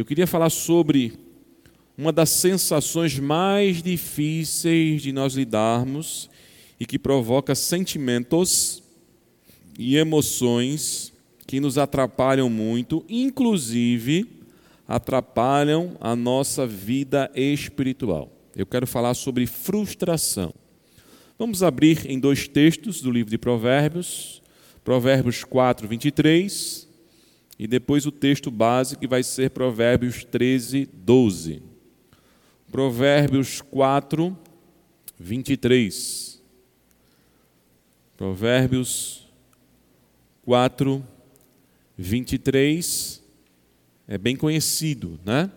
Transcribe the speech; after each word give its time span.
Eu 0.00 0.04
queria 0.06 0.26
falar 0.26 0.48
sobre 0.48 1.12
uma 1.94 2.10
das 2.10 2.30
sensações 2.30 3.18
mais 3.18 3.82
difíceis 3.82 5.02
de 5.02 5.12
nós 5.12 5.34
lidarmos 5.34 6.30
e 6.80 6.86
que 6.86 6.98
provoca 6.98 7.54
sentimentos 7.54 8.82
e 9.78 9.98
emoções 9.98 11.12
que 11.46 11.60
nos 11.60 11.76
atrapalham 11.76 12.48
muito, 12.48 13.04
inclusive 13.10 14.26
atrapalham 14.88 15.98
a 16.00 16.16
nossa 16.16 16.66
vida 16.66 17.30
espiritual. 17.34 18.32
Eu 18.56 18.64
quero 18.64 18.86
falar 18.86 19.12
sobre 19.12 19.46
frustração. 19.46 20.54
Vamos 21.38 21.62
abrir 21.62 22.10
em 22.10 22.18
dois 22.18 22.48
textos 22.48 23.02
do 23.02 23.10
livro 23.10 23.30
de 23.30 23.36
Provérbios, 23.36 24.42
Provérbios 24.82 25.44
4, 25.44 25.86
23, 25.86 26.88
e 27.60 27.66
depois 27.66 28.06
o 28.06 28.10
texto 28.10 28.50
base 28.50 28.96
que 28.96 29.06
vai 29.06 29.22
ser 29.22 29.50
Provérbios 29.50 30.24
13, 30.24 30.88
12. 30.94 31.62
Provérbios 32.72 33.60
4, 33.60 34.34
23. 35.18 36.42
Provérbios 38.16 39.28
4, 40.40 41.06
23 41.98 43.22
é 44.08 44.16
bem 44.16 44.36
conhecido, 44.36 45.20
né? 45.22 45.52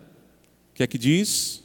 O 0.72 0.74
que 0.74 0.82
é 0.82 0.86
que 0.86 0.98
diz? 0.98 1.63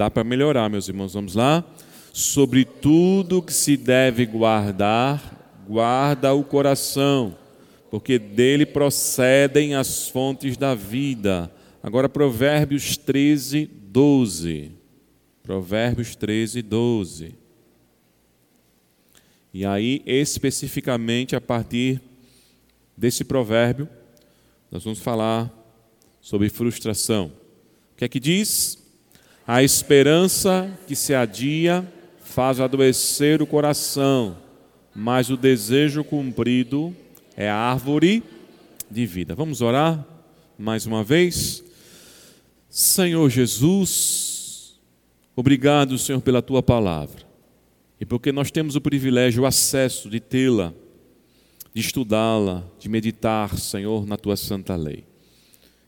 Dá 0.00 0.10
para 0.10 0.24
melhorar, 0.24 0.70
meus 0.70 0.88
irmãos. 0.88 1.12
Vamos 1.12 1.34
lá? 1.34 1.62
Sobre 2.10 2.64
tudo 2.64 3.42
que 3.42 3.52
se 3.52 3.76
deve 3.76 4.24
guardar, 4.24 5.62
guarda 5.68 6.32
o 6.32 6.42
coração, 6.42 7.36
porque 7.90 8.18
dele 8.18 8.64
procedem 8.64 9.74
as 9.74 10.08
fontes 10.08 10.56
da 10.56 10.74
vida. 10.74 11.52
Agora, 11.82 12.08
Provérbios 12.08 12.96
13, 12.96 13.66
12. 13.66 14.72
Provérbios 15.42 16.16
13, 16.16 16.62
12. 16.62 17.34
E 19.52 19.66
aí, 19.66 20.02
especificamente 20.06 21.36
a 21.36 21.42
partir 21.42 22.00
desse 22.96 23.22
provérbio, 23.22 23.86
nós 24.70 24.82
vamos 24.82 25.00
falar 25.00 25.52
sobre 26.22 26.48
frustração. 26.48 27.30
O 27.92 27.96
que 27.98 28.06
é 28.06 28.08
que 28.08 28.18
diz? 28.18 28.79
A 29.46 29.62
esperança 29.62 30.70
que 30.86 30.94
se 30.94 31.14
adia 31.14 31.86
faz 32.20 32.60
adoecer 32.60 33.42
o 33.42 33.46
coração, 33.46 34.36
mas 34.94 35.30
o 35.30 35.36
desejo 35.36 36.04
cumprido 36.04 36.94
é 37.36 37.48
a 37.48 37.56
árvore 37.56 38.22
de 38.90 39.06
vida. 39.06 39.34
Vamos 39.34 39.60
orar 39.60 40.04
mais 40.58 40.86
uma 40.86 41.02
vez? 41.02 41.64
Senhor 42.68 43.28
Jesus, 43.28 44.78
obrigado, 45.34 45.98
Senhor, 45.98 46.20
pela 46.20 46.40
tua 46.40 46.62
palavra. 46.62 47.26
E 48.00 48.06
porque 48.06 48.30
nós 48.30 48.50
temos 48.50 48.76
o 48.76 48.80
privilégio, 48.80 49.42
o 49.42 49.46
acesso 49.46 50.08
de 50.08 50.20
tê-la, 50.20 50.72
de 51.74 51.80
estudá-la, 51.80 52.64
de 52.78 52.88
meditar, 52.88 53.58
Senhor, 53.58 54.06
na 54.06 54.16
tua 54.16 54.36
santa 54.36 54.76
lei. 54.76 55.09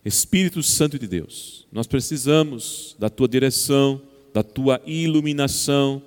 Espírito 0.04 0.62
Santo 0.62 0.98
de 0.98 1.06
Deus, 1.06 1.66
nós 1.70 1.86
precisamos 1.86 2.96
da 2.98 3.08
tua 3.08 3.28
direção, 3.28 4.00
da 4.34 4.42
tua 4.42 4.80
iluminação, 4.84 6.02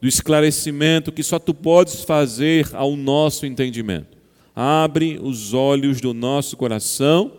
do 0.00 0.08
esclarecimento 0.08 1.12
que 1.12 1.22
só 1.22 1.38
tu 1.38 1.52
podes 1.52 2.02
fazer 2.02 2.68
ao 2.72 2.96
nosso 2.96 3.44
entendimento. 3.44 4.16
Abre 4.56 5.18
os 5.22 5.52
olhos 5.52 6.00
do 6.00 6.14
nosso 6.14 6.56
coração 6.56 7.32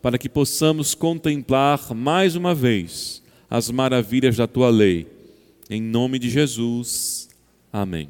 para 0.00 0.18
que 0.18 0.28
possamos 0.28 0.94
contemplar 0.94 1.94
mais 1.94 2.36
uma 2.36 2.54
vez 2.54 3.22
as 3.48 3.70
maravilhas 3.70 4.36
da 4.36 4.46
tua 4.46 4.70
lei. 4.70 5.06
Em 5.68 5.82
nome 5.82 6.18
de 6.18 6.30
Jesus. 6.30 7.28
Amém. 7.72 8.08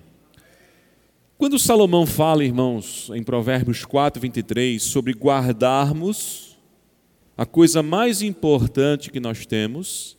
Quando 1.39 1.59
Salomão 1.59 2.05
fala, 2.05 2.45
irmãos, 2.45 3.11
em 3.15 3.23
Provérbios 3.23 3.85
4, 3.85 4.21
23, 4.21 4.83
sobre 4.83 5.13
guardarmos 5.13 6.50
a 7.41 7.47
coisa 7.47 7.83
mais 7.83 8.21
importante 8.21 9.11
que 9.11 9.19
nós 9.19 9.47
temos, 9.47 10.15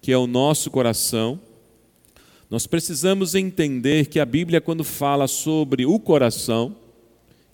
que 0.00 0.12
é 0.12 0.16
o 0.16 0.28
nosso 0.28 0.70
coração, 0.70 1.40
nós 2.48 2.68
precisamos 2.68 3.34
entender 3.34 4.06
que 4.06 4.20
a 4.20 4.24
Bíblia, 4.24 4.60
quando 4.60 4.84
fala 4.84 5.26
sobre 5.26 5.84
o 5.84 5.98
coração, 5.98 6.76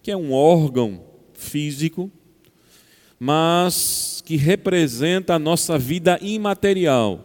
que 0.03 0.11
é 0.11 0.17
um 0.17 0.31
órgão 0.31 1.03
físico, 1.33 2.13
mas 3.19 4.23
que 4.27 4.37
representa 4.37 5.37
a 5.37 5.39
nossa 5.39 5.79
vida 5.79 6.19
imaterial. 6.21 7.25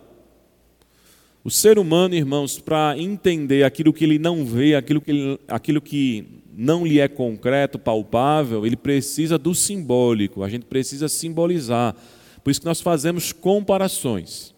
O 1.43 1.51
ser 1.51 1.77
humano, 1.77 2.15
irmãos, 2.15 2.59
para 2.59 2.97
entender 2.97 3.63
aquilo 3.63 3.91
que 3.91 4.05
ele 4.05 4.17
não 4.17 4.45
vê, 4.45 4.73
aquilo 4.73 5.01
que, 5.01 5.11
ele, 5.11 5.39
aquilo 5.49 5.81
que 5.81 6.43
não 6.59 6.83
lhe 6.83 6.99
é 6.99 7.07
concreto, 7.07 7.77
palpável, 7.77 8.65
ele 8.65 8.75
precisa 8.75 9.37
do 9.37 9.53
simbólico, 9.53 10.41
a 10.41 10.49
gente 10.49 10.65
precisa 10.65 11.07
simbolizar. 11.07 11.95
Por 12.43 12.49
isso 12.49 12.59
que 12.59 12.65
nós 12.65 12.81
fazemos 12.81 13.31
comparações. 13.31 14.55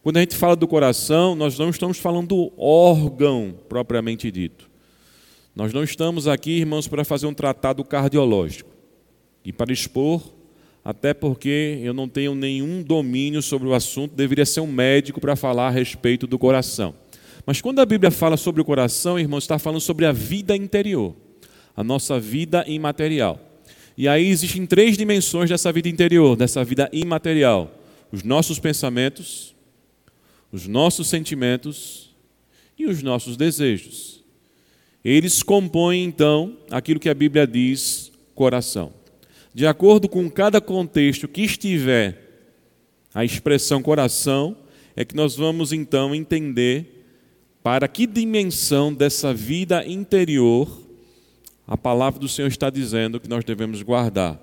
Quando 0.00 0.18
a 0.18 0.20
gente 0.20 0.36
fala 0.36 0.54
do 0.54 0.68
coração, 0.68 1.34
nós 1.34 1.58
não 1.58 1.68
estamos 1.68 1.98
falando 1.98 2.28
do 2.28 2.52
órgão 2.56 3.52
propriamente 3.68 4.30
dito. 4.30 4.70
Nós 5.52 5.72
não 5.72 5.82
estamos 5.82 6.28
aqui, 6.28 6.52
irmãos, 6.52 6.86
para 6.86 7.04
fazer 7.04 7.26
um 7.26 7.34
tratado 7.34 7.82
cardiológico 7.82 8.70
e 9.44 9.52
para 9.52 9.72
expor, 9.72 10.22
até 10.84 11.12
porque 11.12 11.80
eu 11.82 11.92
não 11.92 12.08
tenho 12.08 12.32
nenhum 12.32 12.80
domínio 12.80 13.42
sobre 13.42 13.66
o 13.66 13.74
assunto, 13.74 14.14
deveria 14.14 14.46
ser 14.46 14.60
um 14.60 14.70
médico 14.70 15.20
para 15.20 15.34
falar 15.34 15.66
a 15.66 15.70
respeito 15.70 16.28
do 16.28 16.38
coração. 16.38 16.94
Mas 17.44 17.60
quando 17.60 17.80
a 17.80 17.86
Bíblia 17.86 18.12
fala 18.12 18.36
sobre 18.36 18.62
o 18.62 18.64
coração, 18.64 19.18
irmãos, 19.18 19.42
está 19.42 19.58
falando 19.58 19.80
sobre 19.80 20.06
a 20.06 20.12
vida 20.12 20.56
interior 20.56 21.16
a 21.76 21.84
nossa 21.84 22.18
vida 22.18 22.64
imaterial. 22.66 23.40
E 23.96 24.08
aí 24.08 24.28
existem 24.28 24.66
três 24.66 24.96
dimensões 24.96 25.50
dessa 25.50 25.72
vida 25.72 25.88
interior, 25.88 26.36
dessa 26.36 26.64
vida 26.64 26.88
imaterial: 26.92 27.70
os 28.10 28.22
nossos 28.22 28.58
pensamentos, 28.58 29.54
os 30.50 30.66
nossos 30.66 31.08
sentimentos 31.08 32.10
e 32.78 32.86
os 32.86 33.02
nossos 33.02 33.36
desejos. 33.36 34.24
Eles 35.04 35.42
compõem 35.42 36.04
então 36.04 36.56
aquilo 36.70 37.00
que 37.00 37.08
a 37.08 37.14
Bíblia 37.14 37.46
diz 37.46 38.12
coração. 38.34 38.92
De 39.52 39.66
acordo 39.66 40.08
com 40.08 40.30
cada 40.30 40.60
contexto 40.60 41.26
que 41.26 41.42
estiver 41.42 42.30
a 43.12 43.24
expressão 43.24 43.82
coração, 43.82 44.56
é 44.94 45.04
que 45.04 45.16
nós 45.16 45.36
vamos 45.36 45.72
então 45.72 46.14
entender 46.14 47.04
para 47.62 47.88
que 47.88 48.06
dimensão 48.06 48.92
dessa 48.92 49.34
vida 49.34 49.86
interior 49.86 50.89
a 51.70 51.76
palavra 51.76 52.18
do 52.18 52.28
Senhor 52.28 52.48
está 52.48 52.68
dizendo 52.68 53.20
que 53.20 53.28
nós 53.28 53.44
devemos 53.44 53.80
guardar. 53.80 54.36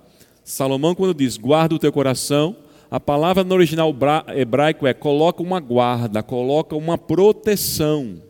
Salomão, 0.45 0.95
quando 0.95 1.13
diz 1.13 1.35
guarda 1.35 1.75
o 1.75 1.79
teu 1.79 1.91
coração, 1.91 2.55
a 2.89 3.01
palavra 3.01 3.43
no 3.43 3.53
original 3.53 3.93
hebraico 4.33 4.87
é 4.87 4.93
coloca 4.93 5.43
uma 5.43 5.59
guarda, 5.59 6.23
coloca 6.23 6.73
uma 6.73 6.97
proteção. 6.97 8.21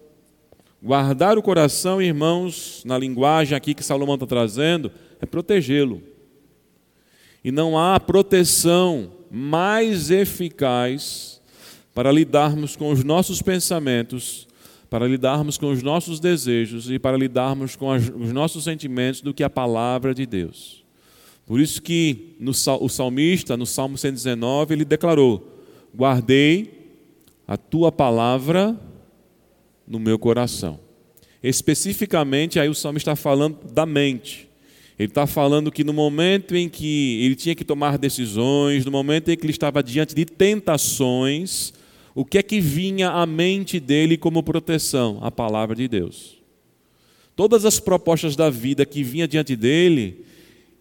Guardar 0.81 1.37
o 1.37 1.43
coração, 1.43 2.01
irmãos, 2.01 2.81
na 2.85 2.97
linguagem 2.97 3.55
aqui 3.55 3.75
que 3.75 3.83
Salomão 3.83 4.15
está 4.15 4.25
trazendo, 4.25 4.91
é 5.21 5.27
protegê-lo. 5.27 6.01
E 7.43 7.51
não 7.51 7.77
há 7.77 7.99
proteção 7.99 9.11
mais 9.29 10.09
eficaz 10.09 11.39
para 11.93 12.11
lidarmos 12.11 12.75
com 12.75 12.91
os 12.91 13.03
nossos 13.03 13.43
pensamentos 13.43 14.46
para 14.89 15.07
lidarmos 15.07 15.57
com 15.57 15.69
os 15.69 15.83
nossos 15.83 16.19
desejos 16.19 16.89
e 16.89 16.97
para 16.97 17.17
lidarmos 17.17 17.75
com 17.75 17.91
os 17.91 18.31
nossos 18.31 18.63
sentimentos 18.63 19.21
do 19.21 19.33
que 19.33 19.43
a 19.43 19.49
palavra 19.49 20.13
de 20.13 20.25
Deus. 20.25 20.83
Por 21.45 21.59
isso 21.59 21.81
que 21.81 22.35
no, 22.39 22.51
o 22.51 22.89
salmista, 22.89 23.55
no 23.55 23.65
Salmo 23.65 23.97
119, 23.97 24.73
ele 24.73 24.85
declarou: 24.85 25.63
Guardei 25.95 26.77
a 27.47 27.55
tua 27.55 27.91
palavra 27.91 28.77
no 29.87 29.99
meu 29.99 30.19
coração. 30.19 30.79
Especificamente, 31.41 32.59
aí 32.59 32.67
o 32.67 32.73
salmista 32.73 33.11
está 33.11 33.21
falando 33.21 33.57
da 33.71 33.85
mente. 33.85 34.47
Ele 34.99 35.09
está 35.09 35.27
falando 35.27 35.71
que 35.71 35.83
no 35.83 35.93
momento 35.93 36.55
em 36.55 36.67
que 36.67 37.23
ele 37.23 37.35
tinha 37.35 37.53
que 37.53 37.63
tomar 37.63 37.97
decisões, 37.97 38.83
no 38.83 38.91
momento 38.91 39.29
em 39.29 39.37
que 39.37 39.45
ele 39.45 39.51
estava 39.51 39.83
diante 39.83 40.15
de 40.15 40.25
tentações, 40.25 41.71
o 42.17 42.25
que 42.25 42.39
é 42.39 42.41
que 42.41 42.59
vinha 42.59 43.11
à 43.11 43.27
mente 43.27 43.79
dele 43.79 44.17
como 44.17 44.41
proteção? 44.41 45.19
A 45.21 45.29
palavra 45.29 45.75
de 45.75 45.87
Deus. 45.87 46.39
Todas 47.35 47.63
as 47.63 47.79
propostas 47.79 48.35
da 48.35 48.49
vida 48.49 48.87
que 48.87 49.03
vinha 49.03 49.27
diante 49.27 49.55
dele, 49.55 50.25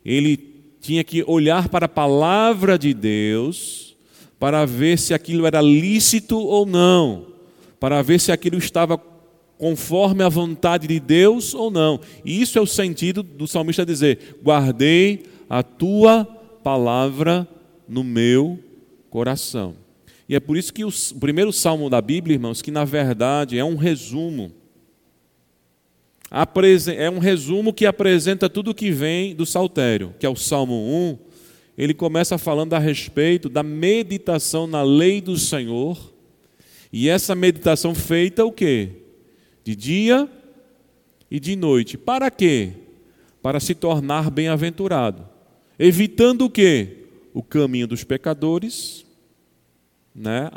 ele 0.03 0.39
tinha 0.81 1.05
que 1.05 1.23
olhar 1.27 1.69
para 1.69 1.85
a 1.85 1.91
palavra 1.91 2.79
de 2.79 2.95
Deus 2.95 3.95
para 4.39 4.65
ver 4.65 4.99
se 4.99 5.13
aquilo 5.13 5.45
era 5.45 5.61
lícito 5.61 6.39
ou 6.39 6.65
não, 6.65 7.27
para 7.79 8.01
ver 8.01 8.19
se 8.19 8.33
aquilo 8.33 8.57
estava 8.57 8.97
conforme 9.59 10.25
a 10.25 10.31
vontade 10.31 10.87
de 10.87 10.99
Deus 10.99 11.53
ou 11.53 11.71
não. 11.71 12.01
E 12.25 12.41
isso 12.41 12.59
é 12.59 12.63
o 12.63 12.67
sentido 12.67 13.23
do 13.23 13.47
salmista 13.47 13.85
dizer: 13.85 14.39
guardei 14.43 15.25
a 15.51 15.63
tua 15.63 16.25
palavra 16.65 17.47
no 17.87 18.03
meu 18.03 18.59
coração. 19.11 19.85
E 20.29 20.35
é 20.35 20.41
por 20.41 20.57
isso 20.57 20.73
que 20.73 20.85
o 20.85 20.91
primeiro 21.21 21.53
salmo 21.53 21.89
da 21.89 22.01
Bíblia, 22.01 22.35
irmãos, 22.35 22.61
que 22.61 22.71
na 22.71 22.85
verdade 22.85 23.59
é 23.59 23.65
um 23.65 23.77
resumo. 23.77 24.53
É 26.97 27.09
um 27.09 27.19
resumo 27.19 27.73
que 27.73 27.87
apresenta 27.87 28.49
tudo 28.49 28.73
o 28.73 28.75
que 28.75 28.91
vem 28.91 29.35
do 29.35 29.47
saltério, 29.47 30.13
que 30.19 30.27
é 30.27 30.29
o 30.29 30.35
Salmo 30.35 30.75
1. 30.75 31.19
Ele 31.79 31.95
começa 31.95 32.37
falando 32.37 32.75
a 32.75 32.79
respeito 32.79 33.49
da 33.49 33.63
meditação 33.63 34.67
na 34.67 34.83
lei 34.83 35.21
do 35.21 35.39
Senhor. 35.39 36.13
E 36.93 37.09
essa 37.09 37.35
meditação 37.35 37.95
feita 37.95 38.45
o 38.45 38.51
quê? 38.51 38.91
De 39.63 39.77
dia 39.77 40.29
e 41.31 41.39
de 41.39 41.55
noite. 41.55 41.97
Para 41.97 42.29
quê? 42.31 42.73
Para 43.41 43.61
se 43.61 43.75
tornar 43.75 44.29
bem-aventurado. 44.29 45.29
Evitando 45.79 46.47
o 46.47 46.51
quê? 46.51 47.05
O 47.33 47.43
caminho 47.43 47.87
dos 47.87 48.03
pecadores, 48.03 49.06
né? 50.17 50.51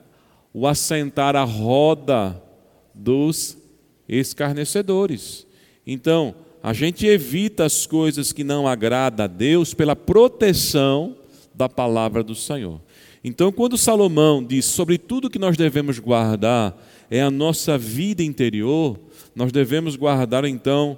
o 0.53 0.65
assentar 0.65 1.35
a 1.35 1.43
roda 1.43 2.41
dos 2.93 3.57
escarnecedores. 4.07 5.45
Então, 5.85 6.33
a 6.61 6.73
gente 6.73 7.05
evita 7.05 7.65
as 7.65 7.85
coisas 7.85 8.33
que 8.33 8.43
não 8.43 8.67
agradam 8.67 9.25
a 9.25 9.27
Deus 9.27 9.73
pela 9.73 9.95
proteção 9.95 11.15
da 11.53 11.69
palavra 11.69 12.23
do 12.23 12.35
Senhor. 12.35 12.81
Então, 13.23 13.51
quando 13.51 13.77
Salomão 13.77 14.43
diz 14.43 14.65
sobre 14.65 14.97
tudo 14.97 15.29
que 15.29 15.39
nós 15.39 15.57
devemos 15.57 15.99
guardar 15.99 16.75
é 17.11 17.21
a 17.21 17.31
nossa 17.31 17.77
vida 17.77 18.23
interior, 18.23 18.97
nós 19.35 19.51
devemos 19.51 19.95
guardar 19.95 20.45
então 20.45 20.97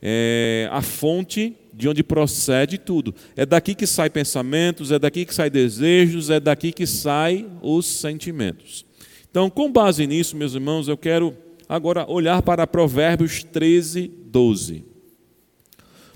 é, 0.00 0.68
a 0.72 0.80
fonte 0.80 1.56
de 1.78 1.88
onde 1.88 2.02
procede 2.02 2.76
tudo. 2.76 3.14
É 3.36 3.46
daqui 3.46 3.72
que 3.72 3.86
saem 3.86 4.10
pensamentos, 4.10 4.90
é 4.90 4.98
daqui 4.98 5.24
que 5.24 5.32
saem 5.32 5.50
desejos, 5.50 6.28
é 6.28 6.40
daqui 6.40 6.72
que 6.72 6.84
saem 6.84 7.46
os 7.62 7.86
sentimentos. 7.86 8.84
Então, 9.30 9.48
com 9.48 9.70
base 9.70 10.04
nisso, 10.04 10.36
meus 10.36 10.54
irmãos, 10.54 10.88
eu 10.88 10.96
quero 10.96 11.36
agora 11.68 12.04
olhar 12.10 12.42
para 12.42 12.66
Provérbios 12.66 13.44
13, 13.44 14.08
12. 14.26 14.84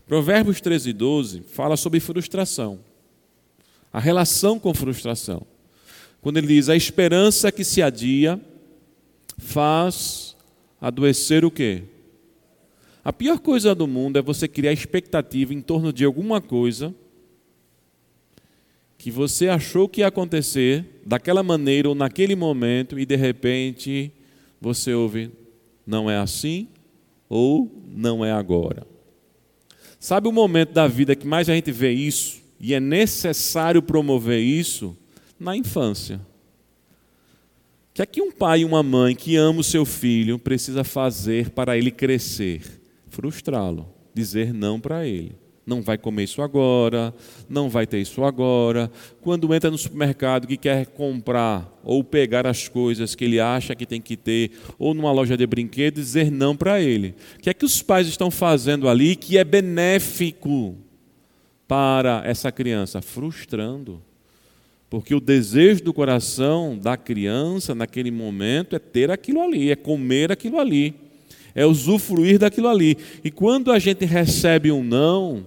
Provérbios 0.05 0.61
13, 0.61 0.93
12 0.93 1.43
fala 1.47 1.77
sobre 1.77 2.01
frustração, 2.01 2.81
a 3.93 4.01
relação 4.01 4.59
com 4.59 4.75
frustração. 4.75 5.47
Quando 6.21 6.39
ele 6.39 6.49
diz: 6.49 6.69
a 6.69 6.75
esperança 6.75 7.53
que 7.53 7.63
se 7.63 7.81
adia 7.81 8.41
faz 9.39 10.37
adoecer 10.81 11.45
o 11.45 11.53
quê? 11.53 11.85
A 13.05 13.13
pior 13.13 13.41
coisa 13.41 13.75
do 13.75 13.89
mundo 13.89 14.19
é 14.19 14.23
você 14.23 14.47
criar 14.47 14.73
expectativa 14.73 15.53
em 15.53 15.61
torno 15.61 15.93
de 15.93 16.05
alguma 16.05 16.41
coisa 16.41 16.95
que 18.97 19.11
você 19.11 19.49
achou 19.49 19.89
que 19.89 20.01
ia 20.01 20.07
acontecer 20.07 21.01
daquela 21.05 21.43
maneira 21.43 21.89
ou 21.89 21.95
naquele 21.97 22.37
momento 22.37 23.01
e 23.01 23.05
de 23.05 23.17
repente 23.17 24.13
você 24.61 24.95
ouve 24.95 25.33
não 25.85 26.09
é 26.09 26.17
assim 26.17 26.69
ou 27.29 27.69
não 27.89 28.25
é 28.25 28.31
agora. 28.31 28.87
Sabe 29.99 30.29
o 30.29 30.33
momento 30.33 30.73
da 30.73 30.87
vida 30.87 31.17
que 31.17 31.27
mais 31.27 31.49
a 31.49 31.55
gente 31.55 31.73
vê 31.73 31.91
isso 31.91 32.41
e 32.61 32.73
é 32.73 32.79
necessário 32.79 33.83
promover 33.83 34.41
isso 34.41 34.97
na 35.41 35.57
infância. 35.57 36.21
O 37.91 37.95
que 37.95 38.03
é 38.03 38.07
que 38.07 38.23
um 38.23 38.31
pai 38.31 38.61
e 38.61 38.65
uma 38.65 38.85
mãe 38.85 39.17
que 39.17 39.35
ama 39.35 39.59
o 39.59 39.65
seu 39.65 39.85
filho 39.85 40.39
precisa 40.39 40.85
fazer 40.85 41.51
para 41.51 41.77
ele 41.77 41.91
crescer? 41.91 42.82
Frustrá-lo, 43.13 43.87
dizer 44.15 44.53
não 44.55 44.81
para 44.81 45.07
ele. 45.07 45.37
Não 45.65 45.81
vai 45.81 45.97
comer 45.97 46.25
isso 46.25 46.43
agora, 46.43 47.15
não 47.49 47.71
vai 47.71 47.87
ter 47.87 48.01
isso 48.01 48.25
agora. 48.25 48.91
Quando 49.21 49.55
entra 49.55 49.71
no 49.71 49.79
supermercado 49.79 50.47
que 50.49 50.57
quer 50.57 50.87
comprar 50.87 51.71
ou 51.85 52.03
pegar 52.03 52.49
as 52.49 52.67
coisas 52.67 53.15
que 53.15 53.25
ele 53.25 53.39
acha 53.39 53.77
que 53.77 53.87
tem 53.87 54.01
que 54.01 54.17
ter, 54.17 54.51
ou 54.77 54.93
numa 54.93 55.13
loja 55.13 55.37
de 55.37 55.47
brinquedos, 55.47 56.03
dizer 56.03 56.33
não 56.33 56.57
para 56.57 56.81
ele. 56.81 57.15
O 57.37 57.41
que 57.41 57.51
é 57.51 57.55
que 57.55 57.65
os 57.65 57.81
pais 57.81 58.09
estão 58.09 58.29
fazendo 58.29 58.89
ali 58.89 59.15
que 59.15 59.39
é 59.39 59.45
benéfico 59.45 60.75
para 61.69 62.23
essa 62.25 62.51
criança? 62.51 63.01
Frustrando. 63.01 64.03
Porque 64.91 65.15
o 65.15 65.21
desejo 65.21 65.85
do 65.85 65.95
coração 65.95 66.77
da 66.77 66.97
criança 66.97 67.73
naquele 67.73 68.11
momento 68.11 68.75
é 68.75 68.81
ter 68.81 69.13
aquilo 69.13 69.41
ali, 69.41 69.71
é 69.71 69.77
comer 69.77 70.33
aquilo 70.33 70.59
ali 70.59 71.12
é 71.55 71.67
usufruir 71.67 72.39
daquilo 72.39 72.69
ali. 72.69 72.97
E 73.23 73.31
quando 73.31 73.71
a 73.71 73.79
gente 73.79 74.05
recebe 74.05 74.71
um 74.71 74.83
não, 74.83 75.47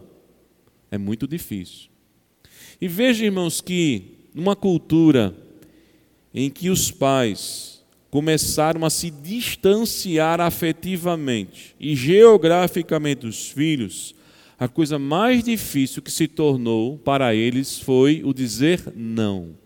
é 0.91 0.97
muito 0.97 1.27
difícil. 1.27 1.89
E 2.79 2.87
veja, 2.87 3.25
irmãos, 3.25 3.61
que 3.61 4.29
numa 4.33 4.55
cultura 4.55 5.35
em 6.33 6.49
que 6.49 6.69
os 6.69 6.91
pais 6.91 7.83
começaram 8.11 8.85
a 8.85 8.89
se 8.89 9.09
distanciar 9.09 10.39
afetivamente 10.39 11.75
e 11.79 11.95
geograficamente 11.95 13.21
dos 13.21 13.49
filhos, 13.49 14.15
a 14.57 14.67
coisa 14.67 14.97
mais 14.97 15.43
difícil 15.43 16.01
que 16.01 16.11
se 16.11 16.27
tornou 16.27 16.97
para 16.97 17.35
eles 17.35 17.77
foi 17.79 18.21
o 18.23 18.33
dizer 18.33 18.81
não. 18.95 19.57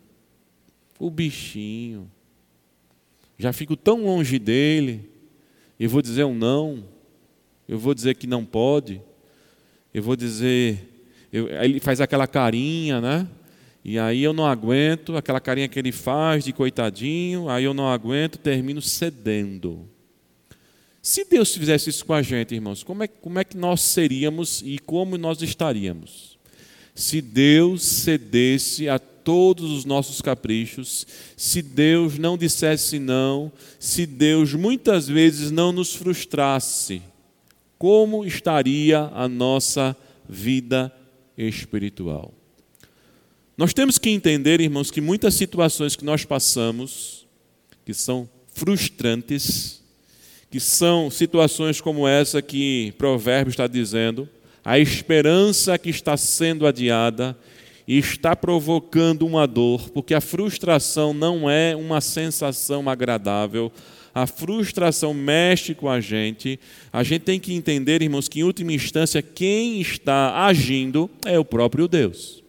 O 0.98 1.10
bichinho. 1.10 2.10
Já 3.38 3.54
fico 3.54 3.76
tão 3.76 4.04
longe 4.04 4.38
dele, 4.38 5.10
eu 5.80 5.90
vou 5.90 6.02
dizer 6.02 6.26
um 6.26 6.36
não, 6.36 6.84
eu 7.68 7.80
vou 7.80 7.94
dizer 7.94 8.16
que 8.16 8.28
não 8.28 8.44
pode, 8.44 9.02
eu 9.94 10.04
vou 10.04 10.16
dizer. 10.16 10.88
Eu, 11.32 11.48
ele 11.48 11.80
faz 11.80 12.02
aquela 12.02 12.28
carinha, 12.28 13.00
né? 13.00 13.28
E 13.84 13.98
aí 13.98 14.22
eu 14.22 14.34
não 14.34 14.46
aguento, 14.46 15.16
aquela 15.16 15.40
carinha 15.40 15.68
que 15.68 15.80
ele 15.80 15.92
faz 15.92 16.44
de 16.44 16.52
coitadinho, 16.52 17.48
aí 17.48 17.64
eu 17.64 17.74
não 17.74 17.88
aguento, 17.88 18.38
termino 18.38 18.82
cedendo. 18.82 19.88
Se 21.02 21.24
Deus 21.24 21.56
fizesse 21.56 21.90
isso 21.90 22.06
com 22.06 22.14
a 22.14 22.22
gente, 22.22 22.54
irmãos, 22.54 22.84
como 22.84 23.04
é, 23.04 23.08
como 23.08 23.40
é 23.40 23.44
que 23.44 23.56
nós 23.56 23.82
seríamos 23.82 24.62
e 24.66 24.78
como 24.80 25.18
nós 25.18 25.42
estaríamos? 25.42 26.38
Se 26.94 27.22
Deus 27.22 27.84
cedesse 27.84 28.90
a 28.90 29.00
todos 29.30 29.70
os 29.70 29.86
nossos 29.86 30.24
caprichos, 30.24 31.06
se 31.38 31.62
Deus 31.62 32.18
não 32.18 32.36
dissesse 32.36 32.98
não, 32.98 33.52
se 33.80 34.08
Deus 34.08 34.56
muitas 34.56 35.08
vezes 35.08 35.52
não 35.52 35.72
nos 35.72 35.94
frustrasse, 35.94 37.00
como 37.78 38.26
estaria 38.26 39.02
a 39.14 39.28
nossa 39.28 39.96
vida 40.28 40.92
espiritual? 41.38 42.34
Nós 43.56 43.72
temos 43.72 44.00
que 44.00 44.10
entender, 44.10 44.62
irmãos, 44.62 44.90
que 44.90 45.00
muitas 45.00 45.36
situações 45.36 45.96
que 45.96 46.04
nós 46.04 46.26
passamos, 46.26 47.28
que 47.86 47.94
são 47.94 48.28
frustrantes, 48.56 49.84
que 50.50 50.60
são 50.60 51.12
situações 51.12 51.80
como 51.80 52.08
essa 52.08 52.42
que 52.42 52.96
Provérbio 52.98 53.52
está 53.52 53.68
dizendo, 53.68 54.28
a 54.66 54.80
esperança 54.80 55.78
que 55.78 55.92
está 55.92 56.18
sendo 56.18 56.66
adiada, 56.66 57.38
e 57.90 57.98
está 57.98 58.36
provocando 58.36 59.26
uma 59.26 59.48
dor, 59.48 59.90
porque 59.90 60.14
a 60.14 60.22
frustração 60.22 61.12
não 61.12 61.50
é 61.50 61.76
uma 61.76 62.00
sensação 62.00 62.88
agradável. 62.88 63.72
A 64.14 64.28
frustração 64.28 65.12
mexe 65.12 65.74
com 65.74 65.90
a 65.90 66.00
gente. 66.00 66.60
A 66.94 67.02
gente 67.02 67.24
tem 67.24 67.40
que 67.40 67.52
entender, 67.52 68.04
irmãos, 68.04 68.30
que 68.30 68.42
em 68.42 68.44
última 68.44 68.72
instância 68.72 69.24
quem 69.24 69.82
está 69.82 70.46
agindo 70.46 71.10
é 71.26 71.40
o 71.40 71.44
próprio 71.44 71.88
Deus. 71.88 72.44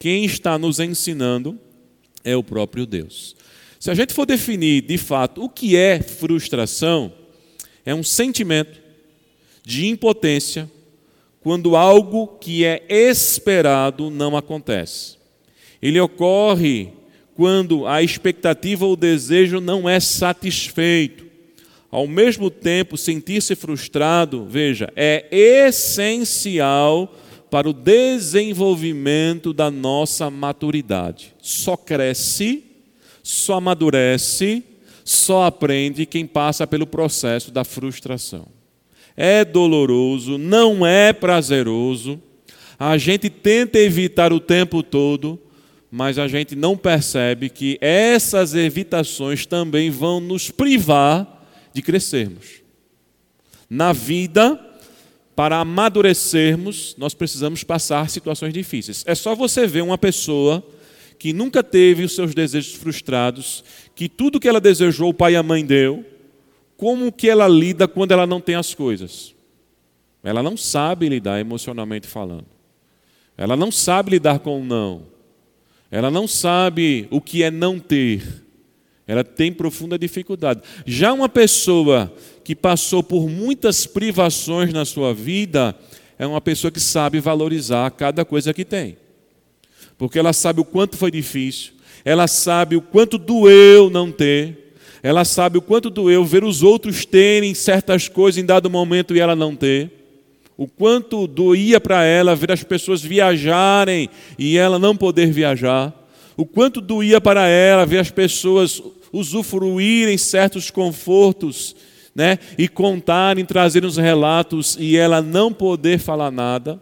Quem 0.00 0.24
está 0.24 0.58
nos 0.58 0.80
ensinando 0.80 1.56
é 2.24 2.34
o 2.34 2.42
próprio 2.42 2.86
Deus. 2.86 3.36
Se 3.78 3.88
a 3.88 3.94
gente 3.94 4.12
for 4.12 4.26
definir 4.26 4.82
de 4.82 4.98
fato 4.98 5.44
o 5.44 5.48
que 5.48 5.76
é 5.76 6.02
frustração, 6.02 7.12
é 7.86 7.94
um 7.94 8.02
sentimento 8.02 8.80
de 9.64 9.86
impotência, 9.86 10.68
quando 11.42 11.74
algo 11.74 12.26
que 12.26 12.64
é 12.64 12.84
esperado 12.88 14.10
não 14.10 14.36
acontece. 14.36 15.16
Ele 15.80 15.98
ocorre 15.98 16.92
quando 17.34 17.86
a 17.86 18.02
expectativa 18.02 18.84
ou 18.84 18.94
desejo 18.94 19.60
não 19.60 19.88
é 19.88 19.98
satisfeito. 19.98 21.24
Ao 21.90 22.06
mesmo 22.06 22.50
tempo, 22.50 22.96
sentir-se 22.96 23.56
frustrado, 23.56 24.44
veja, 24.44 24.92
é 24.94 25.26
essencial 25.32 27.12
para 27.50 27.68
o 27.68 27.72
desenvolvimento 27.72 29.52
da 29.52 29.70
nossa 29.70 30.30
maturidade. 30.30 31.34
Só 31.40 31.76
cresce, 31.76 32.62
só 33.22 33.54
amadurece, 33.54 34.62
só 35.04 35.44
aprende 35.44 36.06
quem 36.06 36.26
passa 36.26 36.66
pelo 36.66 36.86
processo 36.86 37.50
da 37.50 37.64
frustração 37.64 38.59
é 39.16 39.44
doloroso, 39.44 40.38
não 40.38 40.86
é 40.86 41.12
prazeroso. 41.12 42.20
A 42.78 42.96
gente 42.96 43.28
tenta 43.28 43.78
evitar 43.78 44.32
o 44.32 44.40
tempo 44.40 44.82
todo, 44.82 45.38
mas 45.90 46.18
a 46.18 46.28
gente 46.28 46.54
não 46.54 46.76
percebe 46.76 47.48
que 47.48 47.76
essas 47.80 48.54
evitações 48.54 49.44
também 49.44 49.90
vão 49.90 50.20
nos 50.20 50.50
privar 50.50 51.46
de 51.74 51.82
crescermos. 51.82 52.62
Na 53.68 53.92
vida, 53.92 54.58
para 55.36 55.58
amadurecermos, 55.58 56.94
nós 56.98 57.14
precisamos 57.14 57.64
passar 57.64 58.08
situações 58.10 58.52
difíceis. 58.52 59.04
É 59.06 59.14
só 59.14 59.34
você 59.34 59.66
ver 59.66 59.82
uma 59.82 59.98
pessoa 59.98 60.62
que 61.18 61.32
nunca 61.32 61.62
teve 61.62 62.02
os 62.02 62.14
seus 62.14 62.34
desejos 62.34 62.74
frustrados, 62.74 63.62
que 63.94 64.08
tudo 64.08 64.40
que 64.40 64.48
ela 64.48 64.60
desejou 64.60 65.10
o 65.10 65.14
pai 65.14 65.34
e 65.34 65.36
a 65.36 65.42
mãe 65.42 65.64
deu, 65.64 66.04
como 66.80 67.12
que 67.12 67.28
ela 67.28 67.46
lida 67.46 67.86
quando 67.86 68.12
ela 68.12 68.26
não 68.26 68.40
tem 68.40 68.54
as 68.54 68.72
coisas? 68.72 69.34
Ela 70.24 70.42
não 70.42 70.56
sabe 70.56 71.10
lidar 71.10 71.38
emocionalmente 71.38 72.06
falando. 72.06 72.46
Ela 73.36 73.54
não 73.54 73.70
sabe 73.70 74.12
lidar 74.12 74.38
com 74.38 74.62
o 74.62 74.64
não. 74.64 75.02
Ela 75.90 76.10
não 76.10 76.26
sabe 76.26 77.06
o 77.10 77.20
que 77.20 77.42
é 77.42 77.50
não 77.50 77.78
ter. 77.78 78.46
Ela 79.06 79.22
tem 79.22 79.52
profunda 79.52 79.98
dificuldade. 79.98 80.62
Já 80.86 81.12
uma 81.12 81.28
pessoa 81.28 82.10
que 82.42 82.56
passou 82.56 83.02
por 83.02 83.28
muitas 83.28 83.84
privações 83.84 84.72
na 84.72 84.86
sua 84.86 85.12
vida 85.12 85.76
é 86.18 86.26
uma 86.26 86.40
pessoa 86.40 86.70
que 86.70 86.80
sabe 86.80 87.20
valorizar 87.20 87.90
cada 87.90 88.24
coisa 88.24 88.54
que 88.54 88.64
tem. 88.64 88.96
Porque 89.98 90.18
ela 90.18 90.32
sabe 90.32 90.62
o 90.62 90.64
quanto 90.64 90.96
foi 90.96 91.10
difícil, 91.10 91.74
ela 92.06 92.26
sabe 92.26 92.74
o 92.74 92.80
quanto 92.80 93.18
doeu 93.18 93.90
não 93.90 94.10
ter, 94.10 94.69
ela 95.02 95.24
sabe 95.24 95.58
o 95.58 95.62
quanto 95.62 95.88
doeu 95.88 96.24
ver 96.24 96.44
os 96.44 96.62
outros 96.62 97.04
terem 97.04 97.54
certas 97.54 98.08
coisas 98.08 98.42
em 98.42 98.44
dado 98.44 98.68
momento 98.68 99.14
e 99.14 99.20
ela 99.20 99.34
não 99.34 99.56
ter. 99.56 99.90
O 100.56 100.68
quanto 100.68 101.26
doía 101.26 101.80
para 101.80 102.04
ela 102.04 102.36
ver 102.36 102.52
as 102.52 102.62
pessoas 102.62 103.02
viajarem 103.02 104.10
e 104.38 104.58
ela 104.58 104.78
não 104.78 104.94
poder 104.94 105.32
viajar. 105.32 105.94
O 106.36 106.44
quanto 106.44 106.82
doía 106.82 107.18
para 107.20 107.48
ela 107.48 107.86
ver 107.86 107.98
as 107.98 108.10
pessoas 108.10 108.82
usufruírem 109.10 110.18
certos 110.18 110.70
confortos, 110.70 111.74
né? 112.14 112.38
E 112.58 112.68
contarem, 112.68 113.44
trazerem 113.44 113.88
os 113.88 113.96
relatos 113.96 114.76
e 114.78 114.98
ela 114.98 115.22
não 115.22 115.50
poder 115.50 115.98
falar 115.98 116.30
nada. 116.30 116.80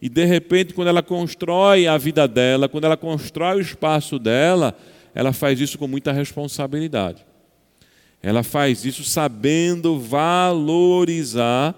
E 0.00 0.08
de 0.08 0.24
repente, 0.24 0.72
quando 0.72 0.88
ela 0.88 1.02
constrói 1.02 1.86
a 1.86 1.98
vida 1.98 2.26
dela, 2.26 2.70
quando 2.70 2.84
ela 2.84 2.96
constrói 2.96 3.58
o 3.58 3.60
espaço 3.60 4.18
dela, 4.18 4.74
ela 5.14 5.34
faz 5.34 5.60
isso 5.60 5.76
com 5.76 5.86
muita 5.86 6.10
responsabilidade. 6.10 7.29
Ela 8.22 8.42
faz 8.42 8.84
isso 8.84 9.02
sabendo 9.02 9.98
valorizar 9.98 11.74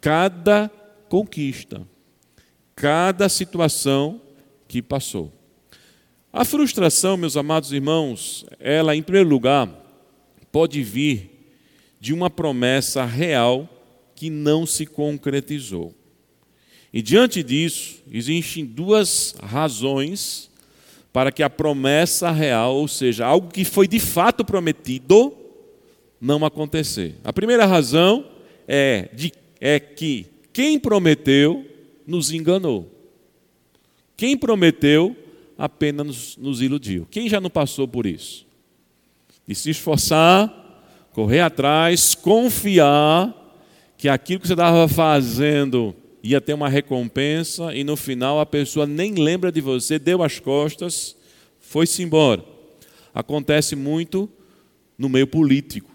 cada 0.00 0.70
conquista, 1.08 1.86
cada 2.76 3.28
situação 3.28 4.20
que 4.68 4.80
passou. 4.80 5.32
A 6.32 6.44
frustração, 6.44 7.16
meus 7.16 7.36
amados 7.36 7.72
irmãos, 7.72 8.44
ela, 8.58 8.94
em 8.94 9.02
primeiro 9.02 9.28
lugar, 9.28 9.68
pode 10.50 10.82
vir 10.82 11.30
de 12.00 12.12
uma 12.12 12.28
promessa 12.28 13.04
real 13.04 13.68
que 14.14 14.30
não 14.30 14.66
se 14.66 14.86
concretizou. 14.86 15.94
E 16.92 17.02
diante 17.02 17.42
disso, 17.42 18.02
existem 18.10 18.64
duas 18.64 19.34
razões 19.42 20.50
para 21.12 21.32
que 21.32 21.42
a 21.42 21.50
promessa 21.50 22.30
real, 22.30 22.76
ou 22.76 22.88
seja, 22.88 23.26
algo 23.26 23.48
que 23.48 23.64
foi 23.64 23.88
de 23.88 23.98
fato 23.98 24.44
prometido, 24.44 25.32
não 26.24 26.42
acontecer. 26.42 27.16
A 27.22 27.34
primeira 27.34 27.66
razão 27.66 28.24
é, 28.66 29.10
de, 29.12 29.30
é 29.60 29.78
que 29.78 30.26
quem 30.54 30.78
prometeu 30.78 31.66
nos 32.06 32.32
enganou. 32.32 32.90
Quem 34.16 34.34
prometeu 34.34 35.14
apenas 35.58 36.06
nos, 36.06 36.36
nos 36.38 36.62
iludiu. 36.62 37.06
Quem 37.10 37.28
já 37.28 37.42
não 37.42 37.50
passou 37.50 37.86
por 37.86 38.06
isso? 38.06 38.46
E 39.46 39.54
se 39.54 39.68
esforçar, 39.68 40.50
correr 41.12 41.40
atrás, 41.40 42.14
confiar 42.14 43.34
que 43.98 44.08
aquilo 44.08 44.40
que 44.40 44.46
você 44.46 44.54
estava 44.54 44.88
fazendo 44.88 45.94
ia 46.22 46.40
ter 46.40 46.54
uma 46.54 46.70
recompensa 46.70 47.74
e 47.74 47.84
no 47.84 47.96
final 47.96 48.40
a 48.40 48.46
pessoa 48.46 48.86
nem 48.86 49.12
lembra 49.14 49.52
de 49.52 49.60
você, 49.60 49.98
deu 49.98 50.22
as 50.22 50.40
costas, 50.40 51.14
foi-se 51.60 52.02
embora. 52.02 52.42
Acontece 53.12 53.76
muito 53.76 54.26
no 54.96 55.10
meio 55.10 55.26
político. 55.26 55.93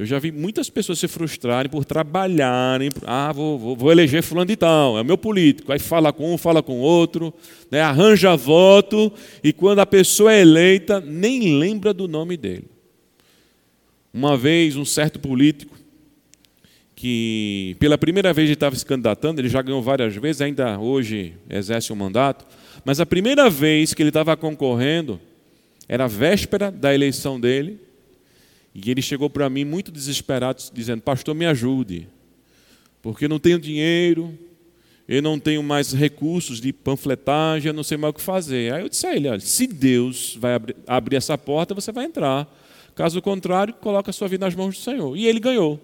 Eu 0.00 0.06
já 0.06 0.18
vi 0.18 0.32
muitas 0.32 0.70
pessoas 0.70 0.98
se 0.98 1.06
frustrarem 1.06 1.70
por 1.70 1.84
trabalharem. 1.84 2.88
Ah, 3.04 3.30
vou, 3.34 3.58
vou, 3.58 3.76
vou 3.76 3.92
eleger 3.92 4.22
fulano 4.22 4.46
de 4.46 4.56
tal, 4.56 4.98
é 4.98 5.04
meu 5.04 5.18
político. 5.18 5.70
Aí 5.70 5.78
fala 5.78 6.10
com 6.10 6.32
um, 6.32 6.38
fala 6.38 6.62
com 6.62 6.78
outro, 6.78 7.34
né, 7.70 7.82
arranja 7.82 8.34
voto, 8.34 9.12
e 9.44 9.52
quando 9.52 9.80
a 9.80 9.84
pessoa 9.84 10.32
é 10.32 10.40
eleita, 10.40 11.02
nem 11.02 11.58
lembra 11.58 11.92
do 11.92 12.08
nome 12.08 12.38
dele. 12.38 12.64
Uma 14.10 14.38
vez, 14.38 14.74
um 14.74 14.86
certo 14.86 15.20
político, 15.20 15.76
que 16.96 17.76
pela 17.78 17.98
primeira 17.98 18.32
vez 18.32 18.46
ele 18.46 18.54
estava 18.54 18.74
se 18.76 18.86
candidatando, 18.86 19.38
ele 19.38 19.50
já 19.50 19.60
ganhou 19.60 19.82
várias 19.82 20.16
vezes, 20.16 20.40
ainda 20.40 20.78
hoje 20.78 21.34
exerce 21.50 21.92
um 21.92 21.96
mandato, 21.96 22.46
mas 22.86 23.00
a 23.00 23.04
primeira 23.04 23.50
vez 23.50 23.92
que 23.92 24.02
ele 24.02 24.08
estava 24.08 24.34
concorrendo 24.34 25.20
era 25.86 26.04
a 26.04 26.08
véspera 26.08 26.70
da 26.70 26.94
eleição 26.94 27.38
dele, 27.38 27.89
e 28.74 28.90
ele 28.90 29.02
chegou 29.02 29.28
para 29.28 29.50
mim 29.50 29.64
muito 29.64 29.90
desesperado, 29.90 30.62
dizendo: 30.72 31.02
Pastor, 31.02 31.34
me 31.34 31.46
ajude, 31.46 32.08
porque 33.02 33.24
eu 33.24 33.28
não 33.28 33.38
tenho 33.38 33.58
dinheiro, 33.58 34.36
eu 35.08 35.20
não 35.20 35.40
tenho 35.40 35.60
mais 35.62 35.92
recursos 35.92 36.60
de 36.60 36.72
panfletagem, 36.72 37.68
eu 37.68 37.74
não 37.74 37.82
sei 37.82 37.96
mais 37.96 38.10
o 38.12 38.14
que 38.14 38.20
fazer. 38.20 38.72
Aí 38.72 38.82
eu 38.82 38.88
disse 38.88 39.06
a 39.06 39.16
ele: 39.16 39.28
olha, 39.28 39.40
se 39.40 39.66
Deus 39.66 40.36
vai 40.38 40.52
abrir, 40.86 41.16
essa 41.16 41.36
porta, 41.36 41.74
você 41.74 41.90
vai 41.90 42.04
entrar. 42.04 42.48
Caso 42.94 43.20
contrário, 43.20 43.74
coloque 43.74 44.10
a 44.10 44.12
sua 44.12 44.28
vida 44.28 44.46
nas 44.46 44.54
mãos 44.54 44.76
do 44.76 44.80
Senhor. 44.80 45.16
E 45.16 45.26
ele 45.26 45.40
ganhou. 45.40 45.80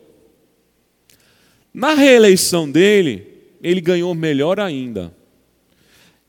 Na 1.75 1.95
reeleição 1.95 2.71
dele, 2.71 3.27
ele 3.61 3.81
ganhou 3.81 4.15
melhor 4.15 4.61
ainda. 4.61 5.13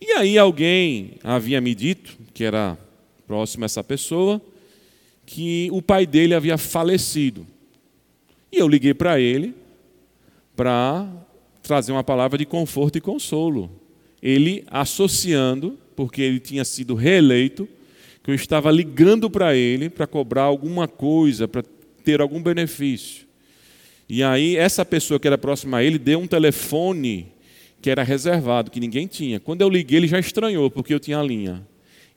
E 0.02 0.12
aí 0.14 0.38
alguém 0.38 1.20
havia 1.24 1.62
me 1.62 1.76
dito, 1.76 2.18
que 2.34 2.44
era 2.44 2.78
próximo 3.28 3.64
a 3.64 3.66
essa 3.66 3.84
pessoa, 3.84 4.42
que 5.28 5.68
o 5.74 5.82
pai 5.82 6.08
dele 6.08 6.34
havia 6.34 6.58
falecido. 6.58 7.46
E 8.50 8.58
eu 8.58 8.68
liguei 8.68 8.94
para 8.94 9.20
ele 9.20 9.54
para 10.56 11.06
trazer 11.62 11.92
uma 11.92 12.04
palavra 12.04 12.38
de 12.38 12.46
conforto 12.46 12.98
e 12.98 13.02
consolo. 13.02 13.70
Ele 14.24 14.64
associando, 14.68 15.78
porque 15.98 16.22
ele 16.22 16.40
tinha 16.40 16.64
sido 16.64 16.96
reeleito, 16.96 17.68
que 18.24 18.32
eu 18.32 18.36
estava 18.36 18.72
ligando 18.72 19.30
para 19.30 19.54
ele 19.54 19.90
para 19.90 20.08
cobrar 20.08 20.44
alguma 20.44 20.88
coisa, 20.88 21.46
para 21.46 21.62
ter 22.06 22.22
algum 22.22 22.42
benefício. 22.42 23.28
E 24.08 24.24
aí, 24.24 24.56
essa 24.56 24.86
pessoa 24.86 25.20
que 25.20 25.28
era 25.28 25.38
próxima 25.38 25.80
a 25.80 25.84
ele 25.84 26.00
deu 26.00 26.20
um 26.20 26.28
telefone 26.28 27.28
que 27.82 27.90
era 27.90 28.02
reservado, 28.02 28.72
que 28.72 28.80
ninguém 28.80 29.08
tinha. 29.08 29.42
Quando 29.42 29.62
eu 29.62 29.70
liguei, 29.70 29.98
ele 29.98 30.08
já 30.08 30.20
estranhou, 30.20 30.72
porque 30.72 30.94
eu 30.94 31.00
tinha 31.02 31.20
a 31.20 31.24
linha. 31.24 31.68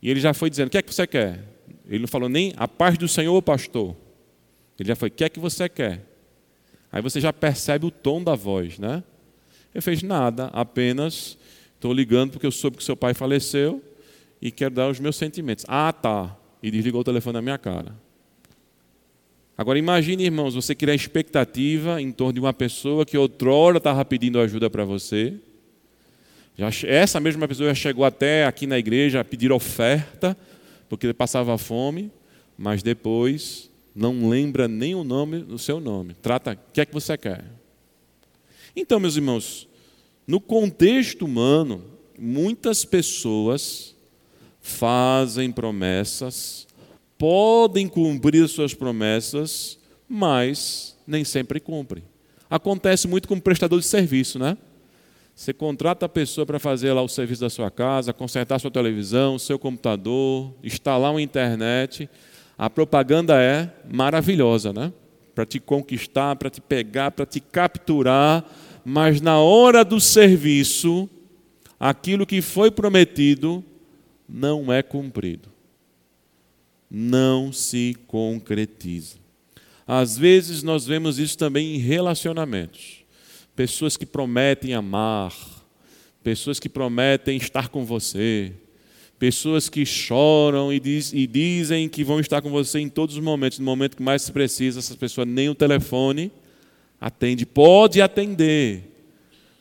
E 0.00 0.08
ele 0.08 0.20
já 0.20 0.32
foi 0.32 0.48
dizendo: 0.48 0.68
O 0.68 0.70
que 0.70 0.78
é 0.78 0.82
que 0.82 0.94
você 0.94 1.08
quer? 1.08 1.49
Ele 1.90 1.98
não 1.98 2.08
falou 2.08 2.28
nem 2.28 2.54
a 2.56 2.68
paz 2.68 2.96
do 2.96 3.08
Senhor, 3.08 3.42
pastor. 3.42 3.96
Ele 4.78 4.88
já 4.88 4.94
foi, 4.94 5.08
o 5.08 5.12
que 5.12 5.24
é 5.24 5.28
que 5.28 5.40
você 5.40 5.68
quer? 5.68 6.06
Aí 6.92 7.02
você 7.02 7.20
já 7.20 7.32
percebe 7.32 7.84
o 7.84 7.90
tom 7.90 8.22
da 8.22 8.36
voz, 8.36 8.78
né? 8.78 9.02
Eu 9.74 9.82
fez 9.82 10.02
nada, 10.02 10.46
apenas 10.52 11.36
estou 11.74 11.92
ligando 11.92 12.32
porque 12.32 12.46
eu 12.46 12.52
soube 12.52 12.76
que 12.76 12.84
seu 12.84 12.96
pai 12.96 13.12
faleceu 13.12 13.82
e 14.40 14.50
quero 14.50 14.74
dar 14.74 14.88
os 14.88 15.00
meus 15.00 15.16
sentimentos. 15.16 15.64
Ah, 15.66 15.92
tá. 15.92 16.36
E 16.62 16.70
desligou 16.70 17.00
o 17.00 17.04
telefone 17.04 17.34
na 17.34 17.42
minha 17.42 17.58
cara. 17.58 17.94
Agora 19.56 19.78
imagine, 19.78 20.24
irmãos, 20.24 20.54
você 20.54 20.74
criar 20.74 20.94
expectativa 20.94 22.00
em 22.00 22.12
torno 22.12 22.34
de 22.34 22.40
uma 22.40 22.52
pessoa 22.52 23.04
que 23.04 23.18
outrora 23.18 23.78
estava 23.78 24.04
pedindo 24.04 24.40
ajuda 24.40 24.70
para 24.70 24.84
você. 24.84 25.34
Já, 26.56 26.68
essa 26.86 27.20
mesma 27.20 27.46
pessoa 27.48 27.68
já 27.68 27.74
chegou 27.74 28.04
até 28.04 28.46
aqui 28.46 28.66
na 28.66 28.78
igreja 28.78 29.20
a 29.20 29.24
pedir 29.24 29.52
oferta 29.52 30.36
porque 30.90 31.06
ele 31.06 31.14
passava 31.14 31.56
fome, 31.56 32.10
mas 32.58 32.82
depois 32.82 33.70
não 33.94 34.28
lembra 34.28 34.66
nem 34.66 34.92
o 34.92 35.04
nome 35.04 35.38
do 35.38 35.56
seu 35.56 35.80
nome. 35.80 36.14
Trata, 36.20 36.52
o 36.52 36.72
que 36.72 36.80
é 36.80 36.84
que 36.84 36.92
você 36.92 37.16
quer? 37.16 37.44
Então, 38.74 38.98
meus 38.98 39.16
irmãos, 39.16 39.68
no 40.26 40.40
contexto 40.40 41.24
humano, 41.24 41.84
muitas 42.18 42.84
pessoas 42.84 43.94
fazem 44.60 45.52
promessas, 45.52 46.66
podem 47.16 47.86
cumprir 47.86 48.48
suas 48.48 48.74
promessas, 48.74 49.78
mas 50.08 50.96
nem 51.06 51.24
sempre 51.24 51.60
cumprem. 51.60 52.02
Acontece 52.50 53.06
muito 53.06 53.28
com 53.28 53.34
o 53.36 53.40
prestador 53.40 53.78
de 53.78 53.86
serviço, 53.86 54.40
né? 54.40 54.58
Você 55.40 55.54
contrata 55.54 56.04
a 56.04 56.08
pessoa 56.08 56.44
para 56.44 56.58
fazer 56.58 56.92
lá 56.92 57.00
o 57.00 57.08
serviço 57.08 57.40
da 57.40 57.48
sua 57.48 57.70
casa, 57.70 58.12
consertar 58.12 58.58
sua 58.58 58.70
televisão, 58.70 59.38
seu 59.38 59.58
computador, 59.58 60.52
instalar 60.62 61.12
uma 61.12 61.22
internet. 61.22 62.10
A 62.58 62.68
propaganda 62.68 63.40
é 63.40 63.72
maravilhosa, 63.90 64.70
né? 64.70 64.92
Para 65.34 65.46
te 65.46 65.58
conquistar, 65.58 66.36
para 66.36 66.50
te 66.50 66.60
pegar, 66.60 67.12
para 67.12 67.24
te 67.24 67.40
capturar, 67.40 68.44
mas 68.84 69.22
na 69.22 69.38
hora 69.38 69.82
do 69.82 69.98
serviço, 69.98 71.08
aquilo 71.80 72.26
que 72.26 72.42
foi 72.42 72.70
prometido 72.70 73.64
não 74.28 74.70
é 74.70 74.82
cumprido. 74.82 75.48
Não 76.90 77.50
se 77.50 77.96
concretiza. 78.06 79.16
Às 79.86 80.18
vezes 80.18 80.62
nós 80.62 80.84
vemos 80.84 81.18
isso 81.18 81.38
também 81.38 81.76
em 81.76 81.78
relacionamentos. 81.78 82.99
Pessoas 83.60 83.94
que 83.94 84.06
prometem 84.06 84.72
amar, 84.72 85.36
pessoas 86.24 86.58
que 86.58 86.66
prometem 86.66 87.36
estar 87.36 87.68
com 87.68 87.84
você, 87.84 88.52
pessoas 89.18 89.68
que 89.68 89.84
choram 89.84 90.72
e, 90.72 90.80
diz, 90.80 91.12
e, 91.12 91.26
dizem 91.26 91.86
que 91.86 92.02
vão 92.02 92.20
estar 92.20 92.40
com 92.40 92.48
você 92.48 92.78
em 92.78 92.88
todos 92.88 93.16
os 93.16 93.22
momentos, 93.22 93.58
no 93.58 93.66
momento 93.66 93.98
que 93.98 94.02
mais 94.02 94.22
se 94.22 94.32
precisa, 94.32 94.78
essa 94.78 94.96
pessoa 94.96 95.26
nem 95.26 95.50
o 95.50 95.54
telefone 95.54 96.32
atende, 96.98 97.44
pode 97.44 98.00
atender, 98.00 98.82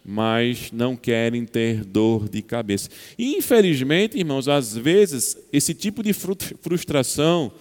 mas 0.05 0.71
não 0.71 0.95
querem 0.95 1.43
ter 1.43 1.83
dor 1.83 2.29
de 2.29 2.41
cabeça. 2.41 2.89
E 3.17 3.35
infelizmente, 3.35 4.17
irmãos, 4.17 4.47
às 4.47 4.77
vezes 4.77 5.37
esse 5.51 5.73
tipo 5.73 6.01
de 6.01 6.13
frustração 6.13 7.51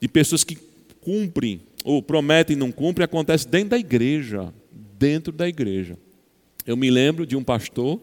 de 0.00 0.08
pessoas 0.08 0.42
que 0.42 0.56
cumprem 1.02 1.60
ou 1.84 2.02
prometem 2.02 2.56
e 2.56 2.58
não 2.58 2.72
cumprem, 2.72 3.04
acontece 3.04 3.46
dentro 3.46 3.68
da 3.68 3.78
igreja. 3.78 4.54
Dentro 5.02 5.32
da 5.32 5.48
igreja. 5.48 5.98
Eu 6.64 6.76
me 6.76 6.88
lembro 6.88 7.26
de 7.26 7.34
um 7.34 7.42
pastor 7.42 8.00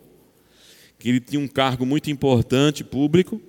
que 0.98 1.08
ele 1.08 1.22
tinha 1.22 1.40
um 1.40 1.48
cargo 1.48 1.86
muito 1.86 2.12
importante 2.12 2.84
público 2.84 3.42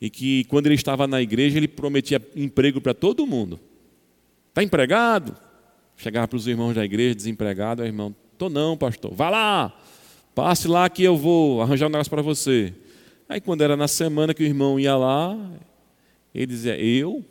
e 0.00 0.08
que 0.08 0.44
quando 0.44 0.66
ele 0.66 0.76
estava 0.76 1.08
na 1.08 1.20
igreja 1.20 1.56
ele 1.56 1.66
prometia 1.66 2.24
emprego 2.36 2.80
para 2.80 2.94
todo 2.94 3.26
mundo. 3.26 3.58
Está 4.50 4.62
empregado? 4.62 5.36
Chegava 5.96 6.28
para 6.28 6.36
os 6.36 6.46
irmãos 6.46 6.72
da 6.72 6.84
igreja 6.84 7.16
desempregado, 7.16 7.82
o 7.82 7.84
irmão, 7.84 8.14
tô 8.38 8.48
não, 8.48 8.76
pastor. 8.76 9.12
Vá 9.12 9.28
lá, 9.28 9.76
passe 10.32 10.68
lá 10.68 10.88
que 10.88 11.02
eu 11.02 11.16
vou 11.16 11.62
arranjar 11.62 11.88
um 11.88 11.90
negócio 11.90 12.10
para 12.10 12.22
você. 12.22 12.72
Aí 13.28 13.40
quando 13.40 13.62
era 13.62 13.76
na 13.76 13.88
semana 13.88 14.32
que 14.32 14.44
o 14.44 14.46
irmão 14.46 14.78
ia 14.78 14.94
lá, 14.94 15.36
ele 16.32 16.46
dizia, 16.46 16.80
eu? 16.80 17.24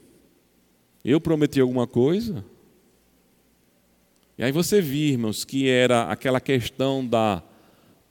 Eu 1.05 1.21
prometi 1.21 1.61
alguma 1.61 1.87
coisa? 1.87 2.43
E 4.41 4.43
aí 4.43 4.51
você 4.51 4.81
viu, 4.81 5.09
irmãos, 5.09 5.45
que 5.45 5.69
era 5.69 6.05
aquela 6.05 6.41
questão 6.41 7.05
da 7.05 7.43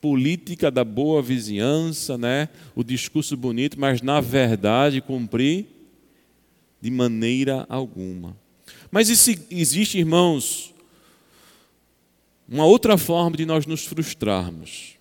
política 0.00 0.70
da 0.70 0.84
boa 0.84 1.20
vizinhança, 1.20 2.16
né? 2.16 2.49
o 2.72 2.84
discurso 2.84 3.37
bonito, 3.37 3.80
mas 3.80 4.00
na 4.00 4.20
verdade 4.20 5.00
cumprir 5.00 5.66
de 6.80 6.88
maneira 6.88 7.66
alguma. 7.68 8.37
Mas 8.92 9.10
existe, 9.10 9.99
irmãos, 9.99 10.72
uma 12.49 12.64
outra 12.64 12.96
forma 12.96 13.37
de 13.37 13.44
nós 13.44 13.66
nos 13.66 13.84
frustrarmos. 13.84 14.94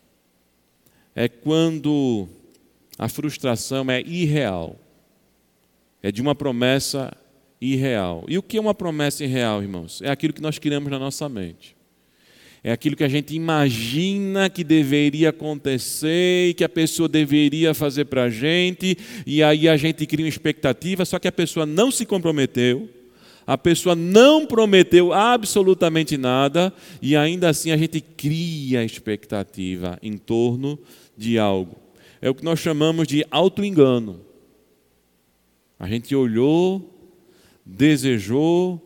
É 1.13 1.27
quando 1.27 2.27
a 2.97 3.07
frustração 3.07 3.91
é 3.91 4.01
irreal. 4.01 4.79
É 6.01 6.11
de 6.11 6.23
uma 6.23 6.33
promessa 6.33 7.15
irreal. 7.61 8.25
E 8.27 8.37
o 8.37 8.43
que 8.43 8.57
é 8.57 8.61
uma 8.61 8.73
promessa 8.73 9.23
irreal, 9.23 9.61
irmãos? 9.61 10.01
É 10.01 10.09
aquilo 10.09 10.33
que 10.33 10.41
nós 10.41 10.57
criamos 10.57 10.89
na 10.89 10.99
nossa 10.99 11.27
mente. 11.27 11.75
É 12.63 12.71
aquilo 12.71 12.95
que 12.95 13.03
a 13.03 13.09
gente 13.09 13.33
imagina 13.33 14.49
que 14.49 14.63
deveria 14.63 15.29
acontecer 15.29 16.49
e 16.49 16.53
que 16.53 16.63
a 16.63 16.69
pessoa 16.69 17.07
deveria 17.07 17.73
fazer 17.73 18.05
para 18.05 18.23
a 18.23 18.29
gente, 18.29 18.97
e 19.25 19.41
aí 19.41 19.69
a 19.69 19.77
gente 19.77 20.05
cria 20.05 20.25
uma 20.25 20.29
expectativa, 20.29 21.05
só 21.05 21.17
que 21.17 21.27
a 21.27 21.31
pessoa 21.31 21.65
não 21.65 21.89
se 21.89 22.05
comprometeu, 22.05 22.89
a 23.47 23.57
pessoa 23.57 23.95
não 23.95 24.45
prometeu 24.45 25.13
absolutamente 25.13 26.17
nada, 26.17 26.73
e 27.01 27.15
ainda 27.15 27.47
assim 27.47 27.71
a 27.71 27.77
gente 27.77 28.01
cria 28.01 28.83
expectativa 28.83 29.97
em 30.03 30.17
torno 30.17 30.77
de 31.17 31.39
algo. 31.39 31.77
É 32.21 32.29
o 32.29 32.35
que 32.35 32.43
nós 32.43 32.59
chamamos 32.59 33.07
de 33.07 33.25
auto-engano. 33.31 34.19
A 35.79 35.87
gente 35.87 36.13
olhou 36.13 36.88
desejou, 37.69 38.81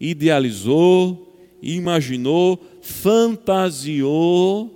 idealizou, 0.00 1.36
imaginou, 1.60 2.62
fantasiou, 2.80 4.74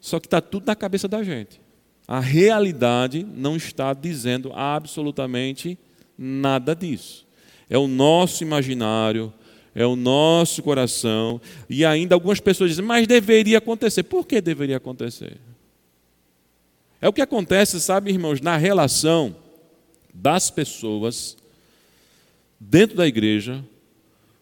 só 0.00 0.20
que 0.20 0.26
está 0.26 0.40
tudo 0.40 0.66
na 0.66 0.76
cabeça 0.76 1.08
da 1.08 1.22
gente. 1.22 1.60
A 2.06 2.20
realidade 2.20 3.26
não 3.34 3.56
está 3.56 3.92
dizendo 3.92 4.52
absolutamente 4.54 5.76
nada 6.16 6.74
disso. 6.74 7.26
É 7.68 7.76
o 7.76 7.88
nosso 7.88 8.44
imaginário, 8.44 9.32
é 9.74 9.84
o 9.84 9.96
nosso 9.96 10.62
coração, 10.62 11.40
e 11.68 11.84
ainda 11.84 12.14
algumas 12.14 12.38
pessoas 12.38 12.70
dizem, 12.70 12.84
mas 12.84 13.06
deveria 13.08 13.58
acontecer. 13.58 14.04
Por 14.04 14.24
que 14.26 14.40
deveria 14.40 14.76
acontecer? 14.76 15.36
É 17.00 17.08
o 17.08 17.12
que 17.12 17.20
acontece, 17.20 17.80
sabe, 17.80 18.10
irmãos, 18.10 18.40
na 18.40 18.56
relação 18.56 19.36
das 20.14 20.48
pessoas 20.50 21.36
dentro 22.58 22.96
da 22.96 23.06
igreja 23.06 23.64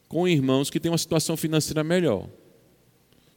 com 0.09 0.29
irmãos 0.29 0.71
que 0.71 0.79
têm 0.79 0.91
uma 0.93 0.99
situação 0.99 1.37
financeira 1.37 1.83
melhor. 1.83 2.29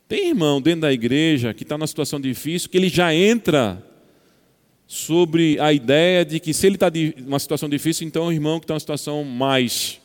Tem 0.08 0.30
irmão 0.30 0.62
dentro 0.62 0.82
da 0.82 0.94
igreja 0.94 1.54
que 1.54 1.64
está 1.64 1.78
numa 1.78 1.88
situação 1.88 2.20
difícil, 2.20 2.70
que 2.70 2.78
ele 2.78 2.88
já 2.88 3.14
entra 3.14 3.84
sobre 4.86 5.60
a 5.60 5.74
ideia 5.74 6.24
de 6.24 6.40
que 6.40 6.54
se 6.54 6.66
ele 6.66 6.76
está 6.76 6.90
em 6.94 7.14
uma 7.26 7.40
situação 7.40 7.68
difícil, 7.68 8.08
então 8.08 8.28
o 8.28 8.32
irmão 8.32 8.60
que 8.60 8.64
está 8.64 8.74
numa 8.74 8.80
situação 8.80 9.24
mais 9.24 10.00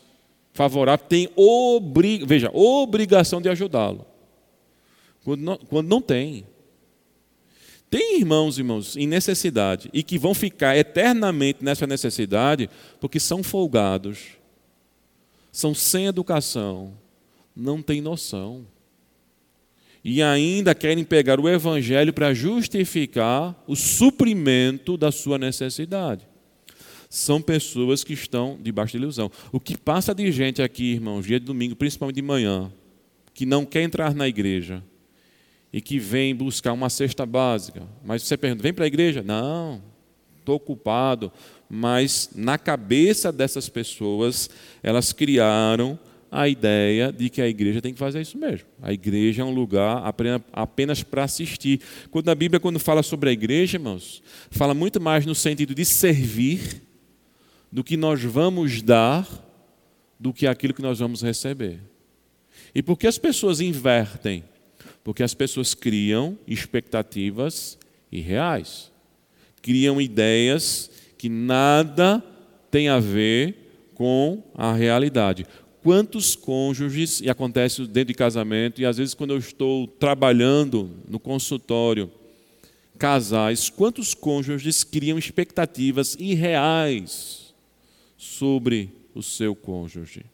favorável 0.52 1.06
tem 1.08 1.28
obri 1.36 2.24
veja, 2.26 2.50
obrigação 2.52 3.40
de 3.40 3.48
ajudá-lo. 3.48 4.04
Quando 5.24 5.40
não, 5.40 5.56
quando 5.56 5.88
não 5.88 6.00
tem. 6.00 6.44
Tem 7.88 8.18
irmãos, 8.18 8.58
irmãos, 8.58 8.96
em 8.96 9.06
necessidade 9.06 9.88
e 9.92 10.02
que 10.02 10.18
vão 10.18 10.34
ficar 10.34 10.76
eternamente 10.76 11.62
nessa 11.62 11.86
necessidade 11.86 12.68
porque 12.98 13.20
são 13.20 13.42
folgados 13.42 14.41
são 15.52 15.74
sem 15.74 16.06
educação, 16.06 16.94
não 17.54 17.82
têm 17.82 18.00
noção. 18.00 18.66
E 20.02 20.20
ainda 20.22 20.74
querem 20.74 21.04
pegar 21.04 21.38
o 21.38 21.48
evangelho 21.48 22.12
para 22.12 22.34
justificar 22.34 23.62
o 23.68 23.76
suprimento 23.76 24.96
da 24.96 25.12
sua 25.12 25.38
necessidade. 25.38 26.26
São 27.08 27.40
pessoas 27.40 28.02
que 28.02 28.14
estão 28.14 28.58
debaixo 28.60 28.92
de 28.92 29.02
ilusão. 29.02 29.30
O 29.52 29.60
que 29.60 29.76
passa 29.76 30.14
de 30.14 30.32
gente 30.32 30.62
aqui, 30.62 30.94
irmãos, 30.94 31.26
dia 31.26 31.38
de 31.38 31.44
domingo, 31.44 31.76
principalmente 31.76 32.16
de 32.16 32.22
manhã, 32.22 32.72
que 33.34 33.44
não 33.44 33.66
quer 33.66 33.82
entrar 33.82 34.14
na 34.14 34.26
igreja 34.26 34.82
e 35.72 35.80
que 35.80 35.98
vem 35.98 36.34
buscar 36.34 36.72
uma 36.72 36.88
cesta 36.88 37.24
básica. 37.24 37.86
Mas 38.04 38.22
você 38.22 38.36
pergunta, 38.36 38.62
vem 38.62 38.72
para 38.72 38.84
a 38.84 38.88
igreja? 38.88 39.22
Não, 39.22 39.82
estou 40.40 40.56
ocupado, 40.56 41.30
mas 41.74 42.28
na 42.36 42.58
cabeça 42.58 43.32
dessas 43.32 43.66
pessoas, 43.66 44.50
elas 44.82 45.10
criaram 45.10 45.98
a 46.30 46.46
ideia 46.46 47.10
de 47.10 47.30
que 47.30 47.40
a 47.40 47.48
igreja 47.48 47.80
tem 47.80 47.94
que 47.94 47.98
fazer 47.98 48.20
isso 48.20 48.36
mesmo. 48.36 48.66
A 48.82 48.92
igreja 48.92 49.40
é 49.40 49.44
um 49.44 49.54
lugar 49.54 50.02
apenas 50.52 51.02
para 51.02 51.24
assistir. 51.24 51.80
Quando 52.10 52.28
a 52.28 52.34
Bíblia, 52.34 52.60
quando 52.60 52.78
fala 52.78 53.02
sobre 53.02 53.30
a 53.30 53.32
igreja, 53.32 53.78
irmãos, 53.78 54.22
fala 54.50 54.74
muito 54.74 55.00
mais 55.00 55.24
no 55.24 55.34
sentido 55.34 55.74
de 55.74 55.82
servir 55.86 56.82
do 57.72 57.82
que 57.82 57.96
nós 57.96 58.22
vamos 58.22 58.82
dar 58.82 59.26
do 60.20 60.30
que 60.30 60.46
aquilo 60.46 60.74
que 60.74 60.82
nós 60.82 60.98
vamos 60.98 61.22
receber. 61.22 61.80
E 62.74 62.82
por 62.82 62.98
que 62.98 63.06
as 63.06 63.16
pessoas 63.16 63.62
invertem? 63.62 64.44
Porque 65.02 65.22
as 65.22 65.32
pessoas 65.32 65.72
criam 65.72 66.38
expectativas 66.46 67.78
irreais, 68.10 68.92
criam 69.62 69.98
ideias 69.98 70.90
que 71.22 71.28
nada 71.28 72.20
tem 72.68 72.88
a 72.88 72.98
ver 72.98 73.92
com 73.94 74.42
a 74.56 74.72
realidade. 74.72 75.46
Quantos 75.80 76.34
cônjuges, 76.34 77.20
e 77.20 77.30
acontece 77.30 77.86
dentro 77.86 78.08
de 78.08 78.14
casamento, 78.14 78.80
e 78.80 78.84
às 78.84 78.96
vezes 78.98 79.14
quando 79.14 79.32
eu 79.32 79.38
estou 79.38 79.86
trabalhando 79.86 80.90
no 81.08 81.20
consultório, 81.20 82.10
casais, 82.98 83.70
quantos 83.70 84.14
cônjuges 84.14 84.82
criam 84.82 85.16
expectativas 85.16 86.16
irreais 86.18 87.54
sobre 88.18 88.90
o 89.14 89.22
seu 89.22 89.54
cônjuge? 89.54 90.24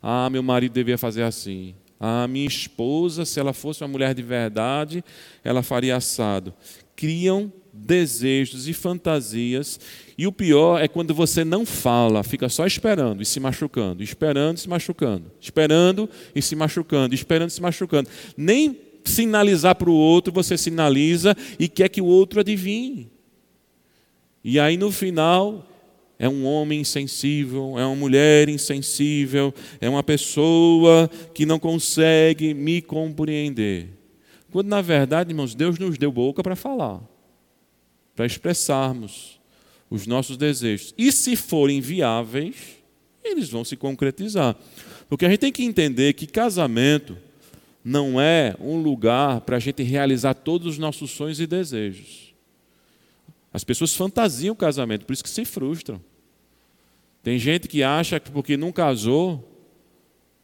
Ah, 0.00 0.30
meu 0.30 0.42
marido 0.44 0.72
devia 0.72 0.96
fazer 0.96 1.24
assim. 1.24 1.74
Ah, 1.98 2.28
minha 2.28 2.46
esposa, 2.46 3.24
se 3.24 3.40
ela 3.40 3.52
fosse 3.52 3.82
uma 3.82 3.88
mulher 3.88 4.14
de 4.14 4.22
verdade, 4.22 5.04
ela 5.42 5.64
faria 5.64 5.96
assado. 5.96 6.54
Criam 6.96 7.52
desejos 7.72 8.68
e 8.68 8.72
fantasias. 8.72 9.80
E 10.16 10.26
o 10.26 10.32
pior 10.32 10.80
é 10.80 10.86
quando 10.86 11.14
você 11.14 11.44
não 11.44 11.64
fala, 11.64 12.22
fica 12.22 12.48
só 12.48 12.66
esperando 12.66 13.22
e 13.22 13.26
se 13.26 13.40
machucando, 13.40 14.02
esperando 14.02 14.56
e 14.56 14.60
se 14.60 14.68
machucando, 14.68 15.32
esperando 15.40 16.10
e 16.34 16.42
se 16.42 16.54
machucando, 16.54 17.14
esperando 17.14 17.50
e 17.50 17.52
se 17.52 17.62
machucando. 17.62 18.10
Nem 18.36 18.78
sinalizar 19.04 19.74
para 19.74 19.90
o 19.90 19.94
outro, 19.94 20.32
você 20.32 20.56
sinaliza 20.56 21.36
e 21.58 21.68
quer 21.68 21.88
que 21.88 22.00
o 22.00 22.06
outro 22.06 22.40
adivinhe. 22.40 23.10
E 24.44 24.60
aí 24.60 24.76
no 24.76 24.90
final 24.92 25.66
é 26.18 26.28
um 26.28 26.44
homem 26.44 26.80
insensível, 26.80 27.78
é 27.78 27.84
uma 27.84 27.96
mulher 27.96 28.48
insensível, 28.48 29.52
é 29.80 29.88
uma 29.88 30.02
pessoa 30.02 31.10
que 31.34 31.46
não 31.46 31.58
consegue 31.58 32.54
me 32.54 32.80
compreender. 32.80 34.01
Quando 34.52 34.68
na 34.68 34.80
verdade, 34.80 35.30
irmãos, 35.30 35.54
Deus 35.54 35.78
nos 35.78 35.98
deu 35.98 36.12
boca 36.12 36.42
para 36.42 36.54
falar 36.54 37.00
para 38.14 38.26
expressarmos 38.26 39.40
os 39.90 40.06
nossos 40.06 40.36
desejos. 40.36 40.94
E 40.96 41.10
se 41.12 41.36
forem 41.36 41.80
viáveis, 41.80 42.76
eles 43.22 43.48
vão 43.48 43.64
se 43.64 43.76
concretizar. 43.76 44.56
Porque 45.08 45.24
a 45.24 45.28
gente 45.28 45.40
tem 45.40 45.52
que 45.52 45.64
entender 45.64 46.12
que 46.14 46.26
casamento 46.26 47.16
não 47.84 48.20
é 48.20 48.54
um 48.60 48.80
lugar 48.80 49.40
para 49.42 49.56
a 49.56 49.60
gente 49.60 49.82
realizar 49.82 50.34
todos 50.34 50.66
os 50.66 50.78
nossos 50.78 51.10
sonhos 51.10 51.40
e 51.40 51.46
desejos. 51.46 52.34
As 53.52 53.64
pessoas 53.64 53.94
fantasiam 53.94 54.54
o 54.54 54.56
casamento, 54.56 55.04
por 55.04 55.12
isso 55.12 55.24
que 55.24 55.28
se 55.28 55.44
frustram. 55.44 56.00
Tem 57.22 57.38
gente 57.38 57.68
que 57.68 57.82
acha 57.82 58.18
que 58.18 58.30
porque 58.30 58.56
não 58.56 58.72
casou, 58.72 59.48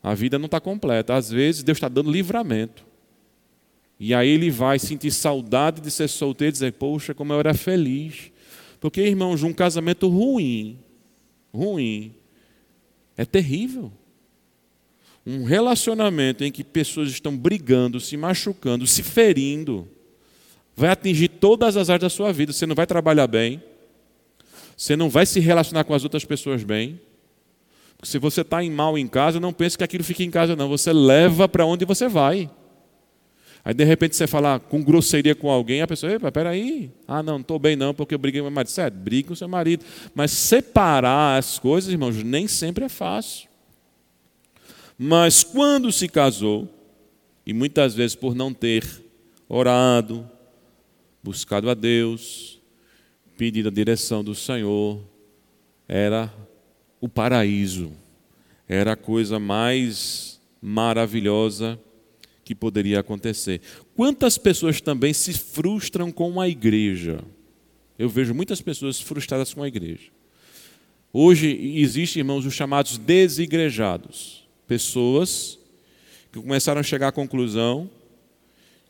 a 0.03 0.15
vida 0.15 0.39
não 0.39 0.47
está 0.47 0.61
completa. 0.61 1.15
Às 1.15 1.31
vezes 1.31 1.63
Deus 1.63 1.79
está 1.79 1.89
dando 1.89 2.11
livramento. 2.11 2.88
E 4.01 4.15
aí 4.15 4.29
ele 4.29 4.51
vai 4.51 4.79
sentir 4.79 5.11
saudade 5.11 5.81
de 5.81 5.91
ser 5.91 6.09
solteiro 6.09 6.51
e 6.51 6.53
dizer, 6.53 6.73
poxa, 6.75 7.13
como 7.13 7.33
eu 7.33 7.41
era 7.41 7.53
feliz. 7.53 8.31
Porque, 8.81 9.01
irmãos, 9.01 9.43
um 9.43 9.53
casamento 9.53 10.09
ruim, 10.09 10.79
ruim, 11.53 12.15
é 13.17 13.25
terrível. 13.25 13.93
Um 15.27 15.45
relacionamento 15.45 16.45
em 16.45 16.53
que 16.53 16.63
pessoas 16.63 17.11
estão 17.11 17.37
brigando, 17.37 17.99
se 18.01 18.17
machucando, 18.17 18.87
se 18.87 19.03
ferindo, 19.03 19.89
vai 20.77 20.91
atingir 20.91 21.29
todas 21.29 21.77
as 21.77 21.91
áreas 21.91 22.03
da 22.03 22.09
sua 22.09 22.33
vida. 22.33 22.53
Você 22.53 22.67
não 22.67 22.75
vai 22.77 22.87
trabalhar 22.87 23.27
bem, 23.27 23.61
você 24.77 24.95
não 24.95 25.11
vai 25.11 25.27
se 25.27 25.41
relacionar 25.41 25.83
com 25.83 25.93
as 25.93 26.05
outras 26.05 26.25
pessoas 26.25 26.63
bem. 26.63 27.01
Se 28.05 28.17
você 28.17 28.43
está 28.43 28.63
em 28.63 28.71
mal 28.71 28.97
em 28.97 29.09
casa, 29.09 29.41
não 29.41 29.53
pense 29.53 29.77
que 29.77 29.83
aquilo 29.83 30.05
fica 30.05 30.23
em 30.23 30.31
casa, 30.31 30.55
não. 30.55 30.69
Você 30.69 30.93
leva 30.93 31.49
para 31.49 31.67
onde 31.67 31.85
você 31.85 32.07
vai. 32.09 32.49
Aí 33.65 33.75
de 33.75 33.85
repente 33.85 34.17
você 34.17 34.27
fala 34.27 34.59
com 34.59 34.83
grosseria 34.83 35.35
com 35.35 35.51
alguém, 35.51 35.83
a 35.83 35.87
pessoa, 35.87 36.13
epa, 36.13 36.33
peraí, 36.33 36.91
ah 37.07 37.23
não, 37.23 37.35
não 37.35 37.41
estou 37.41 37.59
bem 37.59 37.77
não, 37.77 37.93
porque 37.93 38.15
eu 38.15 38.19
briguei 38.19 38.41
com 38.41 38.47
meu 38.47 38.55
marido. 38.55 38.71
Certo, 38.71 38.95
brigue 38.95 39.29
com 39.29 39.35
seu 39.35 39.49
marido. 39.49 39.85
Mas 40.15 40.31
separar 40.31 41.39
as 41.39 41.59
coisas, 41.59 41.91
irmãos, 41.91 42.23
nem 42.23 42.49
sempre 42.49 42.85
é 42.85 42.89
fácil. 42.89 43.49
Mas 44.99 45.45
quando 45.45 45.93
se 45.93 46.09
casou, 46.09 46.69
e 47.47 47.53
muitas 47.53 47.95
vezes 47.95 48.17
por 48.17 48.35
não 48.35 48.53
ter 48.53 48.85
orado, 49.49 50.29
buscado 51.23 51.71
a 51.71 51.75
Deus, 51.75 52.61
pedido 53.37 53.69
a 53.69 53.73
direção 53.73 54.25
do 54.25 54.35
Senhor, 54.35 55.01
era 55.87 56.33
o 57.01 57.09
paraíso, 57.09 57.93
era 58.69 58.93
a 58.93 58.97
coisa 58.97 59.39
mais 59.39 60.41
maravilhosa 60.61 61.79
que 62.49 62.55
poderia 62.55 63.01
acontecer. 63.01 63.61
Quantas 63.95 64.39
pessoas 64.39 64.81
também 64.81 65.13
se 65.13 65.35
frustram 65.35 66.11
com 66.11 66.41
a 66.41 66.49
igreja? 66.49 67.23
Eu 67.99 68.09
vejo 68.09 68.35
muitas 68.35 68.63
pessoas 68.63 68.99
frustradas 68.99 69.53
com 69.53 69.63
a 69.63 69.69
igreja. 69.69 70.11
Hoje 71.13 71.47
existem, 71.79 72.21
irmãos, 72.21 72.47
os 72.47 72.55
chamados 72.55 72.97
desigrejados. 72.97 74.49
Pessoas 74.67 75.59
que 76.33 76.41
começaram 76.41 76.81
a 76.81 76.83
chegar 76.83 77.09
à 77.09 77.13
conclusão 77.13 77.91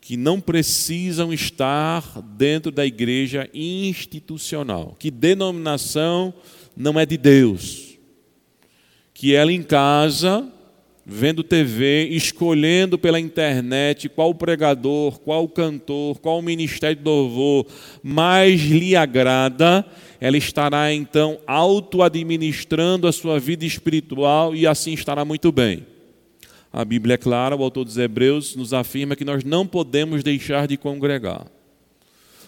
que 0.01 0.17
não 0.17 0.41
precisam 0.41 1.33
estar 1.33 2.23
dentro 2.23 2.71
da 2.71 2.87
igreja 2.87 3.51
institucional, 3.53 4.95
que 5.01 5.11
denominação 5.11 6.33
não 6.77 6.99
é 6.99 7.05
de 7.05 7.17
Deus, 7.17 7.99
que 9.13 9.35
ela 9.35 9.53
em 9.53 9.65
casa 9.65 10.49
vendo 11.11 11.43
TV, 11.43 12.07
escolhendo 12.11 12.99
pela 12.99 13.19
internet 13.19 14.11
qual 14.11 14.35
pregador, 14.35 15.19
qual 15.21 15.49
cantor, 15.49 16.19
qual 16.19 16.43
ministério 16.43 16.99
de 16.99 17.03
louvor 17.03 17.67
mais 18.03 18.61
lhe 18.61 18.95
agrada, 18.95 19.87
ela 20.21 20.37
estará 20.37 20.93
então 20.93 21.39
auto-administrando 21.47 23.09
a 23.09 23.13
sua 23.13 23.41
vida 23.41 23.65
espiritual 23.65 24.55
e 24.55 24.67
assim 24.67 24.93
estará 24.93 25.25
muito 25.25 25.51
bem. 25.51 25.87
A 26.71 26.85
Bíblia 26.85 27.15
é 27.15 27.17
clara, 27.19 27.57
o 27.57 27.63
autor 27.63 27.87
dos 27.87 27.97
Hebreus 27.97 28.55
nos 28.55 28.75
afirma 28.75 29.17
que 29.17 29.25
nós 29.25 29.43
não 29.43 29.67
podemos 29.67 30.23
deixar 30.23 30.69
de 30.69 30.77
congregar. 30.77 31.47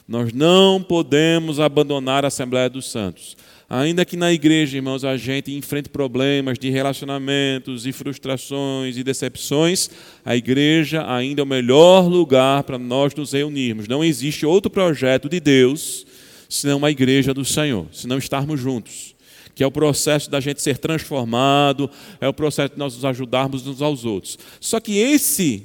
Nós 0.06 0.34
não 0.34 0.82
podemos 0.82 1.58
abandonar 1.58 2.26
a 2.26 2.28
Assembleia 2.28 2.68
dos 2.68 2.90
Santos. 2.90 3.36
Ainda 3.72 4.04
que 4.04 4.16
na 4.16 4.32
igreja, 4.32 4.78
irmãos, 4.78 5.04
a 5.04 5.16
gente 5.16 5.54
enfrente 5.54 5.88
problemas 5.88 6.58
de 6.58 6.70
relacionamentos 6.70 7.86
e 7.86 7.92
frustrações 7.92 8.96
e 8.96 9.04
decepções, 9.04 9.88
a 10.24 10.34
igreja 10.34 11.08
ainda 11.08 11.40
é 11.40 11.44
o 11.44 11.46
melhor 11.46 12.08
lugar 12.08 12.64
para 12.64 12.76
nós 12.76 13.14
nos 13.14 13.30
reunirmos. 13.30 13.86
Não 13.86 14.02
existe 14.02 14.44
outro 14.44 14.68
projeto 14.68 15.28
de 15.28 15.38
Deus 15.38 16.04
senão 16.48 16.84
a 16.84 16.90
igreja 16.90 17.32
do 17.32 17.44
Senhor, 17.44 17.86
senão 17.92 18.18
estarmos 18.18 18.58
juntos. 18.58 19.14
Que 19.54 19.62
é 19.62 19.66
o 19.68 19.70
processo 19.70 20.28
da 20.28 20.40
gente 20.40 20.60
ser 20.60 20.76
transformado, 20.76 21.88
é 22.20 22.26
o 22.26 22.34
processo 22.34 22.72
de 22.72 22.78
nós 22.78 22.96
nos 22.96 23.04
ajudarmos 23.04 23.68
uns 23.68 23.80
aos 23.80 24.04
outros. 24.04 24.36
Só 24.58 24.80
que 24.80 24.98
esse, 24.98 25.62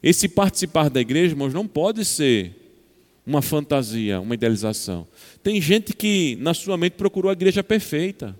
esse 0.00 0.28
participar 0.28 0.88
da 0.88 1.00
igreja, 1.00 1.32
irmãos, 1.32 1.52
não 1.52 1.66
pode 1.66 2.04
ser 2.04 2.63
uma 3.26 3.40
fantasia, 3.40 4.20
uma 4.20 4.34
idealização. 4.34 5.06
Tem 5.42 5.60
gente 5.60 5.94
que 5.94 6.36
na 6.40 6.52
sua 6.52 6.76
mente 6.76 6.92
procurou 6.92 7.30
a 7.30 7.32
igreja 7.32 7.62
perfeita. 7.64 8.36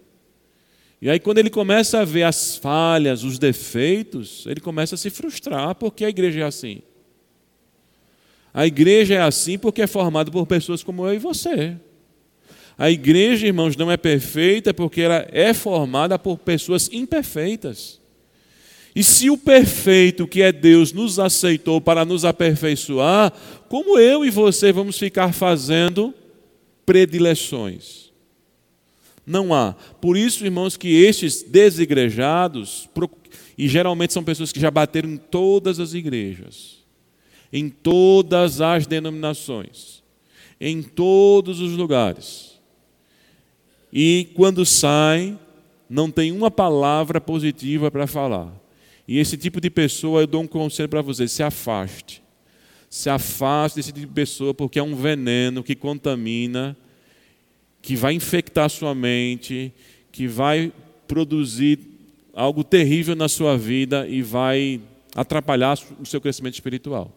E 1.00 1.10
aí, 1.10 1.18
quando 1.20 1.38
ele 1.38 1.50
começa 1.50 2.00
a 2.00 2.04
ver 2.04 2.22
as 2.22 2.56
falhas, 2.56 3.24
os 3.24 3.38
defeitos, 3.38 4.46
ele 4.46 4.60
começa 4.60 4.94
a 4.94 4.98
se 4.98 5.10
frustrar, 5.10 5.74
porque 5.74 6.04
a 6.04 6.08
igreja 6.08 6.40
é 6.40 6.44
assim. 6.44 6.82
A 8.52 8.66
igreja 8.66 9.14
é 9.14 9.20
assim 9.20 9.58
porque 9.58 9.82
é 9.82 9.86
formada 9.86 10.30
por 10.30 10.46
pessoas 10.46 10.82
como 10.82 11.06
eu 11.06 11.14
e 11.14 11.18
você. 11.18 11.76
A 12.78 12.90
igreja, 12.90 13.46
irmãos, 13.46 13.76
não 13.76 13.90
é 13.90 13.96
perfeita 13.96 14.72
porque 14.72 15.00
ela 15.00 15.26
é 15.30 15.52
formada 15.52 16.18
por 16.18 16.38
pessoas 16.38 16.88
imperfeitas. 16.92 18.00
E 18.94 19.02
se 19.02 19.28
o 19.28 19.36
perfeito 19.36 20.26
que 20.26 20.40
é 20.40 20.52
Deus 20.52 20.92
nos 20.92 21.18
aceitou 21.18 21.80
para 21.80 22.04
nos 22.04 22.24
aperfeiçoar, 22.24 23.32
como 23.74 23.98
eu 23.98 24.24
e 24.24 24.30
você 24.30 24.70
vamos 24.70 24.96
ficar 24.96 25.34
fazendo 25.34 26.14
predileções? 26.86 28.12
Não 29.26 29.52
há. 29.52 29.74
Por 30.00 30.16
isso, 30.16 30.44
irmãos, 30.44 30.76
que 30.76 30.86
estes 30.86 31.42
desigrejados, 31.42 32.88
e 33.58 33.66
geralmente 33.66 34.12
são 34.12 34.22
pessoas 34.22 34.52
que 34.52 34.60
já 34.60 34.70
bateram 34.70 35.08
em 35.08 35.16
todas 35.16 35.80
as 35.80 35.92
igrejas, 35.92 36.84
em 37.52 37.68
todas 37.68 38.60
as 38.60 38.86
denominações, 38.86 40.04
em 40.60 40.80
todos 40.80 41.58
os 41.58 41.72
lugares. 41.72 42.60
E 43.92 44.28
quando 44.34 44.64
saem, 44.64 45.36
não 45.90 46.12
tem 46.12 46.30
uma 46.30 46.48
palavra 46.48 47.20
positiva 47.20 47.90
para 47.90 48.06
falar 48.06 48.54
e 49.08 49.18
esse 49.18 49.36
tipo 49.36 49.60
de 49.60 49.68
pessoa, 49.68 50.20
eu 50.20 50.28
dou 50.28 50.42
um 50.42 50.46
conselho 50.46 50.88
para 50.88 51.02
você: 51.02 51.26
se 51.26 51.42
afaste. 51.42 52.23
Se 52.94 53.10
afaste 53.10 53.74
desse 53.74 53.92
tipo 53.92 54.06
de 54.06 54.14
pessoa, 54.14 54.54
porque 54.54 54.78
é 54.78 54.82
um 54.82 54.94
veneno 54.94 55.64
que 55.64 55.74
contamina, 55.74 56.76
que 57.82 57.96
vai 57.96 58.14
infectar 58.14 58.70
sua 58.70 58.94
mente, 58.94 59.72
que 60.12 60.28
vai 60.28 60.72
produzir 61.08 61.80
algo 62.32 62.62
terrível 62.62 63.16
na 63.16 63.28
sua 63.28 63.58
vida 63.58 64.06
e 64.06 64.22
vai 64.22 64.80
atrapalhar 65.12 65.76
o 66.00 66.06
seu 66.06 66.20
crescimento 66.20 66.54
espiritual. 66.54 67.10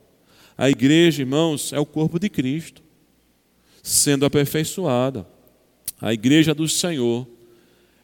A 0.57 0.67
igreja, 0.67 1.21
irmãos, 1.21 1.71
é 1.71 1.79
o 1.79 1.85
corpo 1.85 2.17
de 2.17 2.27
Cristo, 2.27 2.81
sendo 3.83 4.25
aperfeiçoada. 4.25 5.27
A 6.01 6.11
igreja 6.11 6.55
do 6.55 6.67
Senhor 6.67 7.27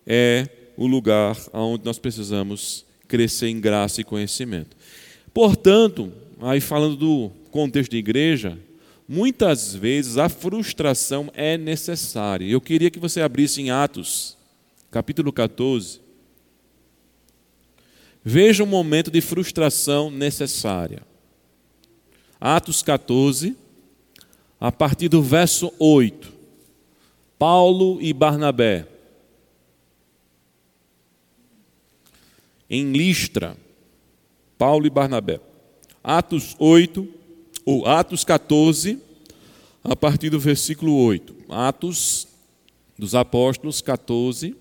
é 0.06 0.48
o 0.78 0.86
lugar 0.86 1.36
onde 1.52 1.84
nós 1.84 1.98
precisamos 1.98 2.86
crescer 3.08 3.48
em 3.48 3.60
graça 3.60 4.00
e 4.00 4.04
conhecimento. 4.04 4.78
Portanto, 5.34 6.14
aí 6.40 6.62
falando 6.62 6.96
do 6.96 7.32
contexto 7.54 7.92
de 7.92 7.98
igreja, 7.98 8.60
muitas 9.08 9.74
vezes 9.74 10.18
a 10.18 10.28
frustração 10.28 11.30
é 11.34 11.58
necessária. 11.58 12.46
Eu 12.46 12.60
queria 12.60 12.92
que 12.92 13.00
você 13.00 13.22
abrisse 13.22 13.62
em 13.62 13.70
Atos, 13.70 14.38
capítulo 14.92 15.32
14. 15.32 16.02
Veja 18.24 18.64
um 18.64 18.68
momento 18.68 19.10
de 19.10 19.22
frustração 19.22 20.10
necessária. 20.10 21.04
Atos 22.42 22.82
14, 22.82 23.56
a 24.60 24.72
partir 24.72 25.08
do 25.08 25.22
verso 25.22 25.72
8. 25.80 26.34
Paulo 27.38 28.02
e 28.02 28.12
Barnabé. 28.14 28.88
em 32.74 32.92
Listra, 32.92 33.56
Paulo 34.58 34.88
e 34.88 34.90
Barnabé. 34.90 35.40
Atos 36.04 36.56
8, 36.58 37.08
ou 37.66 37.86
Atos 37.86 38.24
14, 38.24 39.00
a 39.84 39.96
partir 39.96 40.30
do 40.30 40.40
versículo 40.40 40.96
8. 40.96 41.36
Atos 41.50 42.28
dos 42.98 43.16
Apóstolos 43.16 43.82
14, 43.82 44.56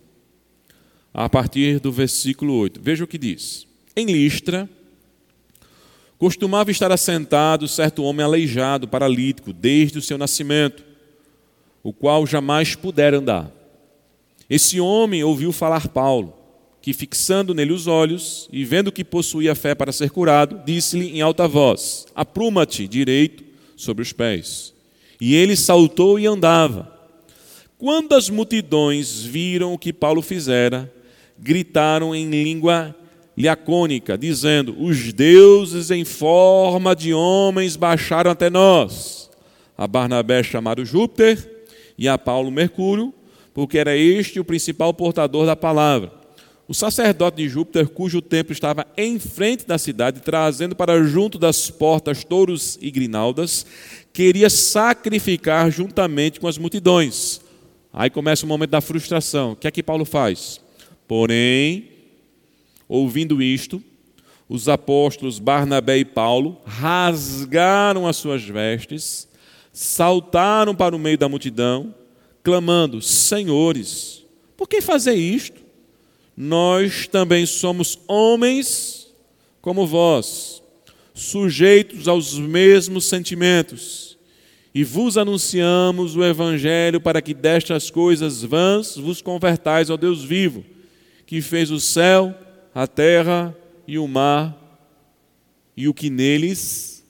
a 1.13 1.29
partir 1.29 1.81
do 1.81 1.93
versículo 1.93 2.55
8. 2.55 2.81
Veja 2.81 3.05
o 3.05 3.07
que 3.07 3.19
diz. 3.19 3.67
Em 3.95 4.07
Listra, 4.07 4.69
costumava 6.19 6.71
estar 6.71 6.91
assentado 6.91 7.69
certo 7.69 8.03
homem 8.03 8.25
aleijado, 8.25 8.89
paralítico, 8.89 9.53
desde 9.53 9.99
o 9.99 10.03
seu 10.03 10.17
nascimento, 10.17 10.85
o 11.83 11.93
qual 11.93 12.27
jamais 12.27 12.75
pudera 12.75 13.19
andar. 13.19 13.51
Esse 14.49 14.81
homem 14.81 15.25
ouviu 15.25 15.53
falar 15.53 15.89
Paulo 15.89 16.42
que, 16.83 16.93
fixando 16.93 17.55
nele 17.55 17.73
os 17.73 17.87
olhos 17.87 18.49
e 18.53 18.65
vendo 18.65 18.91
que 18.91 19.05
possuía 19.05 19.55
fé 19.55 19.73
para 19.73 19.93
ser 19.93 20.11
curado, 20.11 20.61
disse-lhe 20.67 21.17
em 21.17 21.21
alta 21.23 21.47
voz: 21.47 22.07
Apruma-te 22.15 22.89
direito 22.89 23.45
sobre 23.77 24.03
os 24.03 24.13
pés. 24.13 24.75
E 25.21 25.37
ele 25.37 25.55
saltou 25.55 26.19
e 26.19 26.27
andava. 26.27 26.93
Quando 27.79 28.15
as 28.15 28.29
multidões 28.29 29.23
viram 29.23 29.73
o 29.73 29.79
que 29.79 29.93
Paulo 29.93 30.21
fizera, 30.21 30.93
gritaram 31.39 32.15
em 32.15 32.29
língua 32.29 32.95
liacônica, 33.37 34.19
dizendo: 34.19 34.75
Os 34.77 35.13
deuses 35.13 35.93
em 35.93 36.05
forma 36.05 36.97
de 36.97 37.15
homens 37.15 37.77
baixaram 37.77 38.33
até 38.33 38.51
nós. 38.51 39.31
A 39.79 39.87
Barnabé 39.87 40.43
chamaram 40.43 40.85
Júpiter 40.85 41.65
e 41.97 42.09
a 42.09 42.19
Paulo 42.19 42.51
Mercúrio, 42.51 43.15
porque 43.55 43.79
era 43.79 43.97
este 43.97 44.41
o 44.41 44.45
principal 44.45 44.93
portador 44.93 45.47
da 45.47 45.55
palavra. 45.55 46.22
O 46.69 46.75
sacerdote 46.75 47.39
de 47.39 47.49
Júpiter, 47.49 47.89
cujo 47.89 48.23
templo 48.23 48.53
estava 48.53 48.87
em 48.97 49.19
frente 49.19 49.67
da 49.67 49.77
cidade, 49.79 50.21
trazendo 50.21 50.77
para 50.77 51.03
junto 51.03 51.39
das 51.39 51.69
portas 51.71 52.23
touros 52.23 52.79
e 52.81 52.91
grinaldas, 52.91 53.67
queria 54.13 54.49
sacrificar 54.49 55.71
juntamente 55.71 56.39
com 56.39 56.47
as 56.47 56.59
multidões. 56.59 57.41
Aí 57.93 58.09
começa 58.09 58.47
o 58.47 58.49
momento 58.49 58.71
da 58.71 58.81
frustração. 58.81 59.53
O 59.53 59.57
que 59.57 59.67
é 59.67 59.71
que 59.71 59.83
Paulo 59.83 60.05
faz? 60.05 60.61
Porém, 61.09 61.89
ouvindo 62.89 63.43
isto, 63.43 63.83
os 64.49 64.69
apóstolos 64.69 65.39
Barnabé 65.39 65.99
e 65.99 66.05
Paulo 66.05 66.61
rasgaram 66.65 68.07
as 68.07 68.17
suas 68.17 68.43
vestes, 68.43 69.29
saltaram 69.73 70.75
para 70.75 70.95
o 70.95 70.99
meio 70.99 71.19
da 71.19 71.29
multidão, 71.29 71.95
clamando: 72.43 73.03
Senhores, 73.03 74.25
por 74.57 74.69
que 74.69 74.81
fazer 74.81 75.15
isto? 75.15 75.62
Nós 76.37 77.07
também 77.07 77.47
somos 77.47 77.99
homens 78.09 79.13
como 79.61 79.87
vós, 79.87 80.63
sujeitos 81.15 82.09
aos 82.09 82.39
mesmos 82.39 83.05
sentimentos, 83.05 84.19
e 84.75 84.83
vos 84.83 85.19
anunciamos 85.19 86.17
o 86.17 86.25
Evangelho 86.25 87.01
para 87.01 87.21
que 87.21 87.35
destas 87.35 87.91
coisas 87.91 88.43
vãs 88.43 88.97
vos 88.97 89.21
convertais 89.21 89.91
ao 89.91 89.99
Deus 89.99 90.25
vivo, 90.25 90.65
que 91.27 91.43
fez 91.43 91.71
o 91.71 91.79
céu, 91.79 92.35
a 92.75 92.87
terra 92.87 93.57
e 93.87 93.99
o 93.99 94.09
mar 94.09 94.59
e 95.77 95.89
o 95.89 95.95
que 95.95 96.09
neles 96.09 97.05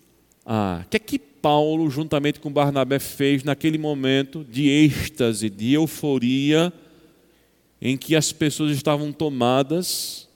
há. 0.45 0.83
O 0.85 0.89
que 0.89 0.97
é 0.97 1.01
que 1.01 1.19
Paulo, 1.19 1.91
juntamente 1.91 2.39
com 2.39 2.53
Barnabé, 2.53 2.99
fez 2.99 3.43
naquele 3.43 3.79
momento 3.79 4.45
de 4.49 4.69
êxtase, 4.69 5.51
de 5.51 5.73
euforia? 5.73 6.73
Em 7.85 7.97
que 7.97 8.15
as 8.15 8.31
pessoas 8.31 8.71
estavam 8.71 9.13
tomadas 9.13 10.29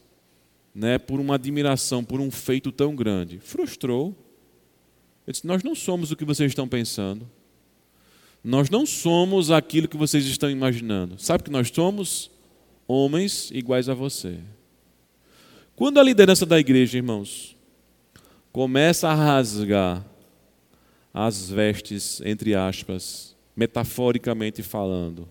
né, 0.75 0.99
por 0.99 1.21
uma 1.21 1.37
admiração, 1.37 2.03
por 2.03 2.21
um 2.21 2.29
feito 2.29 2.73
tão 2.73 2.97
grande. 2.97 3.39
Frustrou. 3.39 4.09
Ele 5.25 5.33
disse: 5.33 5.47
Nós 5.47 5.63
não 5.63 5.73
somos 5.73 6.11
o 6.11 6.17
que 6.17 6.25
vocês 6.25 6.51
estão 6.51 6.67
pensando. 6.67 7.31
Nós 8.43 8.69
não 8.69 8.85
somos 8.85 9.53
aquilo 9.53 9.87
que 9.87 9.97
vocês 9.97 10.27
estão 10.27 10.51
imaginando. 10.51 11.21
Sabe 11.23 11.45
que 11.45 11.51
nós 11.51 11.71
somos? 11.73 12.33
Homens 12.89 13.51
iguais 13.53 13.89
a 13.89 13.95
você. 13.95 14.39
Quando 15.77 15.99
a 15.99 16.03
liderança 16.03 16.45
da 16.45 16.59
igreja, 16.59 16.97
irmãos, 16.97 17.57
começa 18.53 19.09
a 19.09 19.15
rasgar 19.15 20.05
as 21.13 21.49
vestes, 21.49 22.21
entre 22.25 22.55
aspas, 22.55 23.37
metaforicamente 23.57 24.63
falando, 24.63 25.29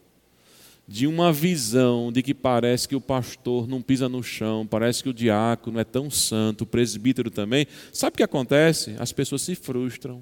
de 0.88 1.08
uma 1.08 1.34
visão 1.34 2.12
de 2.12 2.22
que 2.22 2.34
parece 2.34 2.88
que 2.88 2.96
o 2.96 3.02
pastor 3.02 3.68
não 3.68 3.82
pisa 3.82 4.08
no 4.08 4.22
chão, 4.22 4.68
parece 4.68 5.02
que 5.02 5.10
o 5.10 5.14
diácono 5.14 5.80
é 5.80 5.84
tão 5.84 6.10
santo, 6.10 6.62
o 6.62 6.68
presbítero 6.68 7.32
também. 7.32 7.66
Sabe 7.92 8.14
o 8.14 8.18
que 8.18 8.24
acontece? 8.24 8.96
As 9.00 9.12
pessoas 9.12 9.42
se 9.42 9.56
frustram. 9.56 10.22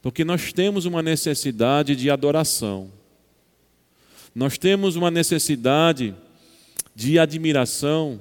Porque 0.00 0.24
nós 0.24 0.52
temos 0.52 0.84
uma 0.86 1.02
necessidade 1.02 1.94
de 1.94 2.10
adoração. 2.10 2.90
Nós 4.34 4.56
temos 4.56 4.96
uma 4.96 5.10
necessidade 5.10 6.14
de 6.94 7.18
admiração 7.18 8.20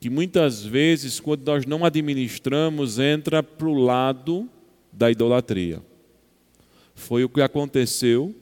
que 0.00 0.10
muitas 0.10 0.64
vezes, 0.64 1.20
quando 1.20 1.46
nós 1.46 1.64
não 1.64 1.84
administramos, 1.84 2.98
entra 2.98 3.42
para 3.42 3.68
o 3.68 3.74
lado 3.74 4.48
da 4.92 5.08
idolatria. 5.08 5.80
Foi 6.94 7.22
o 7.22 7.28
que 7.28 7.40
aconteceu 7.40 8.34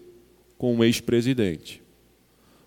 com 0.57 0.79
o 0.79 0.85
ex-presidente. 0.85 1.83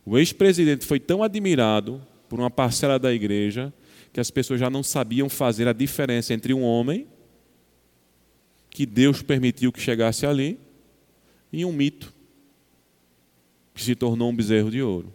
O 0.06 0.18
ex-presidente 0.18 0.86
foi 0.86 1.00
tão 1.00 1.24
admirado 1.24 2.02
por 2.28 2.40
uma 2.40 2.50
parcela 2.50 3.00
da 3.00 3.14
igreja 3.14 3.74
que 4.12 4.20
as 4.20 4.30
pessoas 4.30 4.60
já 4.60 4.70
não 4.70 4.84
sabiam 4.84 5.30
fazer 5.30 5.68
a 5.68 5.74
diferença 5.74 6.34
entre 6.34 6.54
um 6.54 6.64
homem 6.64 7.08
que 8.70 8.86
Deus 8.86 9.22
permitiu 9.22 9.72
que 9.72 9.80
chegasse 9.80 10.26
ali 10.26 10.60
e 11.52 11.64
um 11.64 11.72
mito 11.72 12.14
que 13.74 13.82
se 13.82 13.96
tornou 13.96 14.30
um 14.30 14.36
bezerro 14.36 14.70
de 14.70 14.82
ouro. 14.82 15.14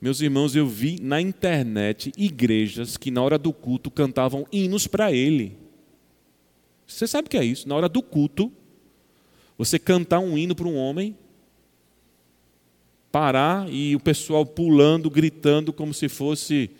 Meus 0.00 0.20
irmãos, 0.20 0.56
eu 0.56 0.66
vi 0.66 0.98
na 1.00 1.20
internet 1.20 2.12
igrejas 2.16 2.96
que 2.96 3.10
na 3.10 3.22
hora 3.22 3.38
do 3.38 3.52
culto 3.52 3.90
cantavam 3.90 4.46
hinos 4.50 4.86
para 4.86 5.12
ele. 5.12 5.56
Você 6.86 7.06
sabe 7.06 7.26
o 7.26 7.30
que 7.30 7.36
é 7.36 7.44
isso? 7.44 7.68
Na 7.68 7.74
hora 7.74 7.88
do 7.88 8.02
culto, 8.02 8.50
você 9.56 9.78
cantar 9.78 10.18
um 10.20 10.36
hino 10.38 10.54
para 10.54 10.66
um 10.66 10.76
homem 10.76 11.16
parar 13.10 13.70
e 13.72 13.94
o 13.96 14.00
pessoal 14.00 14.46
pulando, 14.46 15.10
gritando, 15.10 15.72
como 15.72 15.92
se 15.92 16.08
fosse 16.08 16.70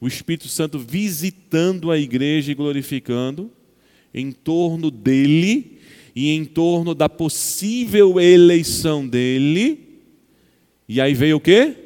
o 0.00 0.06
Espírito 0.06 0.48
Santo 0.48 0.78
visitando 0.78 1.90
a 1.90 1.98
igreja 1.98 2.52
e 2.52 2.54
glorificando, 2.54 3.50
em 4.12 4.32
torno 4.32 4.90
dele 4.90 5.78
e 6.14 6.30
em 6.30 6.44
torno 6.44 6.94
da 6.94 7.08
possível 7.08 8.18
eleição 8.20 9.06
dele. 9.06 10.00
E 10.88 11.00
aí 11.00 11.14
veio 11.14 11.36
o 11.36 11.40
quê? 11.40 11.76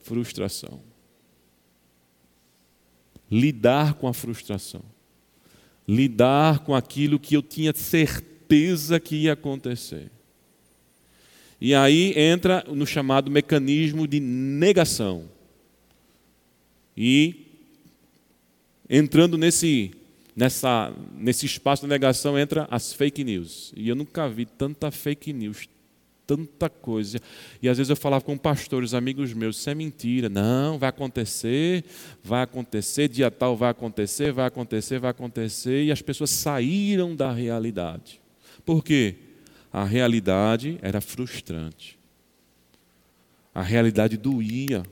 Frustração. 0.00 0.80
Lidar 3.30 3.94
com 3.94 4.08
a 4.08 4.14
frustração. 4.14 4.82
Lidar 5.86 6.60
com 6.60 6.74
aquilo 6.74 7.18
que 7.18 7.34
eu 7.34 7.42
tinha 7.42 7.72
certeza 7.74 8.98
que 8.98 9.16
ia 9.16 9.34
acontecer. 9.34 10.10
E 11.60 11.74
aí 11.74 12.12
entra 12.16 12.64
no 12.68 12.86
chamado 12.86 13.30
mecanismo 13.30 14.06
de 14.06 14.20
negação. 14.20 15.24
E 16.96 17.46
entrando 18.88 19.36
nesse, 19.36 19.90
nessa, 20.36 20.92
nesse 21.16 21.46
espaço 21.46 21.82
de 21.82 21.88
negação 21.88 22.38
entra 22.38 22.66
as 22.70 22.92
fake 22.92 23.24
news. 23.24 23.72
E 23.76 23.88
eu 23.88 23.96
nunca 23.96 24.28
vi 24.28 24.46
tanta 24.46 24.90
fake 24.90 25.32
news, 25.32 25.68
tanta 26.26 26.68
coisa. 26.68 27.18
E 27.60 27.68
às 27.68 27.76
vezes 27.76 27.90
eu 27.90 27.96
falava 27.96 28.24
com 28.24 28.38
pastores, 28.38 28.94
amigos 28.94 29.32
meus, 29.32 29.58
isso 29.58 29.68
é 29.68 29.74
mentira. 29.74 30.28
Não, 30.28 30.78
vai 30.78 30.90
acontecer, 30.90 31.84
vai 32.22 32.42
acontecer, 32.42 33.08
dia 33.08 33.30
tal 33.32 33.56
vai 33.56 33.70
acontecer, 33.70 34.30
vai 34.30 34.46
acontecer, 34.46 35.00
vai 35.00 35.10
acontecer. 35.10 35.84
E 35.84 35.92
as 35.92 36.02
pessoas 36.02 36.30
saíram 36.30 37.16
da 37.16 37.32
realidade. 37.32 38.20
Por 38.64 38.84
quê? 38.84 39.16
A 39.72 39.84
realidade 39.84 40.78
era 40.82 41.00
frustrante. 41.00 41.98
A 43.54 43.62
realidade 43.62 44.16
doía. 44.16 44.82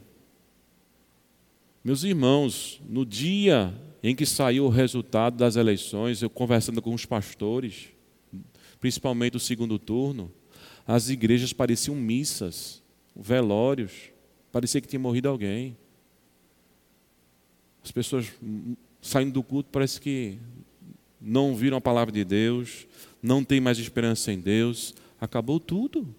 Meus 1.82 2.02
irmãos, 2.04 2.80
no 2.88 3.06
dia 3.06 3.74
em 4.02 4.14
que 4.14 4.26
saiu 4.26 4.66
o 4.66 4.68
resultado 4.68 5.36
das 5.36 5.56
eleições, 5.56 6.22
eu 6.22 6.30
conversando 6.30 6.82
com 6.82 6.92
os 6.92 7.06
pastores, 7.06 7.88
principalmente 8.80 9.36
o 9.36 9.40
segundo 9.40 9.78
turno, 9.78 10.32
as 10.86 11.08
igrejas 11.08 11.52
pareciam 11.52 11.96
missas, 11.96 12.82
velórios, 13.14 13.92
parecia 14.52 14.80
que 14.80 14.88
tinha 14.88 15.00
morrido 15.00 15.28
alguém. 15.28 15.76
As 17.82 17.90
pessoas 17.90 18.32
saindo 19.00 19.32
do 19.32 19.42
culto 19.42 19.70
parece 19.70 20.00
que 20.00 20.38
não 21.26 21.54
viram 21.56 21.76
a 21.76 21.80
palavra 21.80 22.12
de 22.12 22.24
Deus, 22.24 22.86
não 23.22 23.42
tem 23.42 23.60
mais 23.60 23.78
esperança 23.78 24.32
em 24.32 24.38
Deus, 24.38 24.94
acabou 25.20 25.58
tudo. 25.58 26.14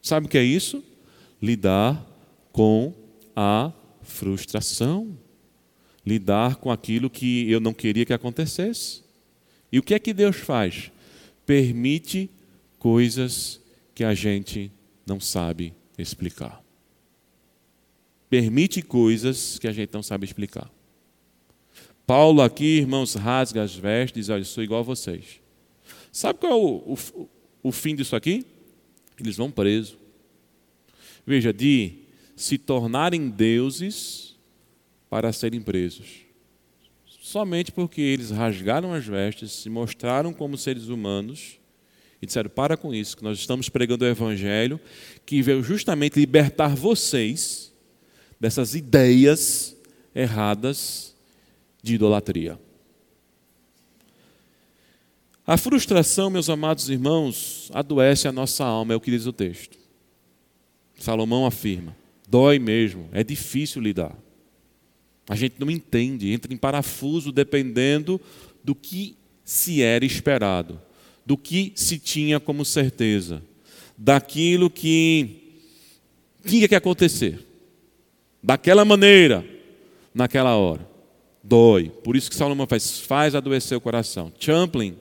Sabe 0.00 0.26
o 0.26 0.28
que 0.28 0.38
é 0.38 0.44
isso? 0.44 0.82
Lidar 1.42 2.06
com 2.52 2.94
a 3.34 3.72
frustração. 4.02 5.18
Lidar 6.06 6.56
com 6.56 6.70
aquilo 6.70 7.10
que 7.10 7.50
eu 7.50 7.58
não 7.58 7.72
queria 7.72 8.04
que 8.04 8.12
acontecesse. 8.12 9.02
E 9.72 9.78
o 9.78 9.82
que 9.82 9.94
é 9.94 9.98
que 9.98 10.12
Deus 10.12 10.36
faz? 10.36 10.92
Permite 11.44 12.30
coisas 12.78 13.60
que 13.94 14.04
a 14.04 14.14
gente 14.14 14.70
não 15.06 15.18
sabe 15.18 15.74
explicar. 15.98 16.62
Permite 18.28 18.82
coisas 18.82 19.58
que 19.58 19.66
a 19.66 19.72
gente 19.72 19.92
não 19.92 20.02
sabe 20.02 20.26
explicar. 20.26 20.70
Paulo 22.06 22.42
aqui, 22.42 22.78
irmãos, 22.78 23.14
rasga 23.14 23.62
as 23.62 23.74
vestes 23.74 24.16
e 24.16 24.20
diz: 24.20 24.28
Olha, 24.28 24.40
eu 24.40 24.44
sou 24.44 24.62
igual 24.62 24.80
a 24.80 24.84
vocês. 24.84 25.40
Sabe 26.12 26.38
qual 26.38 26.52
é 26.52 26.54
o, 26.54 26.94
o, 26.94 27.28
o 27.62 27.72
fim 27.72 27.94
disso 27.94 28.14
aqui? 28.14 28.44
Eles 29.18 29.36
vão 29.36 29.50
presos. 29.50 29.96
Veja, 31.26 31.52
de 31.52 31.98
se 32.36 32.58
tornarem 32.58 33.28
deuses 33.28 34.36
para 35.08 35.32
serem 35.32 35.62
presos. 35.62 36.24
Somente 37.06 37.72
porque 37.72 38.00
eles 38.00 38.30
rasgaram 38.30 38.92
as 38.92 39.06
vestes, 39.06 39.52
se 39.52 39.70
mostraram 39.70 40.32
como 40.32 40.58
seres 40.58 40.88
humanos 40.88 41.58
e 42.20 42.26
disseram: 42.26 42.50
para 42.50 42.76
com 42.76 42.92
isso, 42.92 43.16
que 43.16 43.24
nós 43.24 43.38
estamos 43.38 43.70
pregando 43.70 44.04
o 44.04 44.08
Evangelho 44.08 44.78
que 45.24 45.40
veio 45.40 45.62
justamente 45.62 46.20
libertar 46.20 46.76
vocês 46.76 47.72
dessas 48.38 48.74
ideias 48.74 49.74
erradas 50.14 51.13
de 51.84 51.96
idolatria. 51.96 52.58
A 55.46 55.58
frustração, 55.58 56.30
meus 56.30 56.48
amados 56.48 56.88
irmãos, 56.88 57.70
adoece 57.74 58.26
a 58.26 58.32
nossa 58.32 58.64
alma, 58.64 58.94
é 58.94 58.96
o 58.96 59.00
que 59.00 59.10
diz 59.10 59.26
o 59.26 59.32
texto. 59.34 59.78
Salomão 60.98 61.44
afirma: 61.44 61.94
dói 62.26 62.58
mesmo, 62.58 63.06
é 63.12 63.22
difícil 63.22 63.82
lidar. 63.82 64.16
A 65.28 65.36
gente 65.36 65.56
não 65.58 65.70
entende, 65.70 66.32
entra 66.32 66.52
em 66.54 66.56
parafuso 66.56 67.30
dependendo 67.30 68.18
do 68.62 68.74
que 68.74 69.14
se 69.44 69.82
era 69.82 70.06
esperado, 70.06 70.80
do 71.26 71.36
que 71.36 71.70
se 71.74 71.98
tinha 71.98 72.40
como 72.40 72.64
certeza, 72.64 73.42
daquilo 73.98 74.70
que 74.70 75.60
tinha 76.46 76.66
que 76.66 76.74
acontecer, 76.74 77.46
daquela 78.42 78.86
maneira, 78.86 79.44
naquela 80.14 80.56
hora. 80.56 80.93
Dói. 81.44 81.90
Por 82.02 82.16
isso 82.16 82.30
que 82.30 82.36
Salomão 82.36 82.66
faz, 82.66 83.00
faz 83.00 83.34
adoecer 83.34 83.76
o 83.76 83.80
coração. 83.80 84.32
Champlin, 84.40 84.96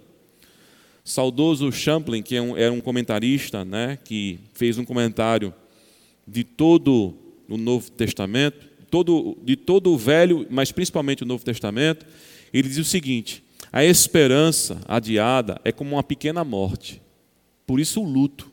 saudoso 1.02 1.72
Champlin, 1.72 2.22
que 2.22 2.36
é 2.36 2.42
um, 2.42 2.58
era 2.58 2.74
um 2.74 2.82
comentarista, 2.82 3.64
né, 3.64 3.98
que 4.04 4.42
fez 4.54 4.78
um 4.78 4.84
comentário 4.84 5.54
de 6.28 6.44
todo 6.44 7.16
o 7.48 7.56
Novo 7.56 7.90
Testamento, 7.92 8.68
todo, 8.92 9.38
de 9.42 9.56
todo 9.56 9.94
o 9.94 9.98
Velho, 9.98 10.46
mas 10.50 10.70
principalmente 10.70 11.24
o 11.24 11.26
Novo 11.26 11.46
Testamento, 11.46 12.06
ele 12.54 12.68
diz 12.68 12.78
o 12.78 12.84
seguinte: 12.84 13.42
a 13.72 13.84
esperança 13.86 14.82
adiada 14.86 15.62
é 15.64 15.72
como 15.72 15.96
uma 15.96 16.04
pequena 16.04 16.44
morte. 16.44 17.02
Por 17.66 17.80
isso 17.80 18.02
o 18.02 18.06
luto. 18.06 18.52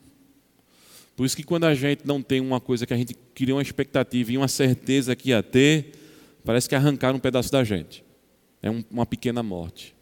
Por 1.15 1.25
isso 1.25 1.35
que 1.35 1.43
quando 1.43 1.65
a 1.65 1.75
gente 1.75 2.07
não 2.07 2.21
tem 2.21 2.39
uma 2.39 2.61
coisa 2.61 2.85
que 2.85 2.93
a 2.93 2.97
gente 2.97 3.13
queria 3.35 3.53
uma 3.53 3.61
expectativa 3.61 4.31
e 4.31 4.37
uma 4.37 4.47
certeza 4.47 5.13
que 5.13 5.29
ia 5.29 5.43
ter, 5.43 6.00
parece 6.43 6.67
que 6.67 6.75
arrancaram 6.75 7.17
um 7.17 7.19
pedaço 7.19 7.51
da 7.51 7.63
gente. 7.63 8.03
É 8.61 8.69
um, 8.69 8.83
uma 8.89 9.05
pequena 9.05 9.41
morte. 9.41 9.95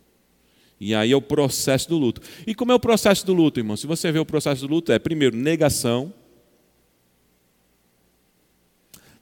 E 0.79 0.95
aí 0.95 1.11
é 1.11 1.15
o 1.15 1.21
processo 1.21 1.89
do 1.89 1.97
luto. 1.97 2.21
E 2.47 2.55
como 2.55 2.71
é 2.71 2.75
o 2.75 2.79
processo 2.79 3.25
do 3.25 3.33
luto, 3.33 3.59
irmão? 3.59 3.75
Se 3.75 3.85
você 3.85 4.11
vê 4.11 4.19
o 4.19 4.25
processo 4.25 4.65
do 4.65 4.73
luto, 4.73 4.91
é 4.91 4.99
primeiro 4.99 5.35
negação, 5.35 6.13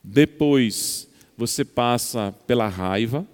depois 0.03 1.07
você 1.35 1.65
passa 1.65 2.31
pela 2.45 2.67
raiva, 2.67 3.27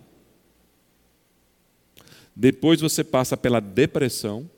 depois 2.36 2.82
você 2.82 3.04
passa 3.04 3.38
pela 3.38 3.60
depressão, 3.60 4.50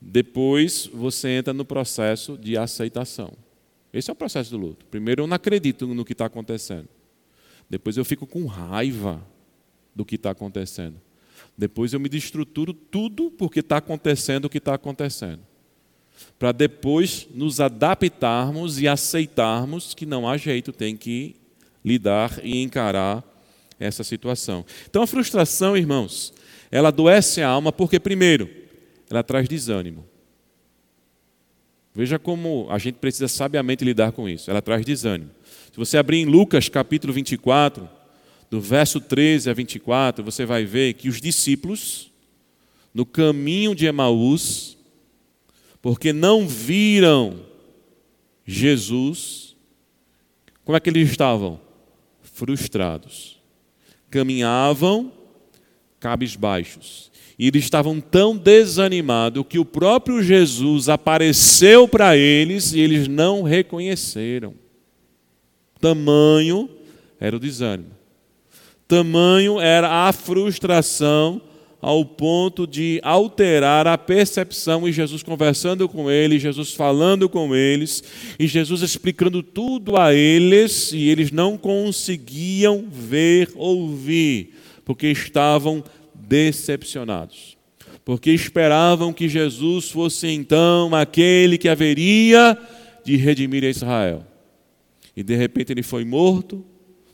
depois 0.00 0.86
você 0.86 1.28
entra 1.30 1.52
no 1.52 1.64
processo 1.64 2.36
de 2.36 2.56
aceitação. 2.56 3.32
Esse 3.92 4.10
é 4.10 4.12
o 4.12 4.16
processo 4.16 4.50
do 4.50 4.58
luto. 4.58 4.84
Primeiro 4.86 5.22
eu 5.22 5.26
não 5.26 5.36
acredito 5.36 5.86
no 5.86 6.04
que 6.04 6.12
está 6.12 6.26
acontecendo. 6.26 6.88
Depois 7.68 7.96
eu 7.96 8.04
fico 8.04 8.26
com 8.26 8.46
raiva 8.46 9.24
do 9.94 10.04
que 10.04 10.16
está 10.16 10.30
acontecendo. 10.30 11.00
Depois 11.56 11.92
eu 11.92 12.00
me 12.00 12.08
destruturo 12.08 12.72
tudo 12.72 13.30
porque 13.30 13.60
está 13.60 13.76
acontecendo 13.76 14.46
o 14.46 14.50
que 14.50 14.58
está 14.58 14.74
acontecendo 14.74 15.40
para 16.38 16.52
depois 16.52 17.26
nos 17.32 17.60
adaptarmos 17.60 18.80
e 18.80 18.88
aceitarmos 18.88 19.94
que 19.94 20.06
não 20.06 20.28
há 20.28 20.36
jeito, 20.36 20.72
tem 20.72 20.96
que 20.96 21.36
lidar 21.84 22.40
e 22.42 22.62
encarar 22.62 23.22
essa 23.78 24.04
situação. 24.04 24.64
Então 24.88 25.02
a 25.02 25.06
frustração, 25.06 25.76
irmãos, 25.76 26.32
ela 26.70 26.88
adoece 26.88 27.42
a 27.42 27.48
alma 27.48 27.72
porque, 27.72 28.00
primeiro, 28.00 28.50
ela 29.10 29.22
traz 29.22 29.48
desânimo. 29.48 30.04
Veja 31.94 32.18
como 32.18 32.66
a 32.70 32.78
gente 32.78 32.96
precisa 32.96 33.28
sabiamente 33.28 33.84
lidar 33.84 34.10
com 34.10 34.28
isso. 34.28 34.50
Ela 34.50 34.60
traz 34.60 34.84
desânimo. 34.84 35.30
Se 35.74 35.78
você 35.80 35.98
abrir 35.98 36.18
em 36.18 36.24
Lucas 36.24 36.68
capítulo 36.68 37.12
24, 37.12 37.88
do 38.48 38.60
verso 38.60 39.00
13 39.00 39.50
a 39.50 39.52
24, 39.52 40.22
você 40.22 40.46
vai 40.46 40.64
ver 40.64 40.94
que 40.94 41.08
os 41.08 41.20
discípulos, 41.20 42.12
no 42.94 43.04
caminho 43.04 43.74
de 43.74 43.84
Emaús, 43.84 44.78
porque 45.82 46.12
não 46.12 46.46
viram 46.46 47.40
Jesus, 48.46 49.56
como 50.64 50.76
é 50.76 50.80
que 50.80 50.88
eles 50.88 51.10
estavam? 51.10 51.60
Frustrados. 52.22 53.42
Caminhavam 54.08 55.12
cabisbaixos. 55.98 57.10
E 57.36 57.48
eles 57.48 57.64
estavam 57.64 58.00
tão 58.00 58.36
desanimados 58.36 59.44
que 59.48 59.58
o 59.58 59.64
próprio 59.64 60.22
Jesus 60.22 60.88
apareceu 60.88 61.88
para 61.88 62.16
eles 62.16 62.72
e 62.74 62.78
eles 62.78 63.08
não 63.08 63.42
reconheceram. 63.42 64.62
Tamanho 65.84 66.66
era 67.20 67.36
o 67.36 67.38
desânimo. 67.38 67.90
Tamanho 68.88 69.60
era 69.60 70.08
a 70.08 70.12
frustração 70.14 71.42
ao 71.78 72.06
ponto 72.06 72.66
de 72.66 72.98
alterar 73.02 73.86
a 73.86 73.98
percepção 73.98 74.88
e 74.88 74.92
Jesus 74.92 75.22
conversando 75.22 75.86
com 75.86 76.10
eles, 76.10 76.40
Jesus 76.40 76.72
falando 76.72 77.28
com 77.28 77.54
eles 77.54 78.02
e 78.38 78.46
Jesus 78.46 78.80
explicando 78.80 79.42
tudo 79.42 79.98
a 79.98 80.14
eles 80.14 80.90
e 80.94 81.06
eles 81.10 81.30
não 81.30 81.58
conseguiam 81.58 82.86
ver, 82.90 83.50
ouvir, 83.54 84.54
porque 84.86 85.08
estavam 85.08 85.84
decepcionados. 86.14 87.58
Porque 88.06 88.30
esperavam 88.30 89.12
que 89.12 89.28
Jesus 89.28 89.90
fosse 89.90 90.28
então 90.28 90.94
aquele 90.94 91.58
que 91.58 91.68
haveria 91.68 92.56
de 93.04 93.16
redimir 93.16 93.64
Israel. 93.64 94.24
E 95.16 95.22
de 95.22 95.34
repente 95.34 95.72
ele 95.72 95.82
foi 95.82 96.04
morto, 96.04 96.64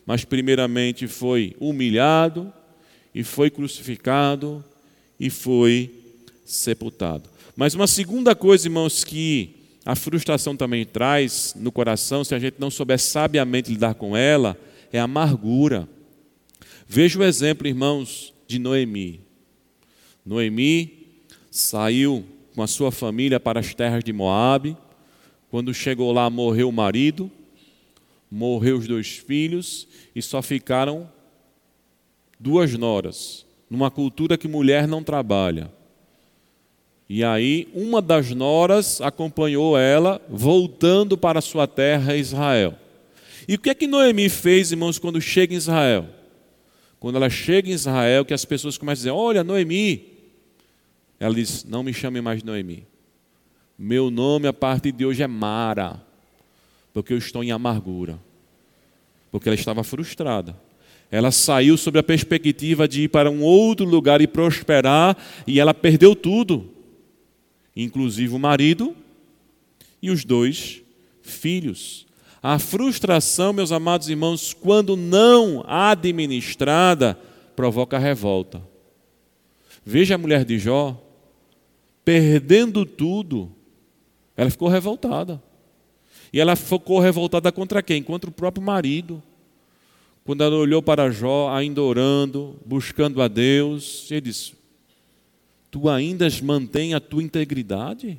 mas 0.06 0.24
primeiramente 0.24 1.06
foi 1.06 1.54
humilhado, 1.60 2.52
e 3.14 3.22
foi 3.24 3.50
crucificado 3.50 4.64
e 5.18 5.28
foi 5.30 5.90
sepultado. 6.44 7.28
Mas 7.56 7.74
uma 7.74 7.86
segunda 7.86 8.34
coisa, 8.34 8.66
irmãos, 8.66 9.04
que 9.04 9.56
a 9.84 9.94
frustração 9.94 10.56
também 10.56 10.84
traz 10.84 11.54
no 11.56 11.72
coração, 11.72 12.24
se 12.24 12.34
a 12.34 12.38
gente 12.38 12.56
não 12.58 12.70
souber 12.70 12.98
sabiamente 12.98 13.70
lidar 13.70 13.94
com 13.94 14.16
ela, 14.16 14.58
é 14.92 14.98
a 14.98 15.04
amargura. 15.04 15.88
Veja 16.86 17.18
o 17.18 17.24
exemplo, 17.24 17.66
irmãos, 17.66 18.32
de 18.46 18.58
Noemi. 18.58 19.20
Noemi 20.24 21.06
saiu 21.50 22.24
com 22.54 22.62
a 22.62 22.66
sua 22.66 22.90
família 22.90 23.40
para 23.40 23.60
as 23.60 23.74
terras 23.74 24.04
de 24.04 24.12
Moabe. 24.12 24.76
Quando 25.50 25.74
chegou 25.74 26.12
lá, 26.12 26.28
morreu 26.30 26.68
o 26.68 26.72
marido, 26.72 27.30
morreu 28.30 28.78
os 28.78 28.86
dois 28.86 29.18
filhos 29.18 29.88
e 30.14 30.22
só 30.22 30.40
ficaram 30.40 31.10
duas 32.38 32.72
noras, 32.74 33.44
numa 33.68 33.90
cultura 33.90 34.38
que 34.38 34.46
mulher 34.46 34.86
não 34.86 35.02
trabalha. 35.02 35.70
E 37.08 37.24
aí, 37.24 37.68
uma 37.74 38.00
das 38.00 38.30
noras 38.30 39.00
acompanhou 39.00 39.76
ela, 39.76 40.22
voltando 40.28 41.18
para 41.18 41.40
sua 41.40 41.66
terra, 41.66 42.16
Israel. 42.16 42.78
E 43.48 43.56
o 43.56 43.58
que 43.58 43.70
é 43.70 43.74
que 43.74 43.88
Noemi 43.88 44.28
fez, 44.28 44.70
irmãos, 44.70 44.96
quando 44.96 45.20
chega 45.20 45.52
em 45.52 45.56
Israel? 45.56 46.06
Quando 47.00 47.16
ela 47.16 47.28
chega 47.28 47.68
em 47.68 47.72
Israel, 47.72 48.24
que 48.24 48.32
as 48.32 48.44
pessoas 48.44 48.78
começam 48.78 48.92
a 48.92 49.02
dizer: 49.02 49.10
Olha, 49.10 49.42
Noemi. 49.42 50.06
Ela 51.18 51.34
diz: 51.34 51.64
Não 51.64 51.82
me 51.82 51.92
chame 51.92 52.20
mais 52.20 52.44
Noemi. 52.44 52.86
Meu 53.76 54.10
nome 54.10 54.46
a 54.46 54.52
partir 54.52 54.92
de 54.92 55.04
hoje 55.04 55.22
é 55.22 55.26
Mara, 55.26 56.00
porque 56.92 57.12
eu 57.12 57.18
estou 57.18 57.42
em 57.42 57.50
amargura. 57.50 58.18
Porque 59.30 59.48
ela 59.48 59.56
estava 59.56 59.84
frustrada. 59.84 60.56
Ela 61.10 61.30
saiu 61.30 61.76
sob 61.76 61.98
a 61.98 62.02
perspectiva 62.02 62.86
de 62.86 63.02
ir 63.02 63.08
para 63.08 63.30
um 63.30 63.42
outro 63.42 63.84
lugar 63.84 64.20
e 64.20 64.26
prosperar, 64.26 65.16
e 65.46 65.58
ela 65.58 65.74
perdeu 65.74 66.14
tudo, 66.14 66.70
inclusive 67.74 68.34
o 68.34 68.38
marido 68.38 68.94
e 70.00 70.10
os 70.10 70.24
dois 70.24 70.82
filhos. 71.20 72.06
A 72.42 72.58
frustração, 72.58 73.52
meus 73.52 73.72
amados 73.72 74.08
irmãos, 74.08 74.54
quando 74.54 74.96
não 74.96 75.64
administrada, 75.66 77.18
provoca 77.56 77.98
revolta. 77.98 78.62
Veja 79.84 80.14
a 80.14 80.18
mulher 80.18 80.44
de 80.44 80.58
Jó, 80.58 80.96
perdendo 82.04 82.86
tudo, 82.86 83.50
ela 84.36 84.50
ficou 84.50 84.68
revoltada. 84.68 85.42
E 86.32 86.40
ela 86.40 86.54
ficou 86.54 87.00
revoltada 87.00 87.50
contra 87.50 87.82
quem? 87.82 88.02
Contra 88.02 88.30
o 88.30 88.32
próprio 88.32 88.64
marido. 88.64 89.22
Quando 90.24 90.44
ela 90.44 90.56
olhou 90.56 90.82
para 90.82 91.10
Jó, 91.10 91.50
ainda 91.50 91.82
orando, 91.82 92.56
buscando 92.64 93.20
a 93.20 93.28
Deus, 93.28 94.10
ele 94.10 94.20
disse: 94.22 94.52
Tu 95.70 95.88
ainda 95.88 96.28
mantém 96.42 96.94
a 96.94 97.00
tua 97.00 97.22
integridade? 97.22 98.18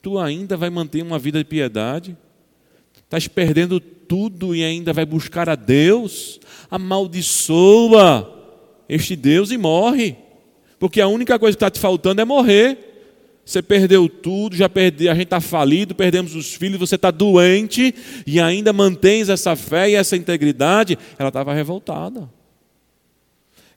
Tu 0.00 0.18
ainda 0.18 0.56
vai 0.56 0.70
manter 0.70 1.02
uma 1.02 1.18
vida 1.18 1.38
de 1.38 1.44
piedade? 1.44 2.16
Estás 3.04 3.28
perdendo 3.28 3.78
tudo 3.80 4.54
e 4.54 4.64
ainda 4.64 4.92
vai 4.92 5.06
buscar 5.06 5.48
a 5.48 5.54
Deus? 5.54 6.40
Amaldiçoa 6.70 8.40
este 8.88 9.16
Deus 9.16 9.50
e 9.50 9.58
morre. 9.58 10.16
Porque 10.78 11.00
a 11.00 11.08
única 11.08 11.38
coisa 11.38 11.56
que 11.56 11.64
está 11.64 11.70
te 11.70 11.78
faltando 11.78 12.20
é 12.20 12.24
morrer. 12.24 12.91
Você 13.44 13.60
perdeu 13.60 14.08
tudo, 14.08 14.56
já 14.56 14.68
perdeu, 14.68 15.10
a 15.10 15.14
gente 15.14 15.24
está 15.24 15.40
falido, 15.40 15.94
perdemos 15.94 16.34
os 16.34 16.54
filhos, 16.54 16.78
você 16.78 16.94
está 16.94 17.10
doente 17.10 17.94
e 18.26 18.40
ainda 18.40 18.72
mantens 18.72 19.28
essa 19.28 19.56
fé 19.56 19.90
e 19.90 19.94
essa 19.94 20.16
integridade. 20.16 20.96
Ela 21.18 21.28
estava 21.28 21.52
revoltada. 21.52 22.30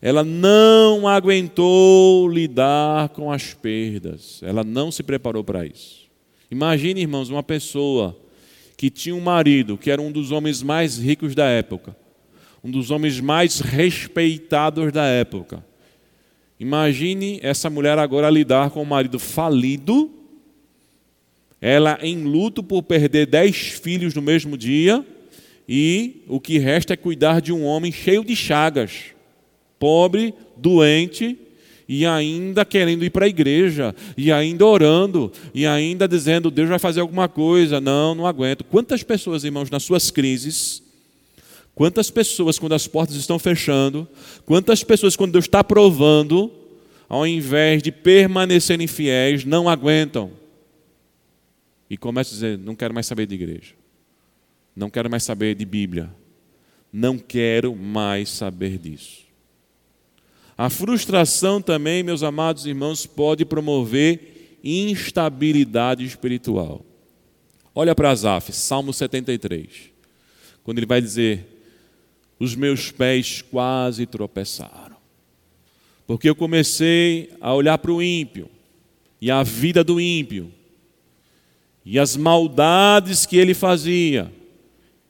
Ela 0.01 0.23
não 0.23 1.07
aguentou 1.07 2.29
lidar 2.29 3.09
com 3.09 3.31
as 3.31 3.55
perdas. 3.55 4.39
Ela 4.43 4.63
não 4.63 4.91
se 4.91 5.01
preparou 5.01 5.43
para 5.43 5.65
isso. 5.65 6.05
Imagine, 6.51 7.01
irmãos, 7.01 7.29
uma 7.29 7.41
pessoa 7.41 8.15
que 8.77 8.91
tinha 8.91 9.15
um 9.15 9.21
marido 9.21 9.77
que 9.77 9.89
era 9.89 10.01
um 10.01 10.11
dos 10.11 10.31
homens 10.31 10.61
mais 10.61 10.99
ricos 10.99 11.33
da 11.33 11.45
época, 11.45 11.95
um 12.63 12.69
dos 12.69 12.91
homens 12.91 13.19
mais 13.19 13.59
respeitados 13.59 14.91
da 14.91 15.05
época. 15.05 15.65
Imagine 16.59 17.39
essa 17.43 17.69
mulher 17.69 17.97
agora 17.99 18.29
lidar 18.29 18.69
com 18.69 18.81
um 18.81 18.85
marido 18.85 19.19
falido, 19.19 20.09
ela 21.59 21.99
em 22.01 22.23
luto 22.23 22.63
por 22.63 22.83
perder 22.83 23.25
dez 23.25 23.55
filhos 23.55 24.13
no 24.13 24.21
mesmo 24.21 24.57
dia, 24.57 25.05
e 25.67 26.23
o 26.27 26.39
que 26.39 26.57
resta 26.57 26.93
é 26.93 26.97
cuidar 26.97 27.41
de 27.41 27.51
um 27.51 27.65
homem 27.65 27.91
cheio 27.91 28.23
de 28.23 28.35
chagas, 28.35 29.05
pobre, 29.79 30.33
doente, 30.55 31.37
e 31.87 32.05
ainda 32.05 32.65
querendo 32.65 33.03
ir 33.03 33.09
para 33.09 33.25
a 33.25 33.29
igreja, 33.29 33.95
e 34.17 34.31
ainda 34.31 34.65
orando, 34.65 35.31
e 35.53 35.65
ainda 35.65 36.07
dizendo, 36.07 36.49
Deus 36.49 36.69
vai 36.69 36.79
fazer 36.79 37.01
alguma 37.01 37.27
coisa. 37.27 37.79
Não, 37.79 38.15
não 38.15 38.25
aguento. 38.25 38.63
Quantas 38.63 39.03
pessoas, 39.03 39.43
irmãos, 39.43 39.69
nas 39.69 39.83
suas 39.83 40.09
crises, 40.09 40.81
quantas 41.75 42.09
pessoas, 42.09 42.57
quando 42.57 42.73
as 42.73 42.87
portas 42.87 43.17
estão 43.17 43.37
fechando, 43.37 44.07
quantas 44.45 44.83
pessoas, 44.83 45.15
quando 45.15 45.33
Deus 45.33 45.45
está 45.45 45.63
provando, 45.63 46.51
ao 47.07 47.27
invés 47.27 47.83
de 47.83 47.91
permanecerem 47.91 48.87
fiéis, 48.87 49.43
não 49.43 49.69
aguentam. 49.69 50.31
E 51.89 51.97
começam 51.97 52.31
a 52.31 52.35
dizer: 52.35 52.57
não 52.57 52.75
quero 52.75 52.93
mais 52.93 53.05
saber 53.05 53.27
de 53.27 53.35
igreja, 53.35 53.73
não 54.75 54.89
quero 54.89 55.09
mais 55.09 55.23
saber 55.23 55.53
de 55.53 55.65
Bíblia, 55.65 56.09
não 56.91 57.19
quero 57.19 57.75
mais 57.75 58.29
saber 58.29 58.79
disso. 58.79 59.25
A 60.57 60.69
frustração 60.69 61.61
também, 61.61 62.01
meus 62.01 62.23
amados 62.23 62.65
irmãos, 62.65 63.05
pode 63.05 63.43
promover 63.43 64.57
instabilidade 64.63 66.05
espiritual. 66.05 66.83
Olha 67.75 67.93
para 67.93 68.09
Asaf, 68.09 68.53
Salmo 68.53 68.93
73, 68.93 69.91
quando 70.63 70.79
ele 70.79 70.87
vai 70.87 71.01
dizer: 71.01 71.54
Os 72.39 72.55
meus 72.55 72.91
pés 72.91 73.41
quase 73.41 74.05
tropeçaram, 74.05 74.97
porque 76.05 76.29
eu 76.29 76.35
comecei 76.35 77.31
a 77.39 77.53
olhar 77.53 77.77
para 77.77 77.91
o 77.91 78.01
ímpio 78.01 78.49
e 79.21 79.31
a 79.31 79.41
vida 79.41 79.83
do 79.83 79.99
ímpio 79.99 80.51
e 81.85 81.99
as 81.99 82.17
maldades 82.17 83.25
que 83.25 83.37
ele 83.37 83.53
fazia 83.53 84.31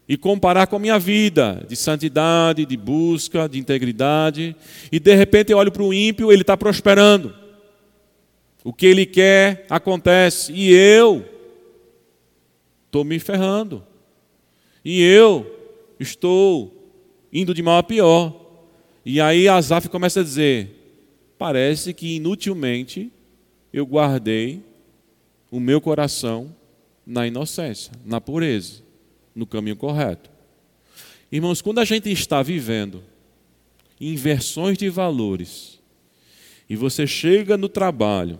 e 0.08 0.18
comparar 0.18 0.68
com 0.68 0.76
a 0.76 0.80
minha 0.80 1.00
vida 1.00 1.66
de 1.68 1.76
santidade, 1.76 2.66
de 2.66 2.78
busca, 2.78 3.50
de 3.50 3.58
integridade, 3.58 4.56
e 4.92 5.00
de 5.00 5.16
repente 5.16 5.52
eu 5.52 5.58
olho 5.58 5.72
para 5.72 5.82
o 5.82 5.94
ímpio, 5.94 6.32
ele 6.32 6.42
está 6.42 6.56
prosperando. 6.56 7.34
O 8.64 8.72
que 8.72 8.86
ele 8.86 9.06
quer 9.06 9.66
acontece, 9.70 10.52
e 10.54 10.72
eu 10.72 11.26
estou 12.86 13.04
me 13.04 13.18
ferrando. 13.20 13.84
E 14.84 15.02
eu 15.02 15.46
estou 16.00 16.75
indo 17.32 17.54
de 17.54 17.62
mal 17.62 17.78
a 17.78 17.84
pior. 17.84 18.42
E 19.06 19.22
aí 19.22 19.48
Asaf 19.48 19.90
começa 19.90 20.20
a 20.22 20.24
dizer: 20.24 21.34
parece 21.38 21.94
que 21.94 22.16
inutilmente 22.16 23.12
eu 23.72 23.86
guardei 23.86 24.64
o 25.52 25.60
meu 25.60 25.80
coração 25.80 26.56
na 27.06 27.28
inocência, 27.28 27.92
na 28.06 28.20
pureza 28.20 28.86
no 29.36 29.46
caminho 29.46 29.76
correto. 29.76 30.30
Irmãos, 31.32 31.62
quando 31.62 31.80
a 31.80 31.86
gente 31.86 32.10
está 32.10 32.42
vivendo 32.42 33.04
inversões 34.00 34.78
de 34.78 34.90
valores, 34.90 35.80
e 36.70 36.76
você 36.76 37.06
chega 37.06 37.58
no 37.58 37.68
trabalho, 37.68 38.40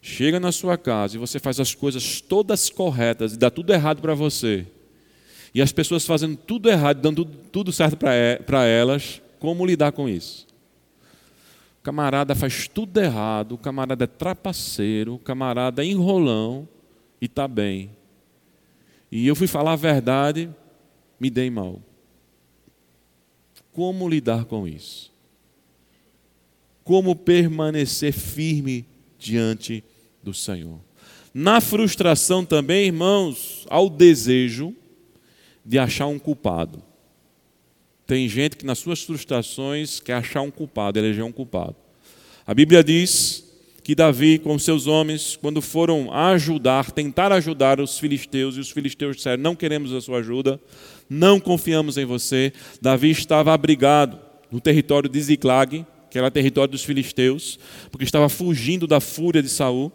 chega 0.00 0.40
na 0.40 0.50
sua 0.50 0.76
casa 0.76 1.16
e 1.16 1.18
você 1.18 1.38
faz 1.38 1.60
as 1.60 1.74
coisas 1.74 2.20
todas 2.20 2.70
corretas 2.70 3.34
e 3.34 3.38
dá 3.38 3.50
tudo 3.50 3.72
errado 3.72 4.00
para 4.00 4.14
você, 4.14 4.66
e 5.56 5.62
as 5.62 5.72
pessoas 5.72 6.04
fazendo 6.04 6.36
tudo 6.36 6.68
errado, 6.68 7.00
dando 7.00 7.24
tudo 7.24 7.72
certo 7.72 7.96
para 7.96 8.66
elas, 8.66 9.22
como 9.38 9.64
lidar 9.64 9.90
com 9.90 10.06
isso? 10.06 10.46
O 11.80 11.82
camarada 11.82 12.34
faz 12.34 12.68
tudo 12.68 13.00
errado, 13.00 13.52
o 13.52 13.58
camarada 13.58 14.04
é 14.04 14.06
trapaceiro, 14.06 15.14
o 15.14 15.18
camarada 15.18 15.82
é 15.82 15.86
enrolão 15.86 16.68
e 17.18 17.24
está 17.24 17.48
bem. 17.48 17.90
E 19.10 19.26
eu 19.26 19.34
fui 19.34 19.46
falar 19.46 19.72
a 19.72 19.76
verdade, 19.76 20.50
me 21.18 21.30
dei 21.30 21.48
mal. 21.48 21.80
Como 23.72 24.06
lidar 24.10 24.44
com 24.44 24.68
isso? 24.68 25.10
Como 26.84 27.16
permanecer 27.16 28.12
firme 28.12 28.84
diante 29.18 29.82
do 30.22 30.34
Senhor? 30.34 30.80
Na 31.32 31.62
frustração 31.62 32.44
também, 32.44 32.88
irmãos, 32.88 33.64
ao 33.70 33.88
desejo 33.88 34.74
de 35.66 35.78
achar 35.78 36.06
um 36.06 36.18
culpado. 36.18 36.82
Tem 38.06 38.28
gente 38.28 38.56
que 38.56 38.64
nas 38.64 38.78
suas 38.78 39.02
frustrações 39.02 39.98
quer 39.98 40.14
achar 40.14 40.40
um 40.42 40.50
culpado, 40.50 40.98
eleger 40.98 41.24
um 41.24 41.32
culpado. 41.32 41.74
A 42.46 42.54
Bíblia 42.54 42.84
diz 42.84 43.44
que 43.82 43.94
Davi, 43.94 44.38
com 44.38 44.56
seus 44.58 44.86
homens, 44.86 45.36
quando 45.36 45.60
foram 45.60 46.12
ajudar, 46.12 46.92
tentar 46.92 47.32
ajudar 47.32 47.80
os 47.80 47.98
filisteus, 47.98 48.56
e 48.56 48.60
os 48.60 48.70
filisteus 48.70 49.16
disseram: 49.16 49.42
Não 49.42 49.56
queremos 49.56 49.92
a 49.92 50.00
sua 50.00 50.18
ajuda, 50.18 50.60
não 51.10 51.40
confiamos 51.40 51.98
em 51.98 52.04
você. 52.04 52.52
Davi 52.80 53.10
estava 53.10 53.52
abrigado 53.52 54.20
no 54.50 54.60
território 54.60 55.08
de 55.10 55.20
Ziklag, 55.20 55.84
que 56.08 56.18
era 56.18 56.30
território 56.30 56.70
dos 56.70 56.84
filisteus, 56.84 57.58
porque 57.90 58.04
estava 58.04 58.28
fugindo 58.28 58.86
da 58.86 59.00
fúria 59.00 59.42
de 59.42 59.48
Saul. 59.48 59.92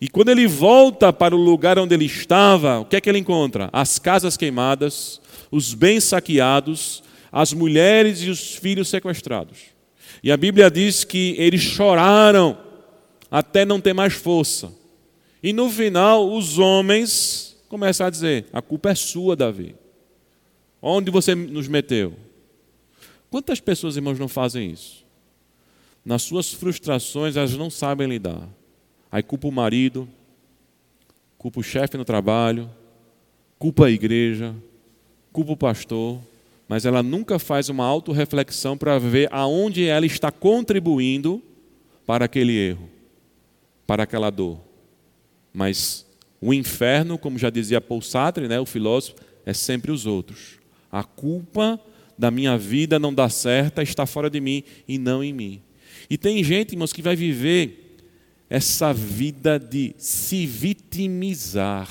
E 0.00 0.08
quando 0.08 0.30
ele 0.30 0.46
volta 0.46 1.12
para 1.12 1.34
o 1.34 1.38
lugar 1.38 1.78
onde 1.78 1.94
ele 1.94 2.06
estava, 2.06 2.80
o 2.80 2.84
que 2.84 2.96
é 2.96 3.00
que 3.00 3.08
ele 3.08 3.18
encontra? 3.18 3.68
As 3.72 3.98
casas 3.98 4.36
queimadas, 4.36 5.20
os 5.50 5.74
bens 5.74 6.04
saqueados, 6.04 7.02
as 7.30 7.52
mulheres 7.52 8.22
e 8.22 8.30
os 8.30 8.54
filhos 8.56 8.88
sequestrados. 8.88 9.58
E 10.22 10.32
a 10.32 10.36
Bíblia 10.36 10.70
diz 10.70 11.04
que 11.04 11.34
eles 11.38 11.60
choraram 11.60 12.58
até 13.30 13.64
não 13.64 13.80
ter 13.80 13.92
mais 13.92 14.14
força. 14.14 14.72
E 15.42 15.52
no 15.52 15.70
final, 15.70 16.32
os 16.32 16.58
homens 16.58 17.56
começam 17.68 18.06
a 18.06 18.10
dizer: 18.10 18.46
a 18.52 18.60
culpa 18.60 18.90
é 18.90 18.94
sua, 18.94 19.36
Davi. 19.36 19.74
Onde 20.82 21.10
você 21.10 21.34
nos 21.34 21.68
meteu? 21.68 22.14
Quantas 23.30 23.60
pessoas, 23.60 23.96
irmãos, 23.96 24.18
não 24.18 24.28
fazem 24.28 24.70
isso? 24.70 25.04
Nas 26.04 26.22
suas 26.22 26.52
frustrações, 26.52 27.36
elas 27.36 27.54
não 27.54 27.70
sabem 27.70 28.08
lidar. 28.08 28.48
Aí 29.10 29.22
culpa 29.22 29.48
o 29.48 29.52
marido, 29.52 30.08
culpa 31.36 31.60
o 31.60 31.62
chefe 31.62 31.96
no 31.96 32.04
trabalho, 32.04 32.70
culpa 33.58 33.86
a 33.86 33.90
igreja, 33.90 34.54
culpa 35.32 35.52
o 35.52 35.56
pastor, 35.56 36.20
mas 36.68 36.84
ela 36.84 37.02
nunca 37.02 37.38
faz 37.38 37.68
uma 37.68 37.84
autorreflexão 37.84 38.76
para 38.78 38.98
ver 38.98 39.28
aonde 39.32 39.86
ela 39.86 40.06
está 40.06 40.30
contribuindo 40.30 41.42
para 42.06 42.24
aquele 42.24 42.52
erro 42.52 42.90
para 43.90 44.04
aquela 44.04 44.30
dor. 44.30 44.60
Mas 45.52 46.06
o 46.40 46.54
inferno, 46.54 47.18
como 47.18 47.36
já 47.36 47.50
dizia 47.50 47.80
Paul 47.80 48.00
Sartre, 48.00 48.46
né, 48.46 48.60
o 48.60 48.64
filósofo, 48.64 49.16
é 49.44 49.52
sempre 49.52 49.90
os 49.90 50.06
outros. 50.06 50.60
A 50.92 51.02
culpa 51.02 51.76
da 52.16 52.30
minha 52.30 52.56
vida 52.56 53.00
não 53.00 53.12
dar 53.12 53.30
certa 53.30 53.82
está 53.82 54.06
fora 54.06 54.30
de 54.30 54.40
mim 54.40 54.62
e 54.86 54.96
não 54.96 55.24
em 55.24 55.32
mim. 55.32 55.60
E 56.08 56.16
tem 56.16 56.40
gente, 56.44 56.70
irmãos, 56.74 56.92
que 56.92 57.02
vai 57.02 57.16
viver 57.16 57.79
essa 58.50 58.92
vida 58.92 59.60
de 59.60 59.94
se 59.96 60.44
vitimizar. 60.44 61.88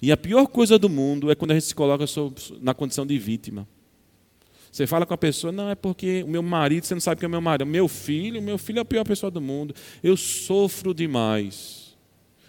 E 0.00 0.10
a 0.10 0.16
pior 0.16 0.46
coisa 0.46 0.78
do 0.78 0.88
mundo 0.88 1.30
é 1.30 1.34
quando 1.34 1.50
a 1.50 1.54
gente 1.54 1.66
se 1.66 1.74
coloca 1.74 2.06
na 2.62 2.72
condição 2.72 3.06
de 3.06 3.18
vítima. 3.18 3.68
Você 4.72 4.86
fala 4.86 5.04
com 5.04 5.12
a 5.12 5.18
pessoa, 5.18 5.52
não, 5.52 5.68
é 5.68 5.74
porque 5.74 6.22
o 6.22 6.28
meu 6.28 6.42
marido, 6.42 6.86
você 6.86 6.94
não 6.94 7.00
sabe 7.00 7.18
que 7.18 7.24
é 7.24 7.28
o 7.28 7.30
meu 7.30 7.40
marido, 7.40 7.66
meu 7.66 7.86
filho, 7.86 8.40
meu 8.40 8.56
filho 8.56 8.78
é 8.78 8.82
a 8.82 8.84
pior 8.84 9.04
pessoa 9.04 9.30
do 9.30 9.40
mundo, 9.40 9.74
eu 10.02 10.16
sofro 10.16 10.94
demais. 10.94 11.96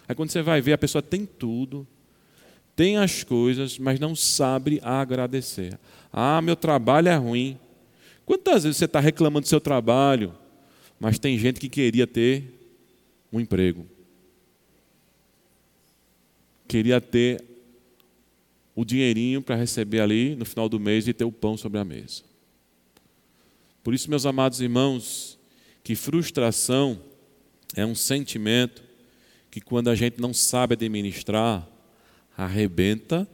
Aí 0.08 0.14
quando 0.14 0.30
você 0.30 0.40
vai 0.40 0.60
ver, 0.62 0.72
a 0.72 0.78
pessoa 0.78 1.02
tem 1.02 1.26
tudo, 1.26 1.86
tem 2.74 2.96
as 2.96 3.22
coisas, 3.22 3.78
mas 3.78 4.00
não 4.00 4.14
sabe 4.14 4.80
agradecer. 4.82 5.78
Ah, 6.12 6.40
meu 6.40 6.56
trabalho 6.56 7.08
é 7.08 7.16
ruim. 7.16 7.58
Quantas 8.24 8.62
vezes 8.62 8.78
você 8.78 8.84
está 8.86 9.00
reclamando 9.00 9.44
do 9.44 9.48
seu 9.48 9.60
trabalho, 9.60 10.32
mas 10.98 11.18
tem 11.18 11.36
gente 11.36 11.58
que 11.60 11.68
queria 11.68 12.06
ter 12.06 12.61
um 13.32 13.40
emprego, 13.40 13.86
queria 16.68 17.00
ter 17.00 17.42
o 18.74 18.84
dinheirinho 18.84 19.42
para 19.42 19.56
receber 19.56 20.00
ali 20.00 20.34
no 20.34 20.44
final 20.44 20.68
do 20.68 20.80
mês 20.80 21.06
e 21.06 21.12
ter 21.12 21.24
o 21.24 21.32
pão 21.32 21.56
sobre 21.56 21.78
a 21.78 21.84
mesa. 21.84 22.22
Por 23.82 23.92
isso, 23.94 24.08
meus 24.08 24.24
amados 24.24 24.60
irmãos, 24.60 25.38
que 25.82 25.94
frustração 25.94 27.00
é 27.74 27.84
um 27.84 27.94
sentimento 27.94 28.82
que 29.50 29.60
quando 29.60 29.88
a 29.88 29.94
gente 29.94 30.20
não 30.20 30.32
sabe 30.32 30.74
administrar, 30.74 31.68
arrebenta 32.36 33.28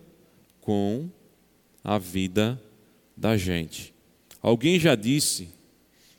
com 0.60 1.08
a 1.84 1.98
vida 1.98 2.60
da 3.16 3.36
gente. 3.36 3.94
Alguém 4.42 4.78
já 4.80 4.94
disse 4.94 5.48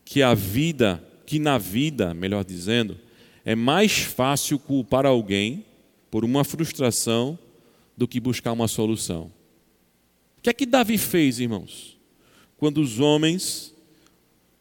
que 0.06 0.22
a 0.22 0.34
vida, 0.34 1.04
que 1.26 1.38
na 1.38 1.58
vida, 1.58 2.14
melhor 2.14 2.46
dizendo, 2.46 2.98
é 3.46 3.56
mais 3.56 4.00
fácil 4.00 4.60
culpar 4.60 5.06
alguém 5.06 5.66
por 6.12 6.26
uma 6.26 6.44
frustração 6.44 7.38
do 7.96 8.08
que 8.08 8.20
buscar 8.20 8.52
uma 8.52 8.68
solução. 8.68 9.32
O 10.38 10.42
que 10.42 10.50
é 10.50 10.54
que 10.54 10.66
Davi 10.66 10.98
fez, 10.98 11.40
irmãos? 11.40 11.98
Quando 12.58 12.80
os 12.80 13.00
homens 13.00 13.74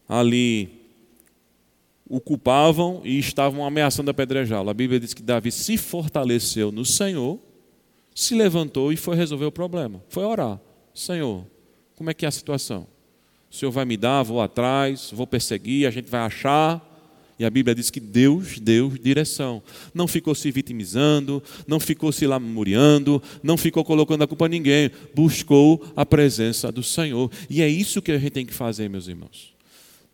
ali 0.07 0.79
o 2.09 2.19
culpavam 2.19 3.01
e 3.05 3.19
estavam 3.19 3.63
ameaçando 3.63 4.09
apedrejá-lo. 4.09 4.71
A 4.71 4.73
Bíblia 4.73 4.99
diz 4.99 5.13
que 5.13 5.21
Davi 5.21 5.51
se 5.51 5.77
fortaleceu 5.77 6.71
no 6.71 6.83
Senhor, 6.83 7.39
se 8.15 8.33
levantou 8.33 8.91
e 8.91 8.97
foi 8.97 9.15
resolver 9.15 9.45
o 9.45 9.51
problema. 9.51 10.03
Foi 10.09 10.23
orar. 10.23 10.59
Senhor, 10.91 11.45
como 11.95 12.09
é 12.09 12.13
que 12.15 12.25
é 12.25 12.27
a 12.27 12.31
situação? 12.31 12.87
O 13.51 13.55
Senhor 13.55 13.71
vai 13.71 13.85
me 13.85 13.95
dar, 13.95 14.23
vou 14.23 14.41
atrás, 14.41 15.11
vou 15.13 15.27
perseguir, 15.27 15.85
a 15.85 15.91
gente 15.91 16.09
vai 16.09 16.21
achar. 16.21 16.83
E 17.39 17.45
a 17.45 17.49
Bíblia 17.49 17.73
diz 17.73 17.89
que 17.89 18.01
Deus 18.01 18.59
deu 18.59 18.89
direção. 18.89 19.63
Não 19.93 20.09
ficou 20.09 20.35
se 20.35 20.51
vitimizando, 20.51 21.41
não 21.65 21.79
ficou 21.79 22.11
se 22.11 22.27
lamuriando, 22.27 23.23
não 23.41 23.55
ficou 23.55 23.85
colocando 23.85 24.23
a 24.23 24.27
culpa 24.27 24.45
a 24.45 24.49
ninguém. 24.49 24.91
Buscou 25.15 25.81
a 25.95 26.05
presença 26.05 26.69
do 26.69 26.83
Senhor. 26.83 27.31
E 27.49 27.61
é 27.61 27.69
isso 27.69 28.01
que 28.01 28.11
a 28.11 28.19
gente 28.19 28.31
tem 28.31 28.45
que 28.45 28.53
fazer, 28.53 28.89
meus 28.89 29.07
irmãos. 29.07 29.53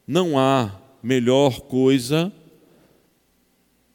Não 0.08 0.38
há 0.38 0.80
melhor 1.02 1.62
coisa 1.62 2.32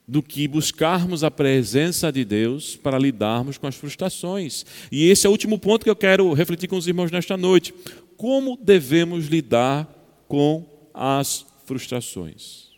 do 0.09 0.21
que 0.21 0.49
buscarmos 0.49 1.23
a 1.23 1.31
presença 1.31 2.11
de 2.11 2.25
Deus 2.25 2.75
para 2.75 2.99
lidarmos 2.99 3.57
com 3.57 3.69
as 3.69 3.77
frustrações. 3.77 4.67
E 4.91 5.09
esse 5.09 5.25
é 5.25 5.29
o 5.29 5.33
último 5.33 5.57
ponto 5.57 5.85
que 5.85 5.91
eu 5.91 5.95
quero 5.95 6.33
refletir 6.33 6.67
com 6.67 6.77
os 6.77 6.89
irmãos 6.89 7.13
nesta 7.13 7.37
noite. 7.37 7.73
Como 8.17 8.59
devemos 8.61 9.29
lidar 9.29 9.89
com 10.27 10.67
as 10.93 11.47
frustrações? 11.65 12.70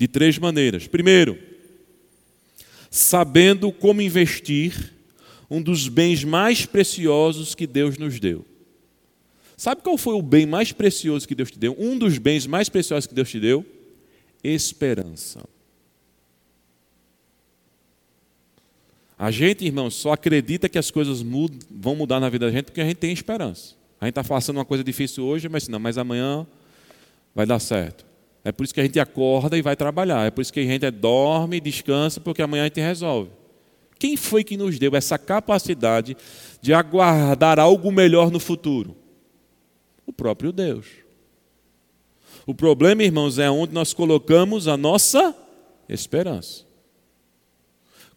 De 0.00 0.08
três 0.08 0.38
maneiras. 0.38 0.86
Primeiro, 0.86 1.38
sabendo 2.90 3.70
como 3.70 4.00
investir 4.00 4.94
um 5.50 5.60
dos 5.60 5.88
bens 5.88 6.24
mais 6.24 6.64
preciosos 6.64 7.54
que 7.54 7.66
Deus 7.66 7.98
nos 7.98 8.18
deu. 8.18 8.46
Sabe 9.58 9.82
qual 9.82 9.98
foi 9.98 10.14
o 10.14 10.22
bem 10.22 10.46
mais 10.46 10.72
precioso 10.72 11.28
que 11.28 11.34
Deus 11.34 11.50
te 11.50 11.58
deu? 11.58 11.76
Um 11.78 11.98
dos 11.98 12.16
bens 12.16 12.46
mais 12.46 12.70
preciosos 12.70 13.06
que 13.06 13.14
Deus 13.14 13.28
te 13.28 13.38
deu? 13.38 13.62
Esperança. 14.42 15.46
A 19.18 19.30
gente, 19.30 19.66
irmãos, 19.66 19.94
só 19.96 20.12
acredita 20.12 20.66
que 20.66 20.78
as 20.78 20.90
coisas 20.90 21.22
mudam, 21.22 21.58
vão 21.70 21.94
mudar 21.94 22.20
na 22.20 22.30
vida 22.30 22.46
da 22.46 22.52
gente 22.52 22.64
porque 22.64 22.80
a 22.80 22.86
gente 22.86 22.96
tem 22.96 23.12
esperança. 23.12 23.74
A 24.00 24.06
gente 24.06 24.12
está 24.12 24.24
passando 24.24 24.56
uma 24.56 24.64
coisa 24.64 24.82
difícil 24.82 25.26
hoje, 25.26 25.46
mas 25.46 25.68
não, 25.68 25.78
mas 25.78 25.98
amanhã 25.98 26.46
vai 27.34 27.44
dar 27.44 27.58
certo. 27.58 28.09
É 28.44 28.52
por 28.52 28.64
isso 28.64 28.72
que 28.72 28.80
a 28.80 28.84
gente 28.84 28.98
acorda 28.98 29.56
e 29.56 29.62
vai 29.62 29.76
trabalhar. 29.76 30.26
É 30.26 30.30
por 30.30 30.40
isso 30.40 30.52
que 30.52 30.60
a 30.60 30.64
gente 30.64 30.90
dorme 30.90 31.58
e 31.58 31.60
descansa, 31.60 32.20
porque 32.20 32.42
amanhã 32.42 32.62
a 32.62 32.66
gente 32.66 32.80
resolve. 32.80 33.30
Quem 33.98 34.16
foi 34.16 34.42
que 34.42 34.56
nos 34.56 34.78
deu 34.78 34.96
essa 34.96 35.18
capacidade 35.18 36.16
de 36.62 36.72
aguardar 36.72 37.58
algo 37.58 37.92
melhor 37.92 38.30
no 38.30 38.40
futuro? 38.40 38.96
O 40.06 40.12
próprio 40.12 40.52
Deus. 40.52 40.86
O 42.46 42.54
problema, 42.54 43.02
irmãos, 43.02 43.38
é 43.38 43.50
onde 43.50 43.74
nós 43.74 43.92
colocamos 43.92 44.66
a 44.66 44.76
nossa 44.76 45.36
esperança. 45.88 46.64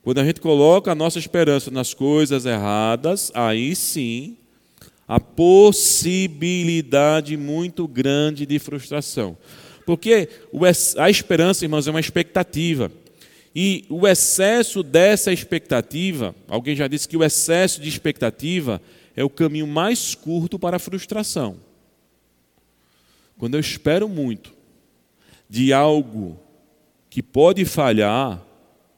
Quando 0.02 0.20
a 0.20 0.26
gente 0.26 0.42
coloca 0.42 0.92
a 0.92 0.96
nossa 0.96 1.20
esperança 1.20 1.70
nas 1.70 1.94
coisas 1.94 2.46
erradas, 2.46 3.32
aí 3.34 3.76
sim 3.76 4.38
a 5.08 5.20
possibilidade 5.20 7.36
muito 7.36 7.88
grande 7.88 8.46
de 8.46 8.60
frustração. 8.60 9.36
Porque 9.86 10.30
a 10.98 11.10
esperança, 11.10 11.66
irmãos, 11.66 11.88
é 11.88 11.92
uma 11.92 12.00
expectativa. 12.00 12.92
E 13.56 13.86
o 13.90 14.08
excesso 14.08 14.82
dessa 14.82 15.32
expectativa, 15.32 16.34
alguém 16.48 16.76
já 16.76 16.88
disse 16.88 17.08
que 17.08 17.18
o 17.18 17.24
excesso 17.24 17.82
de 17.82 17.88
expectativa 17.88 18.82
é 19.16 19.24
o 19.24 19.30
caminho 19.30 19.68
mais 19.68 20.16
curto 20.16 20.58
para 20.58 20.78
a 20.78 20.80
frustração. 20.80 21.58
Quando 23.38 23.56
eu 23.56 23.60
espero 23.60 24.10
muito 24.10 24.54
de 25.50 25.72
algo 25.72 26.40
que 27.10 27.22
pode 27.22 27.64
falhar, 27.66 28.42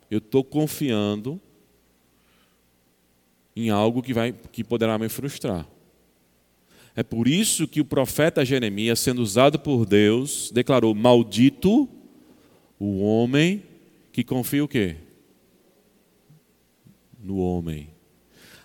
eu 0.10 0.20
estou 0.20 0.44
confiando 0.44 1.42
em 3.56 3.70
algo 3.70 4.02
que, 4.02 4.14
vai, 4.14 4.34
que 4.52 4.64
poderá 4.64 4.98
me 4.98 5.10
frustrar. 5.10 5.68
É 6.96 7.04
por 7.04 7.28
isso 7.28 7.68
que 7.68 7.82
o 7.82 7.86
profeta 7.86 8.46
Jeremias, 8.46 9.00
sendo 9.00 9.22
usado 9.22 9.60
por 9.60 9.86
Deus, 9.86 10.50
declarou: 10.54 10.96
Maldito 10.96 11.90
o 12.80 13.00
homem 13.02 13.64
que 14.14 14.24
confia 14.24 14.64
o 14.64 14.68
quê? 14.68 14.96
No 17.22 17.38
homem. 17.38 17.90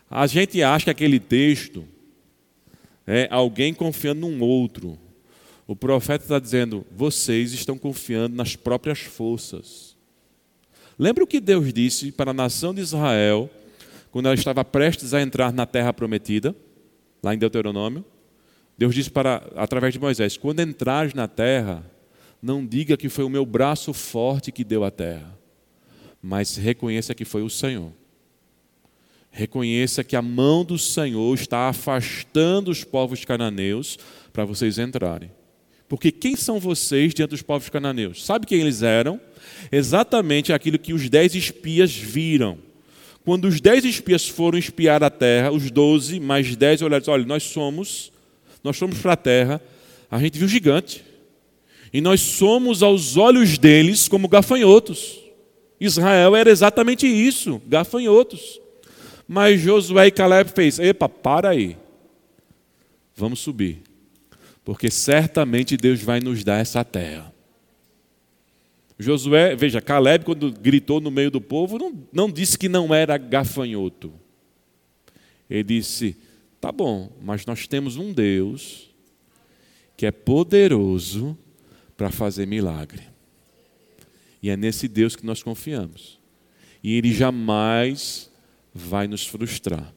A 0.08 0.26
gente 0.26 0.62
acha 0.62 0.84
que 0.84 0.90
aquele 0.90 1.18
texto 1.18 1.84
é 3.06 3.26
alguém 3.30 3.74
confiando 3.74 4.20
num 4.20 4.40
outro. 4.40 4.96
O 5.66 5.74
profeta 5.74 6.24
está 6.24 6.38
dizendo: 6.38 6.86
vocês 6.94 7.52
estão 7.52 7.76
confiando 7.76 8.36
nas 8.36 8.54
próprias 8.54 9.00
forças. 9.00 9.96
Lembra 10.96 11.24
o 11.24 11.26
que 11.26 11.40
Deus 11.40 11.72
disse 11.72 12.12
para 12.12 12.30
a 12.30 12.34
nação 12.34 12.72
de 12.72 12.80
Israel 12.80 13.50
quando 14.12 14.26
ela 14.26 14.34
estava 14.34 14.64
prestes 14.64 15.14
a 15.14 15.22
entrar 15.22 15.52
na 15.52 15.64
terra 15.66 15.92
prometida, 15.92 16.54
lá 17.22 17.34
em 17.34 17.38
Deuteronômio? 17.38 18.04
Deus 18.80 18.94
disse 18.94 19.10
para 19.10 19.46
através 19.56 19.92
de 19.92 20.00
Moisés: 20.00 20.38
"Quando 20.38 20.60
entrares 20.60 21.12
na 21.12 21.28
terra, 21.28 21.84
não 22.42 22.66
diga 22.66 22.96
que 22.96 23.10
foi 23.10 23.24
o 23.24 23.28
meu 23.28 23.44
braço 23.44 23.92
forte 23.92 24.50
que 24.50 24.64
deu 24.64 24.82
a 24.82 24.90
terra, 24.90 25.38
mas 26.22 26.56
reconheça 26.56 27.14
que 27.14 27.26
foi 27.26 27.42
o 27.42 27.50
Senhor. 27.50 27.92
Reconheça 29.30 30.02
que 30.02 30.16
a 30.16 30.22
mão 30.22 30.64
do 30.64 30.78
Senhor 30.78 31.34
está 31.34 31.68
afastando 31.68 32.70
os 32.70 32.82
povos 32.82 33.24
cananeus 33.24 33.98
para 34.32 34.46
vocês 34.46 34.78
entrarem. 34.78 35.30
Porque 35.86 36.10
quem 36.10 36.34
são 36.34 36.58
vocês 36.58 37.12
diante 37.12 37.30
dos 37.30 37.42
povos 37.42 37.68
cananeus? 37.68 38.24
Sabe 38.24 38.46
quem 38.46 38.60
eles 38.60 38.82
eram? 38.82 39.20
exatamente 39.70 40.52
aquilo 40.52 40.78
que 40.78 40.92
os 40.92 41.08
dez 41.08 41.34
espias 41.34 41.94
viram. 41.94 42.58
Quando 43.24 43.46
os 43.46 43.60
dez 43.60 43.84
espias 43.84 44.28
foram 44.28 44.58
espiar 44.58 45.02
a 45.02 45.10
terra, 45.10 45.52
os 45.52 45.70
doze 45.70 46.18
mais 46.18 46.56
dez 46.56 46.80
olharam 46.80 47.04
e 47.06 47.10
olha, 47.10 47.26
nós 47.26 47.42
somos, 47.42 48.10
nós 48.62 48.76
somos 48.76 48.98
para 48.98 49.14
a 49.14 49.16
terra, 49.16 49.60
a 50.10 50.18
gente 50.18 50.38
viu 50.38 50.48
gigante. 50.48 51.04
E 51.92 52.00
nós 52.00 52.20
somos 52.20 52.82
aos 52.82 53.16
olhos 53.16 53.58
deles 53.58 54.06
como 54.06 54.28
gafanhotos. 54.28 55.18
Israel 55.80 56.36
era 56.36 56.50
exatamente 56.50 57.06
isso, 57.06 57.60
gafanhotos. 57.66 58.60
Mas 59.26 59.60
Josué 59.60 60.08
e 60.08 60.10
Caleb 60.10 60.50
fez, 60.50 60.78
epa, 60.78 61.08
para 61.08 61.50
aí. 61.50 61.76
Vamos 63.16 63.40
subir. 63.40 63.82
Porque 64.64 64.90
certamente 64.90 65.76
Deus 65.76 66.02
vai 66.02 66.20
nos 66.20 66.44
dar 66.44 66.58
essa 66.60 66.84
terra. 66.84 67.32
Josué, 68.98 69.56
veja, 69.56 69.80
Caleb, 69.80 70.24
quando 70.24 70.52
gritou 70.52 71.00
no 71.00 71.10
meio 71.10 71.30
do 71.30 71.40
povo, 71.40 71.78
não, 71.78 72.06
não 72.12 72.30
disse 72.30 72.58
que 72.58 72.68
não 72.68 72.94
era 72.94 73.16
gafanhoto. 73.16 74.12
Ele 75.48 75.64
disse: 75.64 76.16
tá 76.60 76.70
bom, 76.70 77.10
mas 77.22 77.46
nós 77.46 77.66
temos 77.66 77.96
um 77.96 78.12
Deus 78.12 78.90
que 79.96 80.06
é 80.06 80.10
poderoso 80.10 81.36
para 81.96 82.10
fazer 82.10 82.46
milagre. 82.46 83.02
E 84.42 84.48
é 84.48 84.56
nesse 84.56 84.88
Deus 84.88 85.14
que 85.14 85.26
nós 85.26 85.42
confiamos. 85.42 86.18
E 86.82 86.94
Ele 86.94 87.12
jamais 87.12 88.30
vai 88.72 89.06
nos 89.06 89.26
frustrar. 89.26 89.92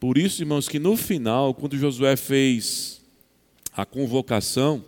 Por 0.00 0.16
isso, 0.16 0.42
irmãos, 0.42 0.68
que 0.68 0.78
no 0.78 0.96
final, 0.96 1.52
quando 1.52 1.76
Josué 1.76 2.16
fez 2.16 3.02
a 3.72 3.84
convocação 3.84 4.84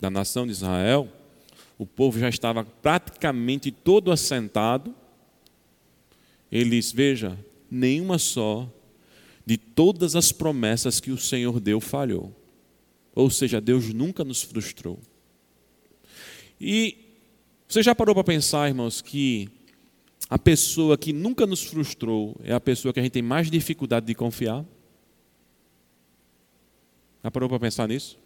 da 0.00 0.10
nação 0.10 0.46
de 0.46 0.52
Israel, 0.52 1.08
o 1.78 1.86
povo 1.86 2.18
já 2.18 2.28
estava 2.28 2.64
praticamente 2.64 3.70
todo 3.72 4.12
assentado. 4.12 4.94
Ele 6.52 6.70
diz: 6.70 6.92
Veja, 6.92 7.38
nenhuma 7.70 8.18
só 8.18 8.70
de 9.50 9.56
todas 9.56 10.14
as 10.14 10.30
promessas 10.30 11.00
que 11.00 11.10
o 11.10 11.18
Senhor 11.18 11.58
deu 11.58 11.80
falhou. 11.80 12.32
Ou 13.12 13.28
seja, 13.28 13.60
Deus 13.60 13.92
nunca 13.92 14.22
nos 14.22 14.42
frustrou. 14.42 14.96
E 16.60 16.96
você 17.66 17.82
já 17.82 17.92
parou 17.92 18.14
para 18.14 18.22
pensar, 18.22 18.68
irmãos, 18.68 19.02
que 19.02 19.48
a 20.28 20.38
pessoa 20.38 20.96
que 20.96 21.12
nunca 21.12 21.48
nos 21.48 21.64
frustrou 21.64 22.36
é 22.44 22.52
a 22.52 22.60
pessoa 22.60 22.94
que 22.94 23.00
a 23.00 23.02
gente 23.02 23.10
tem 23.10 23.22
mais 23.22 23.50
dificuldade 23.50 24.06
de 24.06 24.14
confiar? 24.14 24.64
Já 27.24 27.28
parou 27.28 27.48
para 27.48 27.58
pensar 27.58 27.88
nisso? 27.88 28.20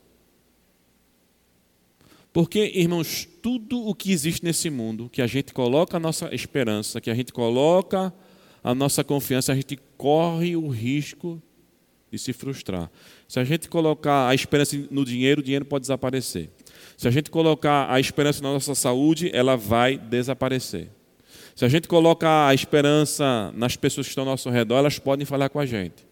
Porque, 2.35 2.70
irmãos, 2.75 3.27
tudo 3.41 3.83
o 3.83 3.95
que 3.95 4.12
existe 4.12 4.45
nesse 4.45 4.68
mundo, 4.68 5.09
que 5.09 5.22
a 5.22 5.27
gente 5.27 5.55
coloca 5.55 5.97
a 5.97 6.01
nossa 6.01 6.35
esperança, 6.35 7.01
que 7.01 7.09
a 7.09 7.14
gente 7.14 7.33
coloca 7.33 8.12
a 8.64 8.74
nossa 8.74 9.04
confiança, 9.04 9.52
a 9.52 9.54
gente 9.54 9.78
corre 9.98 10.56
o 10.56 10.68
risco 10.68 11.40
de 12.10 12.18
se 12.18 12.32
frustrar. 12.32 12.90
Se 13.28 13.38
a 13.38 13.44
gente 13.44 13.68
colocar 13.68 14.26
a 14.26 14.34
esperança 14.34 14.74
no 14.90 15.04
dinheiro, 15.04 15.42
o 15.42 15.44
dinheiro 15.44 15.66
pode 15.66 15.82
desaparecer. 15.82 16.48
Se 16.96 17.06
a 17.06 17.10
gente 17.10 17.30
colocar 17.30 17.92
a 17.92 18.00
esperança 18.00 18.42
na 18.42 18.54
nossa 18.54 18.74
saúde, 18.74 19.30
ela 19.34 19.54
vai 19.54 19.98
desaparecer. 19.98 20.88
Se 21.54 21.62
a 21.66 21.68
gente 21.68 21.86
colocar 21.86 22.48
a 22.48 22.54
esperança 22.54 23.52
nas 23.54 23.76
pessoas 23.76 24.06
que 24.06 24.12
estão 24.12 24.22
ao 24.22 24.30
nosso 24.30 24.48
redor, 24.48 24.78
elas 24.78 24.98
podem 24.98 25.26
falar 25.26 25.50
com 25.50 25.60
a 25.60 25.66
gente. 25.66 26.06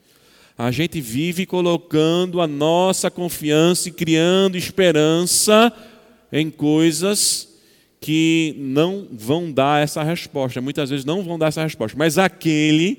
A 0.56 0.70
gente 0.70 1.00
vive 1.00 1.46
colocando 1.46 2.38
a 2.42 2.46
nossa 2.46 3.10
confiança 3.10 3.88
e 3.88 3.92
criando 3.92 4.58
esperança 4.58 5.72
em 6.30 6.50
coisas 6.50 7.51
que 8.02 8.56
não 8.58 9.06
vão 9.12 9.52
dar 9.52 9.80
essa 9.80 10.02
resposta. 10.02 10.60
Muitas 10.60 10.90
vezes 10.90 11.04
não 11.04 11.22
vão 11.22 11.38
dar 11.38 11.46
essa 11.46 11.62
resposta. 11.62 11.96
Mas 11.96 12.18
aquele 12.18 12.98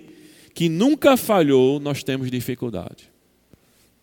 que 0.54 0.70
nunca 0.70 1.18
falhou, 1.18 1.78
nós 1.78 2.04
temos 2.04 2.32
dificuldade. 2.32 3.12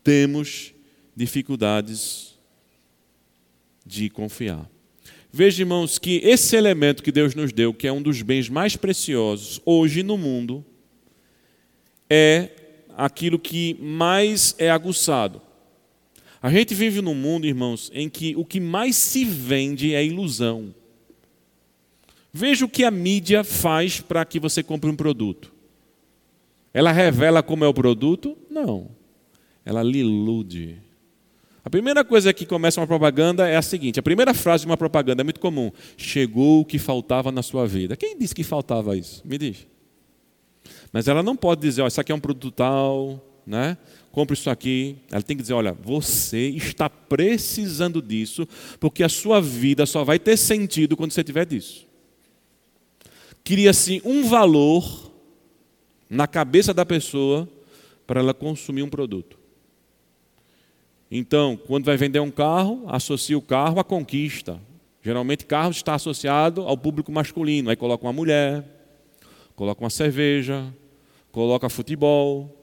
Temos 0.04 0.74
dificuldades 1.16 2.38
de 3.84 4.10
confiar. 4.10 4.70
Veja, 5.32 5.62
irmãos, 5.62 5.98
que 5.98 6.20
esse 6.22 6.54
elemento 6.54 7.02
que 7.02 7.10
Deus 7.10 7.34
nos 7.34 7.50
deu, 7.50 7.72
que 7.72 7.86
é 7.88 7.92
um 7.92 8.02
dos 8.02 8.20
bens 8.20 8.50
mais 8.50 8.76
preciosos 8.76 9.58
hoje 9.64 10.02
no 10.02 10.18
mundo, 10.18 10.62
é 12.10 12.50
aquilo 12.94 13.38
que 13.38 13.74
mais 13.80 14.54
é 14.58 14.70
aguçado. 14.70 15.40
A 16.42 16.50
gente 16.50 16.74
vive 16.74 17.00
num 17.00 17.14
mundo, 17.14 17.46
irmãos, 17.46 17.90
em 17.94 18.08
que 18.08 18.36
o 18.36 18.44
que 18.44 18.60
mais 18.60 18.96
se 18.96 19.24
vende 19.24 19.94
é 19.94 20.04
ilusão. 20.04 20.74
Veja 22.32 22.64
o 22.64 22.68
que 22.68 22.84
a 22.84 22.90
mídia 22.90 23.42
faz 23.42 24.00
para 24.00 24.24
que 24.24 24.38
você 24.38 24.62
compre 24.62 24.88
um 24.88 24.96
produto. 24.96 25.52
Ela 26.72 26.92
revela 26.92 27.42
como 27.42 27.64
é 27.64 27.68
o 27.68 27.74
produto? 27.74 28.38
Não. 28.48 28.88
Ela 29.64 29.82
lhe 29.82 29.98
ilude. 29.98 30.78
A 31.64 31.68
primeira 31.68 32.04
coisa 32.04 32.32
que 32.32 32.46
começa 32.46 32.80
uma 32.80 32.86
propaganda 32.86 33.48
é 33.48 33.56
a 33.56 33.62
seguinte: 33.62 34.00
a 34.00 34.02
primeira 34.02 34.32
frase 34.32 34.62
de 34.62 34.70
uma 34.70 34.76
propaganda 34.76 35.22
é 35.22 35.24
muito 35.24 35.40
comum. 35.40 35.70
Chegou 35.96 36.60
o 36.60 36.64
que 36.64 36.78
faltava 36.78 37.30
na 37.30 37.42
sua 37.42 37.66
vida. 37.66 37.96
Quem 37.96 38.16
disse 38.16 38.34
que 38.34 38.44
faltava 38.44 38.96
isso? 38.96 39.22
Me 39.24 39.36
diz. 39.36 39.66
Mas 40.92 41.08
ela 41.08 41.22
não 41.22 41.36
pode 41.36 41.60
dizer, 41.60 41.82
ó, 41.82 41.86
isso 41.86 42.00
aqui 42.00 42.12
é 42.12 42.14
um 42.14 42.20
produto 42.20 42.50
tal, 42.50 43.24
né? 43.46 43.76
Compre 44.10 44.34
isso 44.34 44.50
aqui. 44.50 44.96
Ela 45.10 45.22
tem 45.22 45.36
que 45.36 45.42
dizer, 45.42 45.54
olha, 45.54 45.72
você 45.72 46.48
está 46.48 46.88
precisando 46.88 48.00
disso, 48.00 48.46
porque 48.78 49.02
a 49.02 49.08
sua 49.08 49.40
vida 49.40 49.86
só 49.86 50.02
vai 50.02 50.18
ter 50.18 50.36
sentido 50.36 50.96
quando 50.96 51.12
você 51.12 51.22
tiver 51.22 51.46
disso. 51.46 51.89
Cria-se 53.50 54.00
um 54.04 54.28
valor 54.28 55.10
na 56.08 56.28
cabeça 56.28 56.72
da 56.72 56.86
pessoa 56.86 57.48
para 58.06 58.20
ela 58.20 58.32
consumir 58.32 58.84
um 58.84 58.88
produto. 58.88 59.36
Então, 61.10 61.56
quando 61.66 61.84
vai 61.84 61.96
vender 61.96 62.20
um 62.20 62.30
carro, 62.30 62.84
associa 62.86 63.36
o 63.36 63.42
carro 63.42 63.80
à 63.80 63.82
conquista. 63.82 64.60
Geralmente, 65.02 65.46
carro 65.46 65.72
está 65.72 65.96
associado 65.96 66.60
ao 66.62 66.78
público 66.78 67.10
masculino. 67.10 67.70
Aí 67.70 67.74
coloca 67.74 68.06
uma 68.06 68.12
mulher, 68.12 68.64
coloca 69.56 69.82
uma 69.82 69.90
cerveja, 69.90 70.72
coloca 71.32 71.68
futebol, 71.68 72.56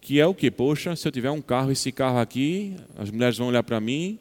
que 0.00 0.18
é 0.18 0.26
o 0.26 0.34
que? 0.34 0.50
Poxa, 0.50 0.96
se 0.96 1.06
eu 1.06 1.12
tiver 1.12 1.30
um 1.30 1.40
carro, 1.40 1.70
esse 1.70 1.92
carro 1.92 2.18
aqui, 2.18 2.74
as 2.98 3.08
mulheres 3.08 3.38
vão 3.38 3.46
olhar 3.46 3.62
para 3.62 3.78
mim, 3.78 4.18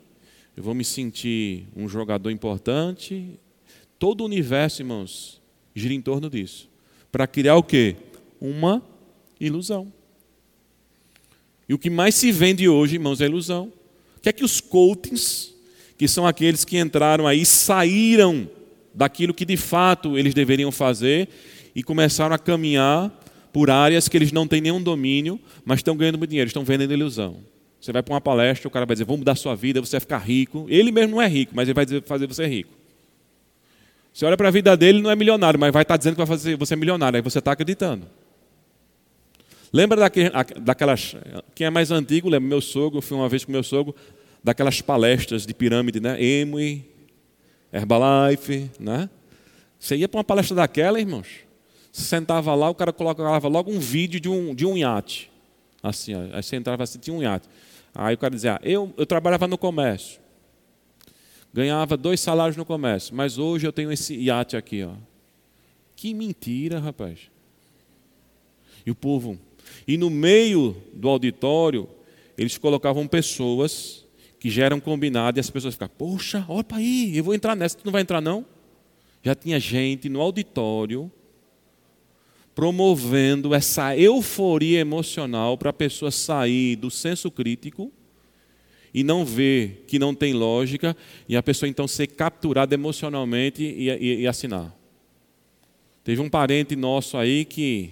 eu 0.56 0.62
vou 0.62 0.76
me 0.76 0.84
sentir 0.84 1.68
um 1.76 1.90
jogador 1.90 2.30
importante. 2.30 3.40
Todo 3.98 4.22
o 4.22 4.26
universo, 4.26 4.84
irmãos, 4.84 5.42
gira 5.76 5.94
em 5.94 6.02
torno 6.02 6.30
disso. 6.30 6.70
Para 7.12 7.28
criar 7.28 7.56
o 7.56 7.64
quê? 7.64 7.96
Uma 8.40 8.82
ilusão. 9.40 9.92
E 11.68 11.74
o 11.74 11.78
que 11.78 11.90
mais 11.90 12.16
se 12.16 12.32
vende 12.32 12.68
hoje, 12.68 12.96
irmãos, 12.96 13.22
é 13.22 13.26
ilusão. 13.26 13.72
O 14.18 14.22
que 14.22 14.30
é 14.30 14.34
que 14.34 14.44
os 14.44 14.60
coachings, 14.60 15.54
que 15.98 16.08
são 16.08 16.26
aqueles 16.26 16.66
que 16.66 16.78
entraram 16.78 17.28
aí, 17.28 17.46
saíram 17.46 18.50
daquilo 18.94 19.34
que 19.34 19.46
de 19.46 19.58
fato 19.58 20.18
eles 20.18 20.34
deveriam 20.34 20.72
fazer 20.72 21.30
e 21.76 21.82
começaram 21.82 22.36
a 22.36 22.40
caminhar 22.40 23.12
por 23.52 23.70
áreas 23.70 24.08
que 24.08 24.18
eles 24.18 24.32
não 24.32 24.48
têm 24.48 24.62
nenhum 24.62 24.82
domínio, 24.82 25.40
mas 25.64 25.80
estão 25.80 25.96
ganhando 25.96 26.18
muito 26.18 26.30
dinheiro, 26.30 26.48
estão 26.48 26.64
vendendo 26.64 26.94
ilusão. 26.94 27.38
Você 27.80 27.92
vai 27.92 28.02
para 28.02 28.14
uma 28.14 28.22
palestra, 28.22 28.68
o 28.68 28.72
cara 28.72 28.86
vai 28.86 28.96
dizer, 28.96 29.06
vamos 29.06 29.20
mudar 29.20 29.36
sua 29.36 29.56
vida, 29.56 29.82
você 29.82 29.92
vai 29.92 30.00
ficar 30.00 30.18
rico. 30.20 30.66
Ele 30.70 30.92
mesmo 30.92 31.16
não 31.16 31.22
é 31.22 31.28
rico, 31.28 31.54
mas 31.56 31.68
ele 31.68 31.74
vai 31.74 31.86
fazer 32.02 32.28
você 32.28 32.46
rico. 32.48 32.83
Você 34.14 34.26
olha 34.26 34.38
para 34.38 34.48
a 34.48 34.52
vida 34.52 34.78
dele, 34.78 35.02
não 35.02 35.10
é 35.10 35.16
milionário, 35.16 35.60
mas 35.60 35.74
vai 35.74 35.82
estar 35.82 35.96
tá 35.96 35.98
dizendo 35.98 36.14
que 36.14 36.20
vai 36.20 36.28
fazer 36.28 36.56
você 36.56 36.76
milionário, 36.76 37.18
aí 37.18 37.22
você 37.22 37.40
está 37.40 37.52
acreditando. 37.52 38.06
Lembra 39.74 40.08
daquelas. 40.62 41.16
Quem 41.56 41.66
é 41.66 41.70
mais 41.72 41.90
antigo, 41.90 42.30
lembra 42.30 42.48
meu 42.48 42.62
sogro, 42.62 43.00
eu 43.00 43.02
fui 43.02 43.18
uma 43.18 43.28
vez 43.28 43.44
com 43.44 43.52
meu 43.52 43.64
sogro, 43.64 43.96
daquelas 44.44 44.82
palestras 44.82 45.48
de 45.48 45.54
pirâmide, 45.54 46.00
né? 46.00 46.22
Emui, 46.24 46.86
Herbalife, 47.72 48.70
né? 48.80 49.10
Você 49.80 49.96
ia 49.96 50.08
para 50.08 50.20
uma 50.20 50.24
palestra 50.24 50.56
daquela, 50.56 51.00
irmãos. 51.00 51.28
Você 51.92 52.04
sentava 52.04 52.54
lá, 52.54 52.70
o 52.70 52.76
cara 52.76 52.94
colocava 52.94 53.48
logo 53.48 53.72
um 53.72 53.80
vídeo 53.80 54.20
de 54.20 54.30
um, 54.30 54.54
de 54.54 54.64
um 54.64 54.78
iate. 54.78 55.32
Assim, 55.82 56.14
ó, 56.14 56.36
aí 56.36 56.44
você 56.44 56.56
entrava 56.56 56.84
assim, 56.84 57.00
tinha 57.00 57.16
um 57.16 57.22
iate. 57.24 57.50
Aí 57.96 58.14
o 58.14 58.18
cara 58.18 58.34
dizia, 58.34 58.56
ah, 58.56 58.60
eu, 58.64 58.94
eu 58.96 59.08
trabalhava 59.08 59.48
no 59.48 59.58
comércio. 59.58 60.23
Ganhava 61.54 61.96
dois 61.96 62.20
salários 62.20 62.58
no 62.58 62.66
comércio, 62.66 63.14
mas 63.16 63.38
hoje 63.38 63.68
eu 63.68 63.72
tenho 63.72 63.92
esse 63.92 64.16
iate 64.16 64.58
aqui, 64.58 64.84
ó. 64.84 64.96
Que 65.96 66.12
mentira, 66.14 66.80
rapaz. 66.80 67.30
E 68.84 68.90
o 68.90 68.96
povo, 68.96 69.38
e 69.88 69.96
no 69.96 70.10
meio 70.10 70.76
do 70.94 71.08
auditório, 71.08 71.88
eles 72.36 72.58
colocavam 72.58 73.08
pessoas 73.08 74.04
que 74.40 74.50
já 74.50 74.66
eram 74.66 74.80
combinadas 74.80 75.38
e 75.38 75.40
as 75.40 75.50
pessoas 75.50 75.76
ficavam, 75.76 75.96
poxa, 75.96 76.44
olha 76.50 76.64
para 76.64 76.78
aí, 76.78 77.16
eu 77.16 77.24
vou 77.24 77.36
entrar 77.36 77.56
nessa, 77.56 77.78
tu 77.78 77.86
não 77.86 77.94
vai 77.94 78.02
entrar 78.02 78.20
não? 78.20 78.46
Já 79.22 79.36
tinha 79.36 79.60
gente 79.60 80.10
no 80.10 80.20
auditório 80.20 81.10
promovendo 82.54 83.54
essa 83.54 83.96
euforia 83.98 84.80
emocional 84.80 85.58
para 85.58 85.70
a 85.70 85.74
pessoa 85.74 86.12
sair 86.12 86.76
do 86.76 86.92
senso 86.92 87.32
crítico 87.32 87.92
e 88.94 89.04
não 89.04 89.26
ver 89.26 89.86
que 89.88 89.98
não 89.98 90.14
tem 90.14 90.34
lógica 90.34 90.96
e 91.28 91.36
a 91.36 91.42
pessoa 91.42 91.68
então 91.68 91.88
ser 91.88 92.08
capturada 92.08 92.76
emocionalmente 92.76 93.64
e, 93.64 93.90
e, 93.90 94.22
e 94.22 94.28
assinar. 94.28 94.74
Teve 96.04 96.22
um 96.22 96.30
parente 96.30 96.76
nosso 96.76 97.18
aí 97.18 97.46
que 97.46 97.92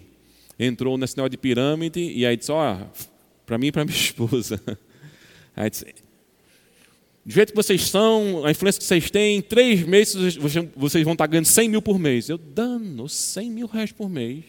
entrou 0.60 0.98
nesse 0.98 1.18
negócio 1.18 1.32
de 1.32 1.38
pirâmide 1.38 2.00
e 2.00 2.26
aí 2.26 2.38
disse, 2.38 2.52
ó, 2.52 2.76
oh, 2.76 3.08
para 3.46 3.58
mim 3.58 3.68
e 3.68 3.72
para 3.72 3.86
minha 3.86 3.98
esposa. 3.98 4.62
Aí 5.56 5.70
disse, 5.70 5.86
do 7.26 7.32
jeito 7.32 7.50
que 7.52 7.56
vocês 7.56 7.88
são, 7.88 8.46
a 8.46 8.52
influência 8.52 8.80
que 8.80 8.86
vocês 8.86 9.10
têm, 9.10 9.38
em 9.38 9.42
três 9.42 9.84
meses 9.84 10.36
vocês 10.76 11.04
vão 11.04 11.14
estar 11.14 11.28
ganhando 11.28 11.46
100 11.46 11.70
mil 11.70 11.82
por 11.82 11.98
mês. 12.00 12.30
Eu, 12.30 12.38
dano, 12.38 13.08
100 13.08 13.52
mil 13.52 13.68
reais 13.68 13.92
por 13.92 14.10
mês. 14.10 14.44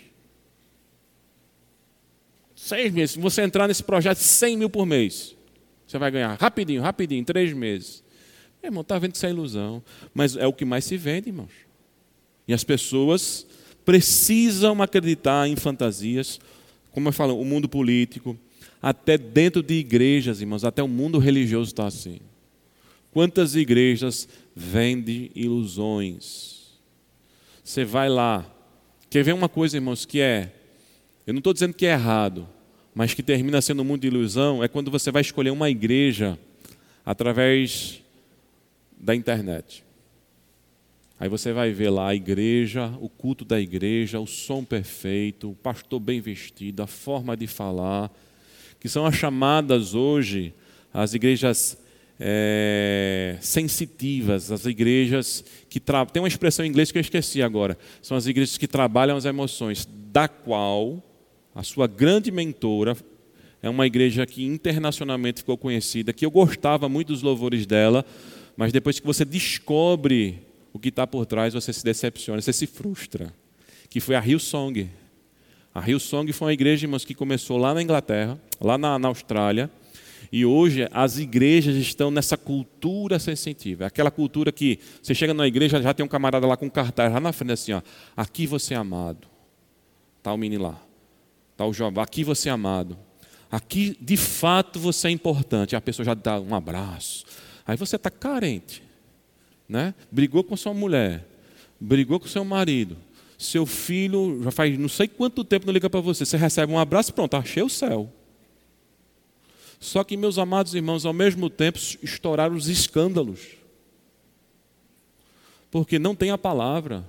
Seis 2.62 2.92
meses. 2.92 3.11
Se 3.12 3.18
você 3.18 3.42
entrar 3.42 3.66
nesse 3.66 3.82
projeto, 3.82 4.18
100 4.18 4.57
mil 4.57 4.70
por 4.70 4.86
mês. 4.86 5.34
Você 5.93 5.99
vai 5.99 6.11
ganhar 6.11 6.34
rapidinho, 6.40 6.80
rapidinho, 6.80 7.20
em 7.20 7.24
três 7.24 7.53
meses. 7.53 8.03
Meu 8.62 8.70
irmão, 8.70 8.80
está 8.80 8.99
vendo 8.99 9.11
que 9.11 9.18
isso 9.18 9.26
é 9.26 9.28
ilusão. 9.28 9.82
Mas 10.14 10.36
é 10.36 10.47
o 10.47 10.53
que 10.53 10.64
mais 10.64 10.86
se 10.86 10.97
vende, 10.97 11.28
irmãos. 11.28 11.53
E 12.49 12.55
as 12.55 12.64
pessoas 12.64 13.47
precisam 13.84 14.80
acreditar 14.80 15.47
em 15.47 15.55
fantasias, 15.55 16.40
como 16.93 17.09
eu 17.09 17.12
falo, 17.12 17.38
o 17.38 17.45
mundo 17.45 17.68
político, 17.68 18.38
até 18.80 19.18
dentro 19.18 19.62
de 19.62 19.74
igrejas, 19.74 20.40
irmãos, 20.40 20.64
até 20.64 20.82
o 20.82 20.88
mundo 20.88 21.18
religioso 21.18 21.72
está 21.72 21.86
assim. 21.86 22.20
Quantas 23.11 23.55
igrejas 23.55 24.26
vendem 24.57 25.30
ilusões? 25.34 26.80
Você 27.62 27.84
vai 27.84 28.09
lá. 28.09 28.51
Quer 29.11 29.24
ver 29.24 29.34
uma 29.34 29.49
coisa, 29.49 29.76
irmãos, 29.76 30.07
que 30.07 30.22
é. 30.22 30.55
Eu 31.26 31.34
não 31.34 31.40
estou 31.40 31.53
dizendo 31.53 31.74
que 31.74 31.84
é 31.84 31.93
errado, 31.93 32.49
mas 32.95 33.14
que 33.14 33.22
termina 33.22 33.61
sendo 33.62 33.82
um 33.82 33.84
mundo 33.84 34.03
de 34.03 34.09
ilusão, 34.09 34.62
é 34.62 34.68
quando 34.68 34.90
você 34.90 35.11
vai 35.11 35.22
escolher 35.22 35.51
uma 35.51 35.70
igreja 35.70 36.38
através 37.05 38.03
da 38.99 39.14
internet. 39.14 39.84
Aí 41.18 41.28
você 41.28 41.53
vai 41.53 41.72
ver 41.72 41.90
lá 41.90 42.09
a 42.09 42.14
igreja, 42.14 42.93
o 43.01 43.09
culto 43.09 43.45
da 43.45 43.61
igreja, 43.61 44.18
o 44.18 44.26
som 44.26 44.64
perfeito, 44.64 45.51
o 45.51 45.55
pastor 45.55 46.01
bem 46.01 46.20
vestido, 46.20 46.82
a 46.82 46.86
forma 46.86 47.36
de 47.36 47.47
falar, 47.47 48.11
que 48.80 48.88
são 48.88 49.07
as 49.07 49.14
chamadas 49.14 49.95
hoje 49.95 50.53
as 50.93 51.14
igrejas 51.14 51.78
é, 52.20 53.36
sensitivas, 53.40 54.53
as 54.53 54.66
igrejas 54.66 55.45
que 55.68 55.80
tra... 55.80 56.05
tem 56.05 56.20
uma 56.20 56.28
expressão 56.28 56.64
em 56.64 56.68
inglês 56.68 56.93
que 56.93 56.99
eu 56.99 57.01
esqueci 57.01 57.43
agora, 57.43 57.78
são 58.03 58.16
as 58.16 58.26
igrejas 58.26 58.59
que 58.59 58.66
trabalham 58.68 59.16
as 59.16 59.24
emoções, 59.24 59.88
da 60.12 60.28
qual 60.28 61.03
a 61.55 61.62
sua 61.62 61.86
grande 61.86 62.30
mentora 62.30 62.96
é 63.62 63.68
uma 63.68 63.86
igreja 63.86 64.26
que 64.26 64.44
internacionalmente 64.44 65.40
ficou 65.40 65.57
conhecida, 65.57 66.12
que 66.12 66.26
eu 66.26 66.30
gostava 66.30 66.88
muito 66.88 67.09
dos 67.09 67.22
louvores 67.22 67.66
dela, 67.66 68.05
mas 68.57 68.72
depois 68.72 68.98
que 68.98 69.07
você 69.07 69.24
descobre 69.24 70.42
o 70.72 70.78
que 70.78 70.88
está 70.88 71.07
por 71.07 71.26
trás, 71.26 71.55
você 71.55 71.72
se 71.72 71.84
decepciona, 71.84 72.40
você 72.40 72.53
se 72.53 72.66
frustra. 72.66 73.32
Que 73.88 74.00
foi 74.00 74.14
a 74.14 74.26
Hillsong. 74.26 74.88
A 75.74 75.88
Hillsong 75.88 76.32
foi 76.32 76.46
uma 76.46 76.53
igreja, 76.53 76.86
irmãos, 76.86 77.05
que 77.05 77.14
começou 77.14 77.57
lá 77.57 77.72
na 77.74 77.82
Inglaterra, 77.82 78.40
lá 78.61 78.76
na, 78.76 78.98
na 78.98 79.09
Austrália, 79.09 79.70
e 80.30 80.46
hoje 80.46 80.88
as 80.90 81.18
igrejas 81.18 81.76
estão 81.76 82.11
nessa 82.11 82.36
cultura 82.36 83.18
sensitiva. 83.18 83.86
Aquela 83.86 84.11
cultura 84.11 84.50
que 84.50 84.78
você 85.03 85.14
chega 85.14 85.34
na 85.34 85.46
igreja, 85.46 85.80
já 85.80 85.92
tem 85.92 86.05
um 86.05 86.09
camarada 86.09 86.46
lá 86.46 86.57
com 86.57 86.66
um 86.66 86.70
cartaz 86.70 87.12
lá 87.12 87.20
na 87.20 87.32
frente 87.32 87.53
assim, 87.53 87.72
ó, 87.72 87.82
aqui 88.16 88.46
você 88.46 88.72
é 88.74 88.76
amado. 88.78 89.28
Tá 90.22 90.32
o 90.32 90.38
menino 90.38 90.62
lá. 90.62 90.91
Tá 91.62 91.66
o 91.66 91.72
jovem, 91.72 92.02
aqui 92.02 92.24
você 92.24 92.48
é 92.48 92.52
amado. 92.52 92.98
Aqui, 93.48 93.96
de 94.00 94.16
fato, 94.16 94.80
você 94.80 95.06
é 95.06 95.10
importante. 95.12 95.76
A 95.76 95.80
pessoa 95.80 96.04
já 96.04 96.12
dá 96.12 96.40
um 96.40 96.56
abraço. 96.56 97.24
Aí 97.64 97.76
você 97.76 97.94
está 97.94 98.10
carente. 98.10 98.82
Né? 99.68 99.94
Brigou 100.10 100.42
com 100.42 100.56
sua 100.56 100.74
mulher. 100.74 101.24
Brigou 101.78 102.18
com 102.18 102.26
seu 102.26 102.44
marido. 102.44 102.96
Seu 103.38 103.64
filho 103.64 104.42
já 104.42 104.50
faz 104.50 104.76
não 104.76 104.88
sei 104.88 105.06
quanto 105.06 105.44
tempo 105.44 105.64
não 105.64 105.72
liga 105.72 105.88
para 105.88 106.00
você. 106.00 106.26
Você 106.26 106.36
recebe 106.36 106.72
um 106.72 106.80
abraço, 106.80 107.14
pronto, 107.14 107.36
achei 107.36 107.62
o 107.62 107.68
céu. 107.68 108.12
Só 109.78 110.02
que, 110.02 110.16
meus 110.16 110.38
amados 110.38 110.74
irmãos, 110.74 111.06
ao 111.06 111.12
mesmo 111.12 111.48
tempo 111.48 111.78
estouraram 112.02 112.56
os 112.56 112.66
escândalos. 112.66 113.38
Porque 115.70 115.96
não 115.96 116.16
tem 116.16 116.32
a 116.32 116.38
palavra, 116.38 117.08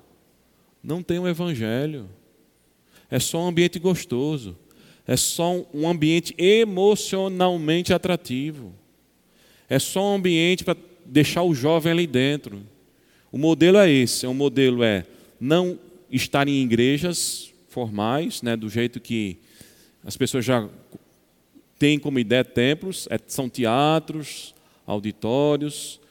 não 0.84 1.02
tem 1.02 1.18
o 1.18 1.28
evangelho. 1.28 2.08
É 3.14 3.20
só 3.20 3.44
um 3.44 3.48
ambiente 3.48 3.78
gostoso, 3.78 4.58
é 5.06 5.16
só 5.16 5.64
um 5.72 5.88
ambiente 5.88 6.34
emocionalmente 6.36 7.94
atrativo. 7.94 8.74
É 9.70 9.78
só 9.78 10.04
um 10.04 10.16
ambiente 10.16 10.64
para 10.64 10.76
deixar 11.06 11.44
o 11.44 11.54
jovem 11.54 11.92
ali 11.92 12.08
dentro. 12.08 12.64
O 13.32 13.38
modelo 13.38 13.78
é 13.78 13.88
esse, 13.88 14.26
o 14.26 14.32
é 14.32 14.34
modelo 14.34 14.84
é 14.84 15.06
não 15.40 15.78
estar 16.10 16.48
em 16.48 16.64
igrejas 16.64 17.54
formais, 17.68 18.42
né, 18.42 18.56
do 18.58 18.68
jeito 18.68 19.00
que 19.00 19.38
as 20.04 20.18
pessoas 20.18 20.44
já 20.44 20.68
tem 21.78 22.00
como 22.00 22.18
ideia 22.18 22.44
templos, 22.44 23.08
é, 23.12 23.20
são 23.28 23.48
teatros, 23.48 24.56
auditórios. 24.88 26.02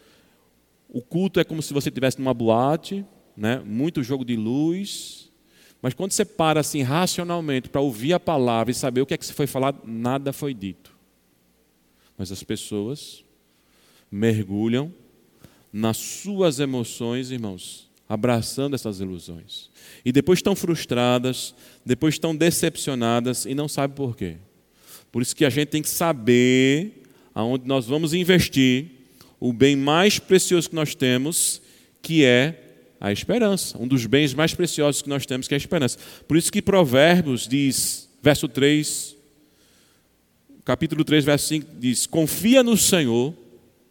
O 0.89 1.03
culto 1.03 1.41
é 1.41 1.45
como 1.45 1.63
se 1.63 1.75
você 1.75 1.89
estivesse 1.89 2.21
numa 2.21 2.33
boate, 2.33 3.05
né? 3.37 3.61
muito 3.67 4.05
jogo 4.05 4.25
de 4.25 4.37
luz. 4.37 5.32
Mas 5.83 5.95
quando 5.95 6.13
você 6.13 6.25
para 6.25 6.61
assim 6.61 6.83
racionalmente 6.83 7.69
para 7.69 7.81
ouvir 7.81 8.13
a 8.13 8.21
palavra 8.21 8.71
e 8.71 8.75
saber 8.75 9.01
o 9.01 9.07
que 9.07 9.15
é 9.15 9.19
que 9.19 9.27
se 9.27 9.33
foi 9.33 9.49
falado, 9.49 9.81
nada 9.85 10.33
foi 10.33 10.55
dito. 10.55 10.95
Mas 12.17 12.31
as 12.31 12.45
pessoas 12.45 13.25
mergulham 14.11 14.95
nas 15.73 15.97
suas 15.97 16.61
emoções, 16.61 17.33
irmãos, 17.33 17.91
abraçando 18.09 18.75
essas 18.75 19.01
ilusões. 19.01 19.71
E 20.05 20.13
depois 20.13 20.39
estão 20.39 20.55
frustradas, 20.55 21.53
depois 21.85 22.15
estão 22.15 22.37
decepcionadas 22.37 23.45
e 23.45 23.55
não 23.55 23.67
sabem 23.67 23.97
por 23.97 24.17
quê. 24.17 24.37
Por 25.11 25.21
isso 25.21 25.35
que 25.35 25.45
a 25.45 25.51
gente 25.51 25.69
tem 25.69 25.83
que 25.83 25.89
saber 25.89 27.03
aonde 27.35 27.67
nós 27.67 27.87
vamos 27.87 28.15
investir 28.15 28.87
o 29.41 29.53
bem 29.53 29.75
mais 29.75 30.19
precioso 30.21 30.69
que 30.69 30.77
nós 30.77 30.95
temos, 30.95 31.61
que 32.01 32.25
é 32.25 32.62
a 33.03 33.11
esperança. 33.11 33.77
Um 33.79 33.89
dos 33.89 34.07
bens 34.07 34.33
mais 34.33 34.55
preciosos 34.55 35.03
que 35.03 35.09
nós 35.09 35.27
temos, 35.27 35.49
que 35.49 35.55
é 35.55 35.57
a 35.57 35.59
esperança. 35.59 35.99
Por 36.29 36.37
isso 36.37 36.53
que 36.53 36.63
Provérbios 36.63 37.49
diz, 37.49 38.09
verso 38.23 38.47
3, 38.47 39.17
capítulo 40.65 41.05
3, 41.05 41.25
verso 41.25 41.49
5, 41.49 41.67
diz: 41.81 42.07
Confia 42.07 42.63
no 42.63 42.77
Senhor, 42.77 43.35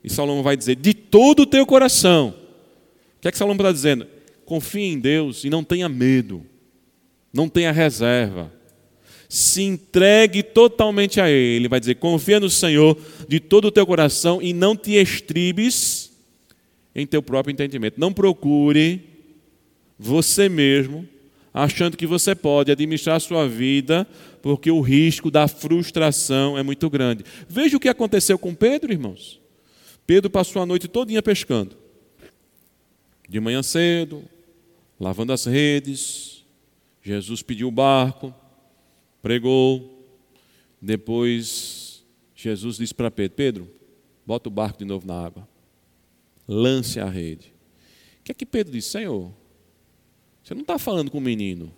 e 0.01 0.09
Salomão 0.09 0.41
vai 0.41 0.55
dizer, 0.55 0.77
de 0.77 0.93
todo 0.93 1.41
o 1.41 1.45
teu 1.45 1.65
coração. 1.65 2.33
O 3.17 3.21
que 3.21 3.27
é 3.27 3.31
que 3.31 3.37
Salomão 3.37 3.57
está 3.57 3.73
dizendo? 3.73 4.07
Confie 4.45 4.85
em 4.85 4.97
Deus 4.97 5.43
e 5.43 5.49
não 5.49 5.61
tenha 5.61 5.89
medo, 5.89 6.45
não 7.33 7.49
tenha 7.49 7.71
reserva 7.73 8.49
se 9.33 9.61
entregue 9.61 10.43
totalmente 10.43 11.21
a 11.21 11.29
Ele. 11.29 11.55
Ele 11.55 11.69
vai 11.69 11.79
dizer: 11.79 11.95
confia 11.95 12.37
no 12.37 12.49
Senhor 12.49 12.97
de 13.29 13.39
todo 13.39 13.69
o 13.69 13.71
teu 13.71 13.87
coração 13.87 14.41
e 14.41 14.51
não 14.51 14.75
te 14.75 14.95
estribes 14.95 16.00
em 16.95 17.05
teu 17.05 17.21
próprio 17.21 17.53
entendimento. 17.53 17.99
Não 17.99 18.11
procure 18.11 19.01
você 19.97 20.49
mesmo, 20.49 21.07
achando 21.53 21.97
que 21.97 22.07
você 22.07 22.33
pode 22.33 22.71
administrar 22.71 23.17
a 23.17 23.19
sua 23.19 23.47
vida, 23.47 24.07
porque 24.41 24.71
o 24.71 24.81
risco 24.81 25.29
da 25.29 25.47
frustração 25.47 26.57
é 26.57 26.63
muito 26.63 26.89
grande. 26.89 27.23
Veja 27.47 27.77
o 27.77 27.79
que 27.79 27.89
aconteceu 27.89 28.37
com 28.37 28.53
Pedro, 28.55 28.91
irmãos. 28.91 29.39
Pedro 30.05 30.29
passou 30.29 30.61
a 30.61 30.65
noite 30.65 30.87
todinha 30.87 31.21
pescando. 31.21 31.77
De 33.29 33.39
manhã 33.39 33.63
cedo, 33.63 34.23
lavando 34.99 35.31
as 35.31 35.45
redes. 35.45 36.43
Jesus 37.01 37.41
pediu 37.41 37.67
o 37.67 37.71
barco 37.71 38.33
pregou. 39.21 39.99
Depois 40.81 42.03
Jesus 42.35 42.77
disse 42.77 42.93
para 42.93 43.11
Pedro: 43.11 43.35
Pedro, 43.35 43.67
bota 44.25 44.49
o 44.49 44.51
barco 44.51 44.79
de 44.79 44.85
novo 44.85 45.05
na 45.05 45.25
água, 45.25 45.47
lance 46.47 46.99
a 46.99 47.09
rede. 47.09 47.53
O 48.19 48.23
que 48.23 48.31
é 48.31 48.35
que 48.35 48.45
Pedro 48.45 48.73
disse? 48.73 48.91
Senhor, 48.91 49.31
você 50.43 50.53
não 50.53 50.61
está 50.61 50.77
falando 50.77 51.09
com 51.09 51.17
um 51.17 51.21
menino, 51.21 51.73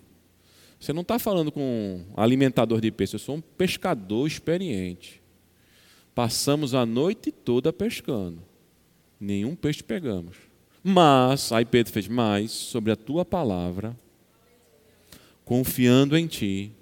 você 0.78 0.92
não 0.92 1.02
está 1.02 1.18
falando 1.18 1.50
com 1.50 1.60
um 1.60 2.20
alimentador 2.20 2.80
de 2.80 2.90
peixe, 2.90 3.14
eu 3.14 3.18
sou 3.18 3.36
um 3.36 3.40
pescador 3.40 4.26
experiente. 4.26 5.22
Passamos 6.14 6.74
a 6.74 6.86
noite 6.86 7.32
toda 7.32 7.72
pescando, 7.72 8.42
nenhum 9.18 9.54
peixe 9.54 9.82
pegamos. 9.82 10.36
Mas, 10.82 11.50
aí 11.50 11.64
Pedro 11.64 11.92
fez, 11.92 12.06
mais 12.06 12.50
sobre 12.50 12.92
a 12.92 12.96
tua 12.96 13.24
palavra, 13.24 13.98
confiando 15.44 16.16
em 16.16 16.26
ti, 16.26 16.72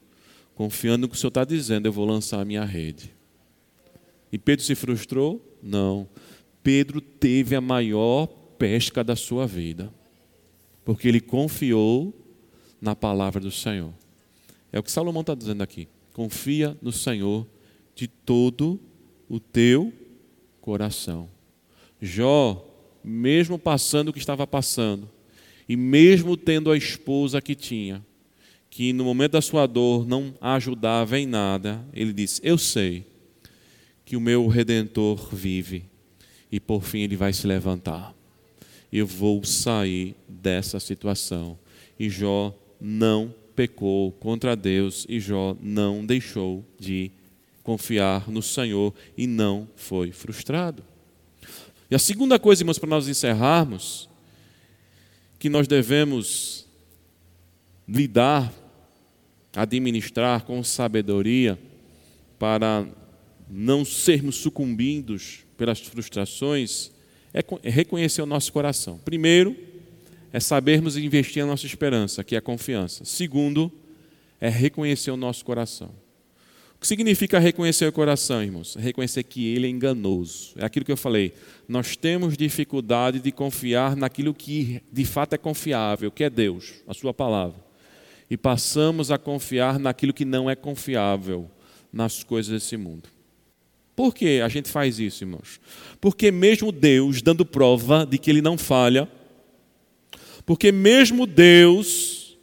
confiando 0.55 1.03
no 1.03 1.09
que 1.09 1.15
o 1.15 1.19
Senhor 1.19 1.29
está 1.29 1.45
dizendo, 1.45 1.87
eu 1.87 1.93
vou 1.93 2.05
lançar 2.05 2.41
a 2.41 2.45
minha 2.45 2.65
rede. 2.65 3.15
E 4.33 4.39
Pedro 4.39 4.65
se 4.65 4.75
frustrou? 4.75 5.41
Não. 5.63 6.09
Pedro 6.63 7.01
teve 7.01 7.57
a 7.57 7.61
maior 7.61 8.27
pesca 8.59 9.03
da 9.03 9.17
sua 9.17 9.47
vida, 9.47 9.93
porque 10.85 11.09
ele 11.09 11.21
confiou 11.21 12.15
na 12.81 12.95
palavra 12.95 13.41
do 13.41 13.51
Senhor. 13.51 13.93
É 14.73 14.79
o 14.79 14.83
que 14.83 14.91
Salomão 14.91 15.23
está 15.23 15.35
dizendo 15.35 15.63
aqui. 15.63 15.89
Confia 16.13 16.77
no 16.81 16.93
Senhor 16.93 17.47
de 17.95 18.07
todo 18.07 18.81
o 19.29 19.41
teu 19.41 19.93
coração. 20.61 21.29
Jó, 22.01 22.65
mesmo 23.03 23.59
passando 23.59 24.09
o 24.09 24.13
que 24.13 24.19
estava 24.19 24.47
passando, 24.47 25.09
e 25.69 25.77
mesmo 25.77 26.37
tendo 26.37 26.71
a 26.71 26.77
esposa 26.77 27.41
que 27.41 27.55
tinha, 27.55 28.05
que 28.71 28.93
no 28.93 29.05
momento 29.05 29.33
da 29.33 29.43
sua 29.43 29.67
dor 29.67 30.07
não 30.07 30.35
ajudava 30.41 31.19
em 31.19 31.27
nada, 31.27 31.85
ele 31.93 32.13
disse: 32.13 32.41
Eu 32.45 32.57
sei 32.57 33.05
que 34.05 34.17
o 34.17 34.21
meu 34.21 34.47
redentor 34.47 35.29
vive 35.35 35.92
e 36.53 36.61
por 36.61 36.85
fim 36.85 37.01
ele 37.01 37.17
vai 37.17 37.33
se 37.33 37.47
levantar. 37.47 38.15
Eu 38.93 39.07
vou 39.07 39.43
sair 39.43 40.15
dessa 40.29 40.79
situação. 40.79 41.59
E 41.99 42.11
Jó 42.11 42.55
não 42.79 43.35
pecou 43.57 44.13
contra 44.13 44.55
Deus 44.55 45.07
e 45.09 45.19
Jó 45.19 45.57
não 45.61 46.05
deixou 46.05 46.63
de 46.79 47.11
confiar 47.63 48.31
no 48.31 48.43
Senhor 48.43 48.95
e 49.17 49.27
não 49.27 49.67
foi 49.75 50.13
frustrado. 50.13 50.85
E 51.91 51.95
a 51.95 51.99
segunda 51.99 52.39
coisa, 52.39 52.63
irmãos, 52.63 52.79
para 52.79 52.91
nós 52.91 53.09
encerrarmos, 53.09 54.09
que 55.39 55.49
nós 55.49 55.67
devemos 55.67 56.67
lidar 57.89 58.53
administrar 59.55 60.45
com 60.45 60.63
sabedoria 60.65 61.59
para 62.39 62.87
não 63.49 63.85
sermos 63.85 64.37
sucumbidos 64.37 65.45
pelas 65.63 65.79
frustrações, 65.79 66.91
é, 67.33 67.45
é 67.63 67.71
reconhecer 67.71 68.21
o 68.21 68.27
nosso 68.27 68.53
coração. 68.53 68.99
Primeiro, 69.05 69.57
é 70.33 70.41
sabermos 70.41 70.97
investir 70.97 71.41
a 71.41 71.47
nossa 71.47 71.67
esperança, 71.67 72.25
que 72.25 72.35
é 72.35 72.39
a 72.39 72.43
confiança. 72.43 73.05
Segundo, 73.05 73.71
é 74.41 74.49
reconhecer 74.49 75.13
o 75.13 75.17
nosso 75.17 75.45
coração. 75.45 75.91
O 76.75 76.81
que 76.81 76.89
significa 76.89 77.39
reconhecer 77.39 77.87
o 77.87 77.93
coração, 77.93 78.43
irmãos? 78.43 78.75
Reconhecer 78.75 79.23
que 79.23 79.55
ele 79.55 79.69
é 79.69 79.71
enganoso. 79.71 80.53
É 80.57 80.65
aquilo 80.65 80.85
que 80.85 80.91
eu 80.91 80.97
falei. 80.97 81.33
Nós 81.69 81.95
temos 81.95 82.37
dificuldade 82.37 83.21
de 83.21 83.31
confiar 83.31 83.95
naquilo 83.95 84.35
que 84.35 84.83
de 84.93 85.05
fato 85.05 85.35
é 85.35 85.39
confiável, 85.39 86.11
que 86.11 86.25
é 86.25 86.31
Deus, 86.31 86.73
a 86.89 86.93
Sua 86.93 87.15
palavra 87.15 87.73
e 88.33 88.37
passamos 88.39 89.11
a 89.11 89.19
confiar 89.19 89.79
naquilo 89.79 90.11
que 90.11 90.25
não 90.25 90.49
é 90.49 90.57
confiável, 90.57 91.51
nas 91.93 92.25
coisas 92.25 92.51
desse 92.51 92.79
mundo. 92.79 93.07
Por 93.95 94.15
que 94.15 94.41
a 94.41 94.49
gente 94.49 94.69
faz 94.69 94.99
isso, 94.99 95.25
irmãos? 95.25 95.61
Porque 96.01 96.31
mesmo 96.31 96.73
Deus 96.73 97.21
dando 97.21 97.45
prova 97.45 98.07
de 98.07 98.19
que 98.19 98.31
ele 98.31 98.43
não 98.43 98.57
falha, 98.57 99.09
porque 100.45 100.73
mesmo 100.73 101.27
Deus 101.27 102.37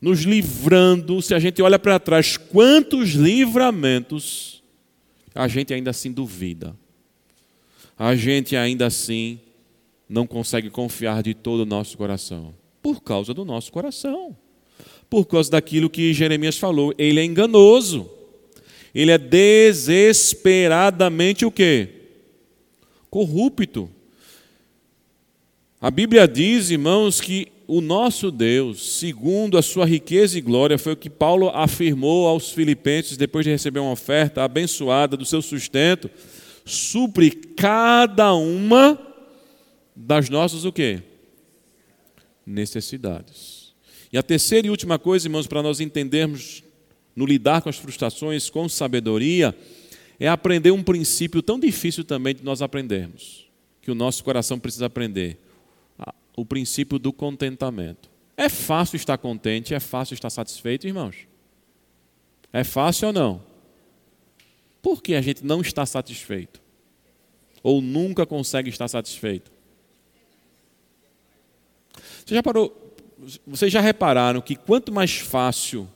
nos 0.00 0.20
livrando, 0.20 1.20
se 1.20 1.34
a 1.34 1.38
gente 1.38 1.60
olha 1.60 1.78
para 1.78 1.98
trás, 1.98 2.36
quantos 2.36 3.10
livramentos, 3.10 4.62
a 5.34 5.46
gente 5.46 5.74
ainda 5.74 5.90
assim 5.90 6.10
duvida. 6.10 6.74
A 7.98 8.16
gente 8.16 8.56
ainda 8.56 8.86
assim 8.86 9.38
não 10.08 10.26
consegue 10.26 10.70
confiar 10.70 11.22
de 11.22 11.34
todo 11.34 11.60
o 11.60 11.66
nosso 11.66 11.98
coração. 11.98 12.54
Por 12.82 13.02
causa 13.02 13.34
do 13.34 13.44
nosso 13.44 13.70
coração. 13.70 14.36
Por 15.08 15.26
causa 15.26 15.50
daquilo 15.50 15.90
que 15.90 16.14
Jeremias 16.14 16.56
falou. 16.56 16.94
Ele 16.96 17.20
é 17.20 17.24
enganoso. 17.24 18.10
Ele 18.94 19.10
é 19.10 19.18
desesperadamente 19.18 21.44
o 21.44 21.50
quê? 21.50 21.88
Corrupto. 23.08 23.90
A 25.80 25.90
Bíblia 25.90 26.28
diz, 26.28 26.70
irmãos, 26.70 27.20
que 27.20 27.48
o 27.66 27.80
nosso 27.80 28.30
Deus, 28.32 28.98
segundo 28.98 29.56
a 29.56 29.62
sua 29.62 29.86
riqueza 29.86 30.36
e 30.36 30.40
glória, 30.40 30.76
foi 30.76 30.94
o 30.94 30.96
que 30.96 31.08
Paulo 31.08 31.50
afirmou 31.50 32.26
aos 32.26 32.50
filipenses 32.50 33.16
depois 33.16 33.44
de 33.44 33.52
receber 33.52 33.78
uma 33.78 33.92
oferta 33.92 34.42
abençoada 34.42 35.16
do 35.16 35.24
seu 35.24 35.40
sustento, 35.40 36.10
supre 36.64 37.30
cada 37.30 38.34
uma 38.34 38.98
das 39.94 40.28
nossas 40.28 40.64
o 40.64 40.72
quê? 40.72 41.00
Necessidades. 42.44 43.72
E 44.12 44.18
a 44.18 44.22
terceira 44.22 44.66
e 44.66 44.70
última 44.70 44.98
coisa, 44.98 45.28
irmãos, 45.28 45.46
para 45.46 45.62
nós 45.62 45.78
entendermos 45.78 46.64
no 47.20 47.26
lidar 47.26 47.60
com 47.60 47.68
as 47.68 47.76
frustrações 47.76 48.48
com 48.48 48.66
sabedoria, 48.66 49.54
é 50.18 50.26
aprender 50.26 50.70
um 50.70 50.82
princípio 50.82 51.42
tão 51.42 51.60
difícil 51.60 52.02
também 52.02 52.34
de 52.34 52.42
nós 52.42 52.62
aprendermos, 52.62 53.46
que 53.82 53.90
o 53.90 53.94
nosso 53.94 54.24
coração 54.24 54.58
precisa 54.58 54.86
aprender: 54.86 55.38
o 56.34 56.46
princípio 56.46 56.98
do 56.98 57.12
contentamento. 57.12 58.08
É 58.38 58.48
fácil 58.48 58.96
estar 58.96 59.18
contente, 59.18 59.74
é 59.74 59.80
fácil 59.80 60.14
estar 60.14 60.30
satisfeito, 60.30 60.86
irmãos? 60.86 61.28
É 62.50 62.64
fácil 62.64 63.08
ou 63.08 63.12
não? 63.12 63.42
Por 64.80 65.02
que 65.02 65.14
a 65.14 65.20
gente 65.20 65.44
não 65.44 65.60
está 65.60 65.84
satisfeito? 65.84 66.58
Ou 67.62 67.82
nunca 67.82 68.24
consegue 68.24 68.70
estar 68.70 68.88
satisfeito? 68.88 69.52
Você 72.24 72.34
já 72.34 72.42
parou? 72.42 72.96
Vocês 73.46 73.70
já 73.70 73.82
repararam 73.82 74.40
que 74.40 74.56
quanto 74.56 74.90
mais 74.90 75.18
fácil 75.18 75.86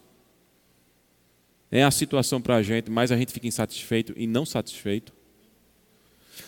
é 1.74 1.82
a 1.82 1.90
situação 1.90 2.40
para 2.40 2.54
a 2.54 2.62
gente, 2.62 2.88
mais 2.88 3.10
a 3.10 3.16
gente 3.16 3.32
fica 3.32 3.48
insatisfeito 3.48 4.14
e 4.16 4.28
não 4.28 4.46
satisfeito. 4.46 5.12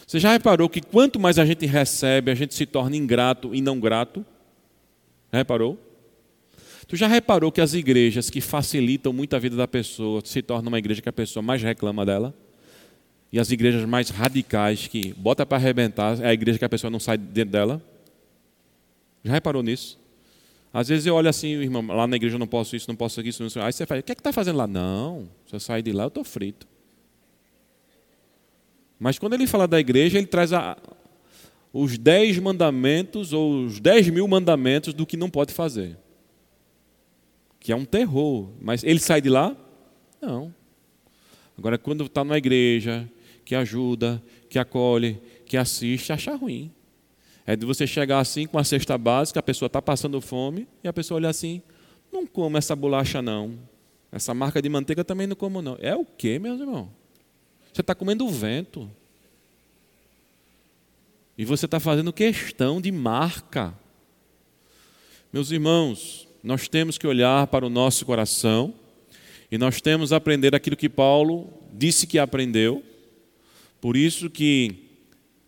Você 0.07 0.21
já 0.21 0.31
reparou 0.31 0.69
que 0.69 0.81
quanto 0.81 1.19
mais 1.19 1.37
a 1.37 1.45
gente 1.45 1.67
recebe, 1.67 2.31
a 2.31 2.35
gente 2.37 2.55
se 2.55 2.65
torna 2.65 2.97
ingrato 2.97 3.53
e 3.53 3.61
não 3.61 3.81
grato? 3.81 4.25
Já 5.33 5.39
reparou? 5.39 5.77
Tu 6.87 6.95
já 6.95 7.09
reparou 7.09 7.51
que 7.51 7.61
as 7.61 7.75
igrejas 7.75 8.31
que 8.31 8.41
facilitam 8.41 9.13
muito 9.13 9.35
a 9.35 9.41
vida 9.41 9.57
da 9.57 9.67
pessoa 9.67 10.23
se 10.25 10.41
tornam 10.43 10.69
uma 10.69 10.79
igreja 10.79 11.03
que 11.03 11.09
a 11.09 11.13
pessoa 11.13 11.43
mais 11.43 11.61
reclama 11.61 12.07
dela? 12.07 12.33
E 13.33 13.41
as 13.41 13.51
igrejas 13.51 13.85
mais 13.85 14.11
radicais 14.11 14.87
que 14.87 15.13
bota 15.15 15.45
para 15.45 15.59
arrebentar 15.59 16.21
é 16.21 16.29
a 16.29 16.33
igreja 16.33 16.57
que 16.57 16.65
a 16.65 16.69
pessoa 16.69 16.89
não 16.89 17.01
sai 17.01 17.19
dentro 17.19 17.51
dela? 17.51 17.83
Já 19.25 19.33
reparou 19.33 19.61
nisso? 19.61 19.99
Às 20.77 20.89
vezes 20.89 21.07
eu 21.07 21.15
olho 21.15 21.27
assim, 21.27 21.53
irmão, 21.53 21.87
lá 21.87 22.07
na 22.07 22.17
igreja 22.17 22.35
eu 22.35 22.39
não 22.39 22.47
posso 22.47 22.77
isso, 22.77 22.87
não 22.87 22.95
posso 22.95 23.23
isso, 23.23 23.43
não 23.43 23.49
sei. 23.49 23.63
Aí 23.63 23.73
você 23.73 23.87
fala, 23.87 24.01
o 24.01 24.03
que 24.03 24.13
é 24.13 24.15
que 24.15 24.21
está 24.21 24.31
fazendo 24.31 24.59
lá? 24.59 24.67
Não, 24.67 25.27
se 25.47 25.57
eu 25.57 25.59
sair 25.59 25.81
de 25.81 25.91
lá 25.91 26.05
eu 26.05 26.09
estou 26.09 26.23
frito. 26.23 26.69
Mas 28.99 29.19
quando 29.19 29.33
ele 29.33 29.47
fala 29.47 29.67
da 29.67 29.81
igreja, 29.81 30.19
ele 30.19 30.27
traz 30.27 30.53
a, 30.53 30.77
os 31.73 31.97
dez 31.97 32.39
mandamentos 32.39 33.33
ou 33.33 33.65
os 33.65 33.81
dez 33.81 34.07
mil 34.11 34.29
mandamentos 34.29 34.93
do 34.93 35.07
que 35.07 35.17
não 35.17 35.31
pode 35.31 35.55
fazer. 35.55 35.97
Que 37.59 37.73
é 37.73 37.77
um 37.77 37.87
terror. 37.87 38.51
Mas 38.61 38.85
ele 38.85 39.01
sai 39.01 39.23
de 39.23 39.31
lá? 39.31 39.57
Não. 40.21 40.55
Agora, 41.57 41.79
quando 41.79 42.05
está 42.05 42.23
numa 42.23 42.37
igreja 42.37 43.11
que 43.47 43.55
ajuda, 43.55 44.23
que 44.51 44.59
acolhe, 44.59 45.23
que 45.47 45.57
assiste, 45.57 46.13
acha 46.13 46.37
ruim. 46.37 46.71
É 47.47 47.55
de 47.55 47.65
você 47.65 47.87
chegar 47.87 48.19
assim 48.19 48.47
com 48.47 48.59
a 48.59 48.65
cesta 48.65 48.99
básica, 48.99 49.39
a 49.39 49.43
pessoa 49.43 49.69
está 49.69 49.81
passando 49.81 50.21
fome, 50.21 50.67
e 50.83 50.89
a 50.89 50.93
pessoa 50.93 51.17
olha 51.17 51.29
assim, 51.29 51.63
não 52.13 52.27
como 52.27 52.59
essa 52.59 52.75
bolacha 52.75 53.23
não. 53.23 53.57
Essa 54.11 54.35
marca 54.35 54.61
de 54.61 54.69
manteiga 54.69 55.05
também 55.05 55.27
não 55.27 55.37
como 55.37 55.63
não. 55.63 55.77
É 55.81 55.95
o 55.95 56.05
quê, 56.05 56.39
meus 56.39 56.61
irmãos? 56.61 56.89
Você 57.73 57.83
está 57.83 57.95
comendo 57.95 58.27
o 58.27 58.31
vento. 58.31 58.91
E 61.39 61.45
você 61.45 61.67
está 61.67 61.79
fazendo 61.79 62.13
questão 62.13 62.81
de 62.81 62.91
marca. 62.91 63.75
Meus 65.33 65.51
irmãos, 65.51 66.27
nós 66.43 66.67
temos 66.67 66.97
que 66.97 67.07
olhar 67.07 67.47
para 67.49 67.67
o 67.67 67.71
nosso 67.71 68.07
coração 68.07 68.73
e 69.51 69.59
nós 69.59 69.81
temos 69.81 70.09
que 70.09 70.15
aprender 70.15 70.55
aquilo 70.55 70.77
que 70.77 70.89
Paulo 70.89 71.53
disse 71.73 72.07
que 72.07 72.19
aprendeu. 72.19 72.83
Por 73.81 73.97
isso 73.97 74.31
que 74.31 74.86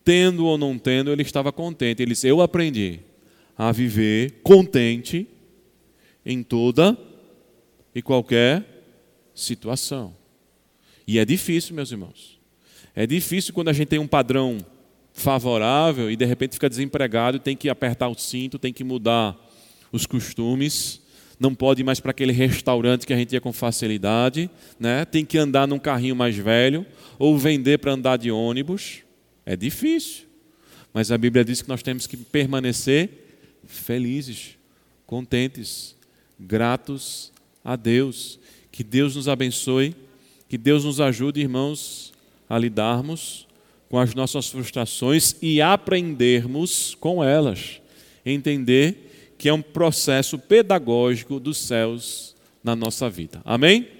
tendo 0.09 0.47
ou 0.47 0.57
não 0.57 0.75
tendo, 0.79 1.11
ele 1.11 1.21
estava 1.21 1.51
contente. 1.51 2.01
Ele 2.01 2.13
disse: 2.13 2.27
Eu 2.27 2.41
aprendi 2.41 2.99
a 3.55 3.71
viver 3.71 4.39
contente 4.41 5.27
em 6.25 6.41
toda 6.41 6.97
e 7.93 8.01
qualquer 8.01 8.65
situação. 9.35 10.15
E 11.07 11.19
é 11.19 11.25
difícil, 11.25 11.75
meus 11.75 11.91
irmãos. 11.91 12.39
É 12.95 13.05
difícil 13.05 13.53
quando 13.53 13.67
a 13.67 13.73
gente 13.73 13.89
tem 13.89 13.99
um 13.99 14.07
padrão 14.07 14.57
favorável 15.13 16.09
e 16.09 16.15
de 16.15 16.25
repente 16.25 16.53
fica 16.53 16.67
desempregado, 16.67 17.37
tem 17.37 17.55
que 17.55 17.69
apertar 17.69 18.09
o 18.09 18.15
cinto, 18.15 18.57
tem 18.57 18.73
que 18.73 18.83
mudar 18.83 19.37
os 19.91 20.07
costumes, 20.07 21.03
não 21.39 21.53
pode 21.53 21.81
ir 21.81 21.83
mais 21.83 21.99
para 21.99 22.09
aquele 22.09 22.33
restaurante 22.33 23.05
que 23.05 23.13
a 23.13 23.17
gente 23.17 23.33
ia 23.33 23.41
com 23.41 23.53
facilidade, 23.53 24.49
né? 24.79 25.05
tem 25.05 25.23
que 25.23 25.37
andar 25.37 25.67
num 25.67 25.77
carrinho 25.77 26.15
mais 26.15 26.35
velho 26.35 26.83
ou 27.19 27.37
vender 27.37 27.77
para 27.77 27.91
andar 27.91 28.17
de 28.17 28.31
ônibus. 28.31 29.03
É 29.49 29.55
difícil, 29.55 30.27
mas 30.93 31.11
a 31.11 31.17
Bíblia 31.17 31.43
diz 31.43 31.59
que 31.59 31.69
nós 31.69 31.81
temos 31.81 32.05
que 32.05 32.15
permanecer 32.15 33.09
felizes, 33.65 34.59
contentes, 35.07 35.95
gratos 36.39 37.31
a 37.65 37.75
Deus. 37.75 38.39
Que 38.71 38.83
Deus 38.83 39.15
nos 39.15 39.27
abençoe, 39.27 39.95
que 40.47 40.55
Deus 40.55 40.85
nos 40.85 41.01
ajude, 41.01 41.41
irmãos, 41.41 42.13
a 42.47 42.59
lidarmos 42.59 43.47
com 43.89 43.97
as 43.97 44.13
nossas 44.13 44.49
frustrações 44.49 45.35
e 45.41 45.59
aprendermos 45.59 46.93
com 46.99 47.23
elas. 47.23 47.81
Entender 48.23 49.33
que 49.35 49.49
é 49.49 49.53
um 49.53 49.63
processo 49.63 50.37
pedagógico 50.37 51.39
dos 51.39 51.57
céus 51.57 52.35
na 52.63 52.75
nossa 52.75 53.09
vida. 53.09 53.41
Amém? 53.43 53.98